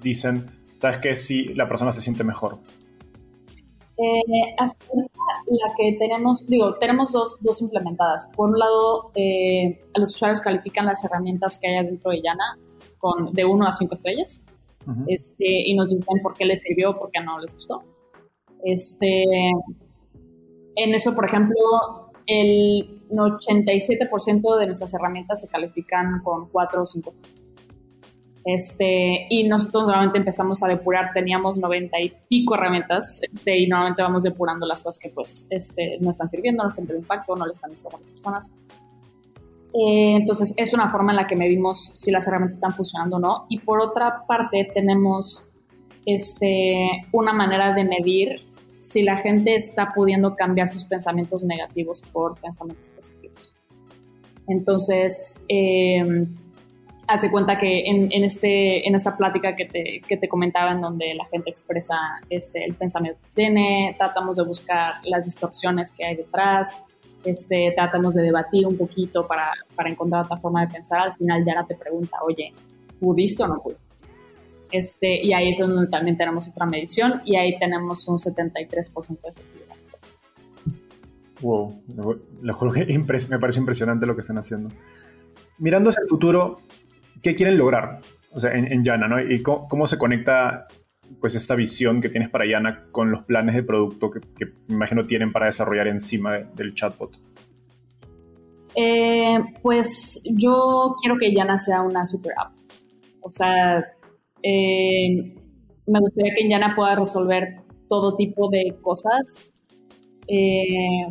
dicen, 0.00 0.46
sabes 0.76 0.98
que 0.98 1.16
si 1.16 1.54
la 1.54 1.68
persona 1.68 1.90
se 1.90 2.00
siente 2.00 2.22
mejor? 2.22 2.58
Eh, 3.98 4.54
hasta 4.58 4.86
la 4.94 5.74
que 5.76 5.96
tenemos, 5.98 6.46
digo, 6.46 6.74
tenemos 6.74 7.12
dos, 7.12 7.38
dos 7.40 7.62
implementadas. 7.62 8.30
Por 8.36 8.50
un 8.50 8.58
lado, 8.58 9.10
eh, 9.14 9.80
los 9.94 10.14
usuarios 10.14 10.40
califican 10.40 10.86
las 10.86 11.02
herramientas 11.04 11.58
que 11.60 11.68
hay 11.68 11.84
dentro 11.84 12.10
de 12.10 12.20
Yana 12.22 12.58
con, 12.98 13.32
de 13.32 13.44
1 13.44 13.66
a 13.66 13.72
5 13.72 13.94
estrellas 13.94 14.44
este, 15.06 15.46
y 15.46 15.74
nos 15.74 15.90
dicen 15.90 16.22
por 16.22 16.34
qué 16.34 16.44
les 16.44 16.62
sirvió, 16.62 16.96
por 16.98 17.10
qué 17.10 17.20
no 17.20 17.38
les 17.38 17.54
gustó. 17.54 17.82
Este, 18.64 19.24
en 20.76 20.94
eso, 20.94 21.14
por 21.14 21.24
ejemplo, 21.24 21.56
el 22.26 23.02
87% 23.10 24.58
de 24.58 24.66
nuestras 24.66 24.94
herramientas 24.94 25.40
se 25.40 25.48
califican 25.48 26.22
con 26.22 26.48
4 26.50 26.82
o 26.82 26.86
5 26.86 27.10
estrellas. 27.10 27.45
Este, 28.48 29.26
y 29.28 29.48
nosotros 29.48 29.86
normalmente 29.86 30.18
empezamos 30.18 30.62
a 30.62 30.68
depurar, 30.68 31.12
teníamos 31.12 31.58
90 31.58 32.00
y 32.00 32.12
pico 32.28 32.54
herramientas 32.54 33.20
este, 33.32 33.58
y 33.58 33.66
normalmente 33.66 34.02
vamos 34.02 34.22
depurando 34.22 34.64
las 34.66 34.84
cosas 34.84 35.00
que 35.00 35.08
pues 35.08 35.48
este, 35.50 35.98
no 36.00 36.10
están 36.10 36.28
sirviendo, 36.28 36.62
no 36.62 36.68
están 36.68 36.86
teniendo 36.86 37.02
impacto, 37.02 37.34
no 37.34 37.44
le 37.44 37.50
están 37.50 37.72
usando 37.72 37.96
a 37.96 38.00
las 38.00 38.10
personas. 38.10 38.54
Eh, 39.74 40.14
entonces 40.14 40.54
es 40.56 40.72
una 40.74 40.88
forma 40.90 41.10
en 41.10 41.16
la 41.16 41.26
que 41.26 41.34
medimos 41.34 41.90
si 41.94 42.12
las 42.12 42.24
herramientas 42.28 42.54
están 42.54 42.72
funcionando 42.72 43.16
o 43.16 43.18
no. 43.18 43.46
Y 43.48 43.58
por 43.58 43.80
otra 43.80 44.24
parte 44.28 44.70
tenemos 44.72 45.50
este, 46.06 47.02
una 47.10 47.32
manera 47.32 47.74
de 47.74 47.82
medir 47.82 48.46
si 48.76 49.02
la 49.02 49.16
gente 49.16 49.56
está 49.56 49.92
pudiendo 49.92 50.36
cambiar 50.36 50.68
sus 50.68 50.84
pensamientos 50.84 51.42
negativos 51.42 52.00
por 52.12 52.40
pensamientos 52.40 52.90
positivos. 52.90 53.56
Entonces, 54.46 55.42
eh, 55.48 56.28
hace 57.06 57.30
cuenta 57.30 57.56
que 57.58 57.84
en, 57.86 58.24
este, 58.24 58.86
en 58.86 58.94
esta 58.94 59.16
plática 59.16 59.54
que 59.54 59.66
te, 59.66 60.02
que 60.06 60.16
te, 60.16 60.28
comentaba, 60.28 60.72
en 60.72 60.80
donde 60.80 61.14
la 61.14 61.24
gente 61.26 61.50
expresa 61.50 61.96
este, 62.28 62.64
el 62.64 62.74
pensamiento 62.74 63.20
que 63.22 63.30
tiene, 63.34 63.94
tratamos 63.98 64.36
de 64.36 64.44
buscar 64.44 64.94
las 65.04 65.24
distorsiones 65.24 65.92
que 65.92 66.04
hay 66.04 66.16
detrás, 66.16 66.84
este, 67.24 67.72
tratamos 67.74 68.14
de 68.14 68.22
debatir 68.22 68.66
un 68.66 68.76
poquito 68.76 69.26
para, 69.26 69.50
para 69.74 69.90
encontrar 69.90 70.24
otra 70.24 70.36
forma 70.36 70.64
de 70.66 70.72
pensar. 70.72 71.00
Al 71.00 71.16
final, 71.16 71.44
Yara 71.44 71.64
te 71.66 71.74
pregunta, 71.74 72.16
oye, 72.24 72.52
¿pudiste 73.00 73.42
o 73.42 73.48
no 73.48 73.60
pudiste? 73.60 73.84
Este, 74.72 75.24
y 75.24 75.32
ahí 75.32 75.50
es 75.50 75.58
donde 75.58 75.86
también 75.88 76.16
tenemos 76.16 76.48
otra 76.48 76.66
medición 76.66 77.22
y 77.24 77.36
ahí 77.36 77.58
tenemos 77.58 78.06
un 78.08 78.18
73% 78.18 78.72
de 78.72 79.28
efectividad. 79.28 79.76
Wow, 81.40 81.82
juro 82.52 82.72
que 82.72 82.86
me 83.28 83.38
parece 83.38 83.60
impresionante 83.60 84.06
lo 84.06 84.14
que 84.14 84.22
están 84.22 84.38
haciendo. 84.38 84.70
Mirando 85.58 85.90
hacia 85.90 86.02
el 86.02 86.08
futuro, 86.08 86.58
¿qué 87.22 87.34
quieren 87.34 87.58
lograr? 87.58 88.00
O 88.32 88.40
sea, 88.40 88.52
en, 88.52 88.70
en 88.70 88.84
Yana, 88.84 89.08
¿no? 89.08 89.20
Y 89.20 89.42
cómo, 89.42 89.86
se 89.86 89.98
conecta 89.98 90.66
pues 91.20 91.34
esta 91.34 91.54
visión 91.54 92.00
que 92.00 92.08
tienes 92.08 92.28
para 92.28 92.46
Yana 92.46 92.86
con 92.90 93.10
los 93.10 93.24
planes 93.24 93.54
de 93.54 93.62
producto 93.62 94.10
que, 94.10 94.20
imagino 94.68 95.06
tienen 95.06 95.32
para 95.32 95.46
desarrollar 95.46 95.88
encima 95.88 96.38
del 96.38 96.74
chatbot. 96.74 97.18
Eh, 98.74 99.38
pues 99.62 100.20
yo 100.24 100.94
quiero 101.00 101.16
que 101.16 101.34
Yana 101.34 101.56
sea 101.58 101.82
una 101.82 102.04
super 102.04 102.32
app. 102.36 102.52
O 103.22 103.30
sea, 103.30 103.78
eh, 104.42 105.34
me 105.86 106.00
gustaría 106.00 106.34
que 106.34 106.48
Yana 106.48 106.74
pueda 106.76 106.96
resolver 106.96 107.60
todo 107.88 108.16
tipo 108.16 108.50
de 108.50 108.76
cosas 108.82 109.54
eh, 110.28 111.06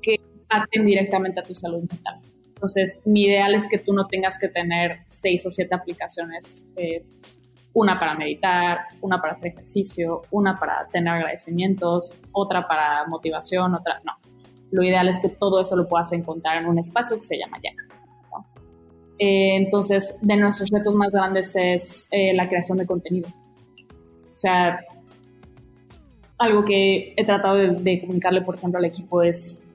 que 0.00 0.14
impacten 0.14 0.86
directamente 0.86 1.40
a 1.40 1.42
tu 1.42 1.54
salud 1.54 1.80
mental. 1.80 2.20
Entonces, 2.62 3.02
mi 3.04 3.24
ideal 3.24 3.56
es 3.56 3.68
que 3.68 3.78
tú 3.78 3.92
no 3.92 4.06
tengas 4.06 4.38
que 4.38 4.46
tener 4.46 5.00
seis 5.04 5.44
o 5.44 5.50
siete 5.50 5.74
aplicaciones, 5.74 6.68
eh, 6.76 7.04
una 7.74 7.98
para 7.98 8.14
meditar, 8.14 8.82
una 9.00 9.20
para 9.20 9.32
hacer 9.32 9.50
ejercicio, 9.50 10.22
una 10.30 10.56
para 10.60 10.86
tener 10.92 11.12
agradecimientos, 11.12 12.16
otra 12.30 12.68
para 12.68 13.04
motivación, 13.08 13.74
otra 13.74 14.00
no. 14.04 14.12
Lo 14.70 14.84
ideal 14.84 15.08
es 15.08 15.18
que 15.18 15.28
todo 15.28 15.60
eso 15.60 15.74
lo 15.74 15.88
puedas 15.88 16.12
encontrar 16.12 16.58
en 16.58 16.68
un 16.68 16.78
espacio 16.78 17.16
que 17.16 17.24
se 17.24 17.36
llama 17.36 17.58
Yana. 17.60 17.82
Eh, 19.18 19.56
entonces, 19.56 20.20
de 20.22 20.36
nuestros 20.36 20.70
retos 20.70 20.94
más 20.94 21.12
grandes 21.12 21.56
es 21.56 22.06
eh, 22.12 22.32
la 22.32 22.48
creación 22.48 22.78
de 22.78 22.86
contenido. 22.86 23.28
O 23.28 24.36
sea, 24.36 24.78
algo 26.38 26.64
que 26.64 27.12
he 27.16 27.24
tratado 27.24 27.56
de 27.56 28.00
comunicarle, 28.00 28.42
por 28.42 28.54
ejemplo, 28.54 28.78
al 28.78 28.84
equipo 28.84 29.20
es 29.20 29.66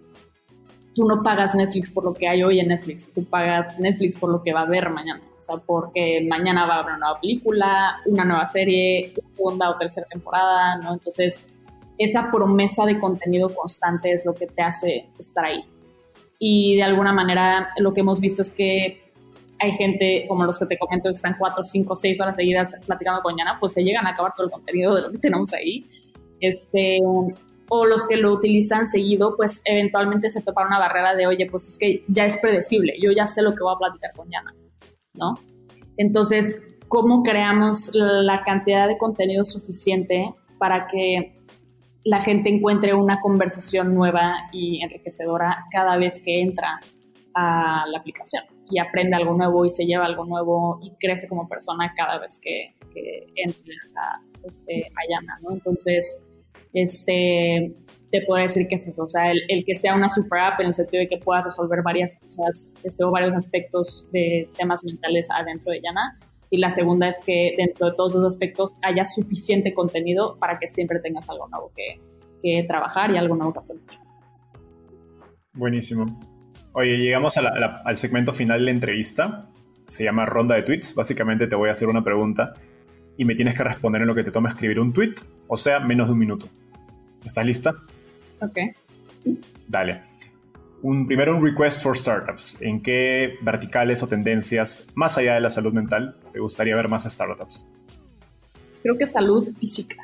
tú 0.97 1.07
no 1.07 1.21
pagas 1.21 1.53
Netflix 1.53 1.91
por 1.91 2.03
lo 2.03 2.13
que 2.15 2.27
hay 2.27 2.41
hoy 2.41 2.59
en 2.59 2.69
Netflix, 2.69 3.13
tú 3.13 3.23
pagas 3.23 3.79
Netflix 3.79 4.17
por 4.17 4.31
lo 4.31 4.41
que 4.41 4.51
va 4.51 4.61
a 4.61 4.63
haber 4.63 4.89
mañana. 4.89 5.21
O 5.37 5.41
sea, 5.43 5.57
porque 5.57 6.25
mañana 6.27 6.65
va 6.65 6.77
a 6.77 6.79
haber 6.79 6.95
una 6.95 6.97
nueva 6.97 7.21
película, 7.21 8.01
una 8.07 8.25
nueva 8.25 8.47
serie, 8.47 9.13
segunda 9.35 9.69
o 9.69 9.77
tercera 9.77 10.07
temporada, 10.07 10.77
¿no? 10.77 10.93
Entonces, 10.93 11.53
esa 11.99 12.31
promesa 12.31 12.83
de 12.87 12.99
contenido 12.99 13.53
constante 13.53 14.11
es 14.11 14.25
lo 14.25 14.33
que 14.33 14.47
te 14.47 14.59
hace 14.63 15.05
estar 15.19 15.45
ahí. 15.45 15.63
Y 16.39 16.77
de 16.77 16.83
alguna 16.83 17.13
manera 17.13 17.69
lo 17.77 17.93
que 17.93 18.01
hemos 18.01 18.19
visto 18.19 18.41
es 18.41 18.49
que 18.49 18.99
hay 19.59 19.71
gente, 19.73 20.25
como 20.27 20.45
los 20.45 20.57
que 20.57 20.65
te 20.65 20.79
comento, 20.79 21.09
que 21.09 21.15
están 21.15 21.35
cuatro, 21.37 21.63
cinco, 21.63 21.95
seis 21.95 22.19
horas 22.19 22.35
seguidas 22.35 22.73
platicando 22.87 23.21
con 23.21 23.37
Yana, 23.37 23.59
pues 23.59 23.73
se 23.73 23.83
llegan 23.83 24.07
a 24.07 24.11
acabar 24.11 24.33
todo 24.35 24.47
el 24.47 24.51
contenido 24.51 24.95
de 24.95 25.03
lo 25.03 25.11
que 25.11 25.19
tenemos 25.19 25.53
ahí. 25.53 25.85
Este, 26.39 26.99
o 27.69 27.85
los 27.85 28.07
que 28.07 28.17
lo 28.17 28.33
utilizan 28.33 28.87
seguido, 28.87 29.35
pues 29.35 29.61
eventualmente 29.65 30.29
se 30.29 30.41
topa 30.41 30.65
una 30.65 30.79
barrera 30.79 31.15
de, 31.15 31.27
oye, 31.27 31.47
pues 31.49 31.67
es 31.67 31.77
que 31.77 32.03
ya 32.07 32.25
es 32.25 32.37
predecible, 32.37 32.95
yo 33.01 33.11
ya 33.11 33.25
sé 33.25 33.41
lo 33.41 33.53
que 33.53 33.63
voy 33.63 33.73
a 33.75 33.79
platicar 33.79 34.11
con 34.15 34.29
Yana, 34.29 34.53
¿no? 35.15 35.35
Entonces, 35.97 36.65
¿cómo 36.87 37.23
creamos 37.23 37.91
la 37.93 38.43
cantidad 38.43 38.87
de 38.87 38.97
contenido 38.97 39.43
suficiente 39.43 40.33
para 40.57 40.87
que 40.87 41.35
la 42.03 42.21
gente 42.21 42.49
encuentre 42.49 42.93
una 42.93 43.19
conversación 43.19 43.93
nueva 43.93 44.35
y 44.53 44.81
enriquecedora 44.81 45.65
cada 45.71 45.97
vez 45.97 46.21
que 46.23 46.41
entra 46.41 46.79
a 47.33 47.83
la 47.87 47.99
aplicación 47.99 48.43
y 48.69 48.79
aprende 48.79 49.15
algo 49.15 49.33
nuevo 49.33 49.65
y 49.65 49.69
se 49.69 49.85
lleva 49.85 50.05
algo 50.05 50.25
nuevo 50.25 50.79
y 50.81 50.91
crece 50.99 51.27
como 51.27 51.47
persona 51.47 51.93
cada 51.95 52.17
vez 52.19 52.39
que, 52.41 52.75
entra 53.35 53.73
a, 53.95 54.21
este, 54.43 54.87
a 54.87 55.01
Yana, 55.09 55.39
¿no? 55.41 55.51
Entonces, 55.51 56.25
este, 56.81 57.73
te 58.11 58.21
puedo 58.25 58.41
decir 58.41 58.67
que 58.67 58.75
es 58.75 58.87
eso, 58.87 59.03
o 59.03 59.07
sea, 59.07 59.31
el, 59.31 59.65
que 59.65 59.75
sea 59.75 59.95
una 59.95 60.09
super 60.09 60.39
app 60.39 60.59
en 60.59 60.67
el 60.67 60.73
sentido 60.73 61.01
de 61.01 61.09
que 61.09 61.17
pueda 61.17 61.43
resolver 61.43 61.81
varias 61.83 62.17
cosas, 62.19 62.75
este, 62.83 63.03
o 63.03 63.11
varios 63.11 63.33
aspectos 63.33 64.09
de 64.11 64.49
temas 64.57 64.83
mentales 64.83 65.27
adentro 65.31 65.71
de 65.71 65.81
Yana. 65.81 66.19
Y 66.49 66.59
la 66.59 66.69
segunda 66.69 67.09
es 67.09 67.21
que 67.25 67.55
dentro 67.57 67.89
de 67.89 67.95
todos 67.97 68.13
esos 68.13 68.25
aspectos 68.25 68.77
haya 68.81 69.03
suficiente 69.03 69.73
contenido 69.73 70.37
para 70.39 70.57
que 70.57 70.67
siempre 70.67 70.99
tengas 70.99 71.29
algo 71.29 71.47
nuevo 71.49 71.71
que, 71.75 71.99
trabajar 72.65 73.11
y 73.11 73.17
algo 73.17 73.35
nuevo 73.35 73.51
que 73.51 73.59
aprender. 73.59 73.97
Buenísimo. 75.51 76.05
Oye, 76.71 76.95
llegamos 76.95 77.35
al 77.37 77.97
segmento 77.97 78.31
final 78.31 78.59
de 78.59 78.65
la 78.65 78.71
entrevista. 78.71 79.49
Se 79.87 80.05
llama 80.05 80.25
ronda 80.25 80.55
de 80.55 80.63
tweets. 80.63 80.95
Básicamente 80.95 81.47
te 81.47 81.55
voy 81.57 81.67
a 81.67 81.73
hacer 81.73 81.89
una 81.89 82.05
pregunta 82.05 82.53
y 83.17 83.25
me 83.25 83.35
tienes 83.35 83.55
que 83.55 83.63
responder 83.63 84.01
en 84.01 84.07
lo 84.07 84.15
que 84.15 84.23
te 84.23 84.31
toma 84.31 84.49
escribir 84.49 84.79
un 84.79 84.93
tweet, 84.93 85.15
o 85.47 85.57
sea, 85.57 85.79
menos 85.79 86.07
de 86.07 86.13
un 86.13 86.19
minuto. 86.19 86.47
¿Estás 87.27 87.45
lista? 87.45 87.75
Ok. 88.41 88.57
Dale. 89.67 90.01
Un, 90.81 91.05
primero 91.05 91.35
un 91.35 91.43
request 91.43 91.81
for 91.81 91.97
startups. 91.97 92.61
¿En 92.61 92.81
qué 92.81 93.35
verticales 93.41 94.01
o 94.01 94.07
tendencias, 94.07 94.87
más 94.95 95.17
allá 95.17 95.35
de 95.35 95.41
la 95.41 95.49
salud 95.49 95.73
mental, 95.73 96.15
te 96.31 96.39
gustaría 96.39 96.75
ver 96.75 96.87
más 96.87 97.03
startups? 97.03 97.67
creo 98.81 98.97
que 98.97 99.05
salud 99.05 99.45
física. 99.59 99.97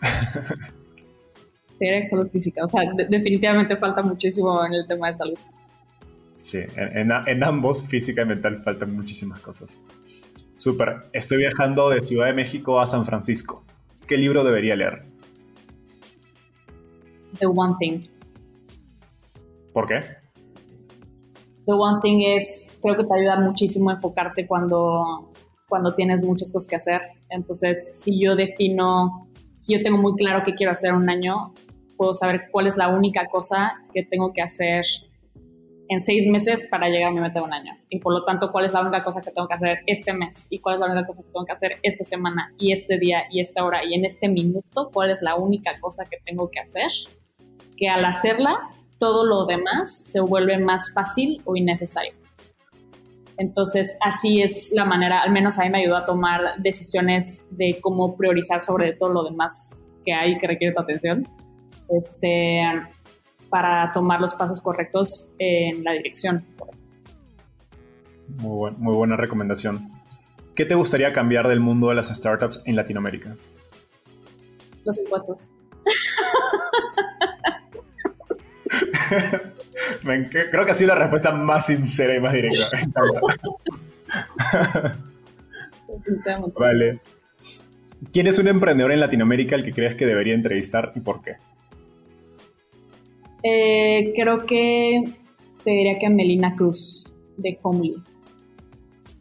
salud 2.10 2.28
física. 2.30 2.64
O 2.64 2.68
sea, 2.68 2.80
definitivamente 3.08 3.76
falta 3.76 4.02
muchísimo 4.02 4.64
en 4.64 4.72
el 4.72 4.86
tema 4.88 5.08
de 5.08 5.14
salud. 5.14 5.38
Sí, 6.40 6.58
en, 6.76 7.44
ambos, 7.44 7.86
física 7.86 8.22
y 8.22 8.26
mental, 8.26 8.62
faltan 8.64 8.94
muchísimas 8.94 9.38
cosas. 9.38 9.78
Súper. 10.56 11.02
Estoy 11.12 11.38
viajando 11.38 11.90
de 11.90 12.04
Ciudad 12.04 12.26
de 12.26 12.34
México 12.34 12.80
a 12.80 12.88
San 12.88 13.04
Francisco. 13.04 13.64
¿Qué 14.08 14.16
libro 14.16 14.42
debería 14.42 14.74
leer? 14.74 15.13
The 17.38 17.46
One 17.46 17.74
Thing. 17.78 18.06
¿Por 19.72 19.88
qué? 19.88 20.00
The 21.66 21.72
One 21.72 22.00
Thing 22.02 22.20
es, 22.20 22.76
creo 22.82 22.96
que 22.96 23.04
te 23.04 23.14
ayuda 23.14 23.40
muchísimo 23.40 23.90
a 23.90 23.94
enfocarte 23.94 24.46
cuando, 24.46 25.32
cuando 25.68 25.94
tienes 25.94 26.24
muchas 26.24 26.52
cosas 26.52 26.68
que 26.68 26.76
hacer. 26.76 27.00
Entonces, 27.30 27.90
si 27.94 28.22
yo 28.22 28.36
defino, 28.36 29.28
si 29.56 29.74
yo 29.76 29.82
tengo 29.82 29.98
muy 29.98 30.14
claro 30.14 30.42
qué 30.44 30.54
quiero 30.54 30.72
hacer 30.72 30.92
un 30.92 31.08
año, 31.08 31.54
puedo 31.96 32.12
saber 32.12 32.48
cuál 32.50 32.66
es 32.66 32.76
la 32.76 32.88
única 32.88 33.26
cosa 33.28 33.82
que 33.92 34.04
tengo 34.04 34.32
que 34.32 34.42
hacer 34.42 34.84
en 35.88 36.00
seis 36.00 36.26
meses 36.26 36.66
para 36.70 36.88
llegar 36.88 37.10
a 37.10 37.12
mi 37.12 37.20
meta 37.20 37.40
de 37.40 37.44
un 37.44 37.52
año. 37.52 37.72
Y 37.88 37.98
por 37.98 38.12
lo 38.12 38.24
tanto, 38.24 38.50
cuál 38.50 38.64
es 38.64 38.72
la 38.72 38.82
única 38.82 39.02
cosa 39.02 39.20
que 39.20 39.30
tengo 39.30 39.48
que 39.48 39.54
hacer 39.54 39.78
este 39.86 40.12
mes 40.12 40.46
y 40.50 40.58
cuál 40.58 40.76
es 40.76 40.80
la 40.80 40.86
única 40.86 41.06
cosa 41.06 41.22
que 41.22 41.28
tengo 41.30 41.44
que 41.44 41.52
hacer 41.52 41.78
esta 41.82 42.04
semana 42.04 42.52
y 42.58 42.72
este 42.72 42.98
día 42.98 43.24
y 43.30 43.40
esta 43.40 43.64
hora 43.64 43.84
y 43.84 43.94
en 43.94 44.04
este 44.04 44.28
minuto, 44.28 44.90
cuál 44.92 45.10
es 45.10 45.22
la 45.22 45.36
única 45.36 45.78
cosa 45.80 46.04
que 46.04 46.18
tengo 46.24 46.50
que 46.50 46.60
hacer, 46.60 46.90
que 47.76 47.88
al 47.88 48.04
hacerla, 48.04 48.56
todo 48.98 49.24
lo 49.24 49.46
demás 49.46 49.94
se 50.12 50.20
vuelve 50.20 50.58
más 50.58 50.92
fácil 50.92 51.42
o 51.44 51.56
innecesario. 51.56 52.14
Entonces, 53.36 53.98
así 54.00 54.42
es 54.42 54.72
la 54.74 54.84
manera, 54.84 55.22
al 55.22 55.32
menos 55.32 55.58
a 55.58 55.64
mí 55.64 55.70
me 55.70 55.80
ayudó 55.80 55.96
a 55.96 56.06
tomar 56.06 56.54
decisiones 56.58 57.48
de 57.50 57.78
cómo 57.80 58.16
priorizar 58.16 58.60
sobre 58.60 58.92
todo 58.92 59.08
lo 59.10 59.24
demás 59.24 59.80
que 60.04 60.12
hay 60.12 60.38
que 60.38 60.46
requiere 60.46 60.74
tu 60.74 60.80
atención. 60.80 61.26
Este, 61.88 62.62
para 63.50 63.92
tomar 63.92 64.20
los 64.20 64.34
pasos 64.34 64.60
correctos 64.60 65.32
en 65.38 65.84
la 65.84 65.92
dirección 65.92 66.44
Muy, 68.38 68.72
muy 68.72 68.94
buena 68.94 69.16
recomendación. 69.16 69.90
¿Qué 70.54 70.64
te 70.64 70.74
gustaría 70.74 71.12
cambiar 71.12 71.48
del 71.48 71.60
mundo 71.60 71.88
de 71.88 71.96
las 71.96 72.08
startups 72.08 72.62
en 72.64 72.76
Latinoamérica? 72.76 73.36
Los 74.84 74.98
impuestos. 74.98 75.50
Creo 80.50 80.64
que 80.64 80.70
ha 80.70 80.74
sido 80.74 80.94
la 80.94 81.00
respuesta 81.00 81.32
más 81.32 81.66
sincera 81.66 82.14
y 82.14 82.20
más 82.20 82.32
directa. 82.32 82.64
vale. 86.58 86.92
¿Quién 88.12 88.26
es 88.26 88.38
un 88.38 88.48
emprendedor 88.48 88.92
en 88.92 89.00
Latinoamérica 89.00 89.56
al 89.56 89.64
que 89.64 89.72
crees 89.72 89.94
que 89.94 90.06
debería 90.06 90.34
entrevistar 90.34 90.92
y 90.94 91.00
por 91.00 91.22
qué? 91.22 91.36
Eh, 93.42 94.12
creo 94.14 94.46
que 94.46 95.02
te 95.62 95.70
diría 95.70 95.98
que 95.98 96.08
Melina 96.10 96.54
Cruz 96.56 97.14
de 97.36 97.58
Homely. 97.62 97.96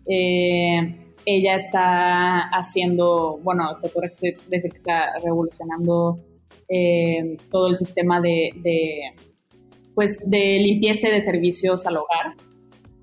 Eh, 0.07 0.95
ella 1.25 1.55
está 1.55 2.49
haciendo, 2.49 3.39
bueno, 3.43 3.77
desde 3.81 4.69
que 4.69 4.77
está 4.77 5.17
revolucionando 5.23 6.19
eh, 6.69 7.37
todo 7.49 7.67
el 7.67 7.75
sistema 7.75 8.19
de, 8.19 9.13
pues, 9.95 10.29
de 10.29 10.59
limpieza 10.59 11.09
de 11.09 11.21
servicios 11.21 11.85
al 11.85 11.97
hogar 11.97 12.35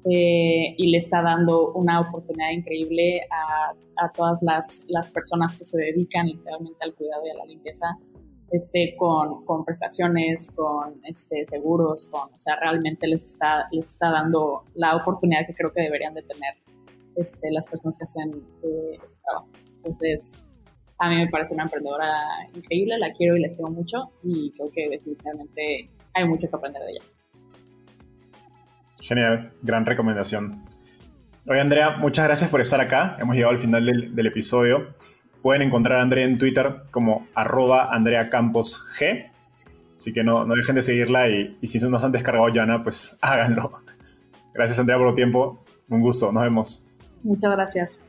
y 0.03 0.86
le 0.91 0.97
está 0.97 1.22
dando 1.22 1.72
una 1.72 2.01
oportunidad 2.01 2.51
increíble 2.53 3.20
a, 3.30 3.74
a 4.05 4.12
todas 4.12 4.43
las, 4.43 4.86
las, 4.88 5.11
personas 5.11 5.55
que 5.55 5.64
se 5.64 5.78
dedican 5.78 6.26
literalmente 6.26 6.78
al 6.80 6.95
cuidado 6.95 7.26
y 7.26 7.30
a 7.30 7.34
la 7.34 7.45
limpieza 7.45 7.86
este, 8.51 8.97
con, 8.97 9.45
con, 9.45 9.64
prestaciones, 9.64 10.51
con 10.51 11.01
este, 11.05 11.45
seguros, 11.45 12.07
con, 12.11 12.32
o 12.34 12.38
sea, 12.38 12.57
realmente 12.57 13.07
les 13.07 13.24
está, 13.24 13.68
les 13.70 13.91
está 13.91 14.11
dando 14.11 14.64
la 14.74 14.97
oportunidad 14.97 15.47
que 15.47 15.55
creo 15.55 15.72
que 15.72 15.82
deberían 15.82 16.14
de 16.14 16.22
tener 16.22 16.55
este, 17.16 17.51
las 17.53 17.68
personas 17.68 17.97
que 17.97 18.05
hacen 18.05 18.43
eh, 18.62 18.99
este. 19.03 19.22
Entonces, 19.76 20.43
a 21.01 21.09
mí 21.09 21.16
me 21.16 21.28
parece 21.28 21.55
una 21.55 21.64
emprendedora 21.64 22.07
increíble, 22.55 22.98
la 22.98 23.12
quiero 23.14 23.36
y 23.36 23.40
la 23.40 23.46
estimo 23.46 23.70
mucho 23.70 24.12
y 24.22 24.53
creo 24.53 24.70
que 24.70 24.88
definitivamente 24.90 25.88
hay 26.12 26.28
mucho 26.28 26.48
que 26.48 26.57
aprender 26.57 26.82
de 26.82 26.90
ella. 26.92 27.03
Genial, 29.01 29.53
gran 29.62 29.86
recomendación. 29.86 30.62
Oye, 31.48 31.61
Andrea, 31.61 31.96
muchas 31.96 32.26
gracias 32.26 32.51
por 32.51 32.61
estar 32.61 32.80
acá. 32.82 33.16
Hemos 33.18 33.34
llegado 33.34 33.53
al 33.53 33.59
final 33.59 33.86
del, 33.86 34.14
del 34.14 34.26
episodio. 34.26 34.94
Pueden 35.40 35.62
encontrar 35.62 36.01
a 36.01 36.03
Andrea 36.03 36.26
en 36.26 36.36
Twitter 36.36 36.82
como 36.90 37.26
arroba 37.34 37.88
Andrea 37.94 38.28
Campos 38.28 38.84
G. 38.98 39.30
Así 39.96 40.12
que 40.12 40.22
no, 40.22 40.44
no 40.44 40.55
dejen 40.55 40.74
de 40.74 40.82
seguirla 40.82 41.30
y, 41.30 41.57
y 41.62 41.66
si 41.66 41.78
no 41.78 41.98
se 41.98 42.07
han 42.07 42.12
descargado 42.12 42.51
Yana, 42.51 42.84
pues 42.84 43.18
háganlo. 43.22 43.72
Gracias 44.53 44.78
Andrea 44.78 44.98
por 44.98 45.09
tu 45.09 45.14
tiempo. 45.14 45.64
Un 45.88 46.03
gusto. 46.03 46.30
Nos 46.30 46.42
vemos. 46.42 46.90
Muchas 47.22 47.53
gracias. 47.53 48.05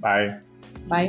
Bye. 0.00 0.40
Bye. 0.88 1.08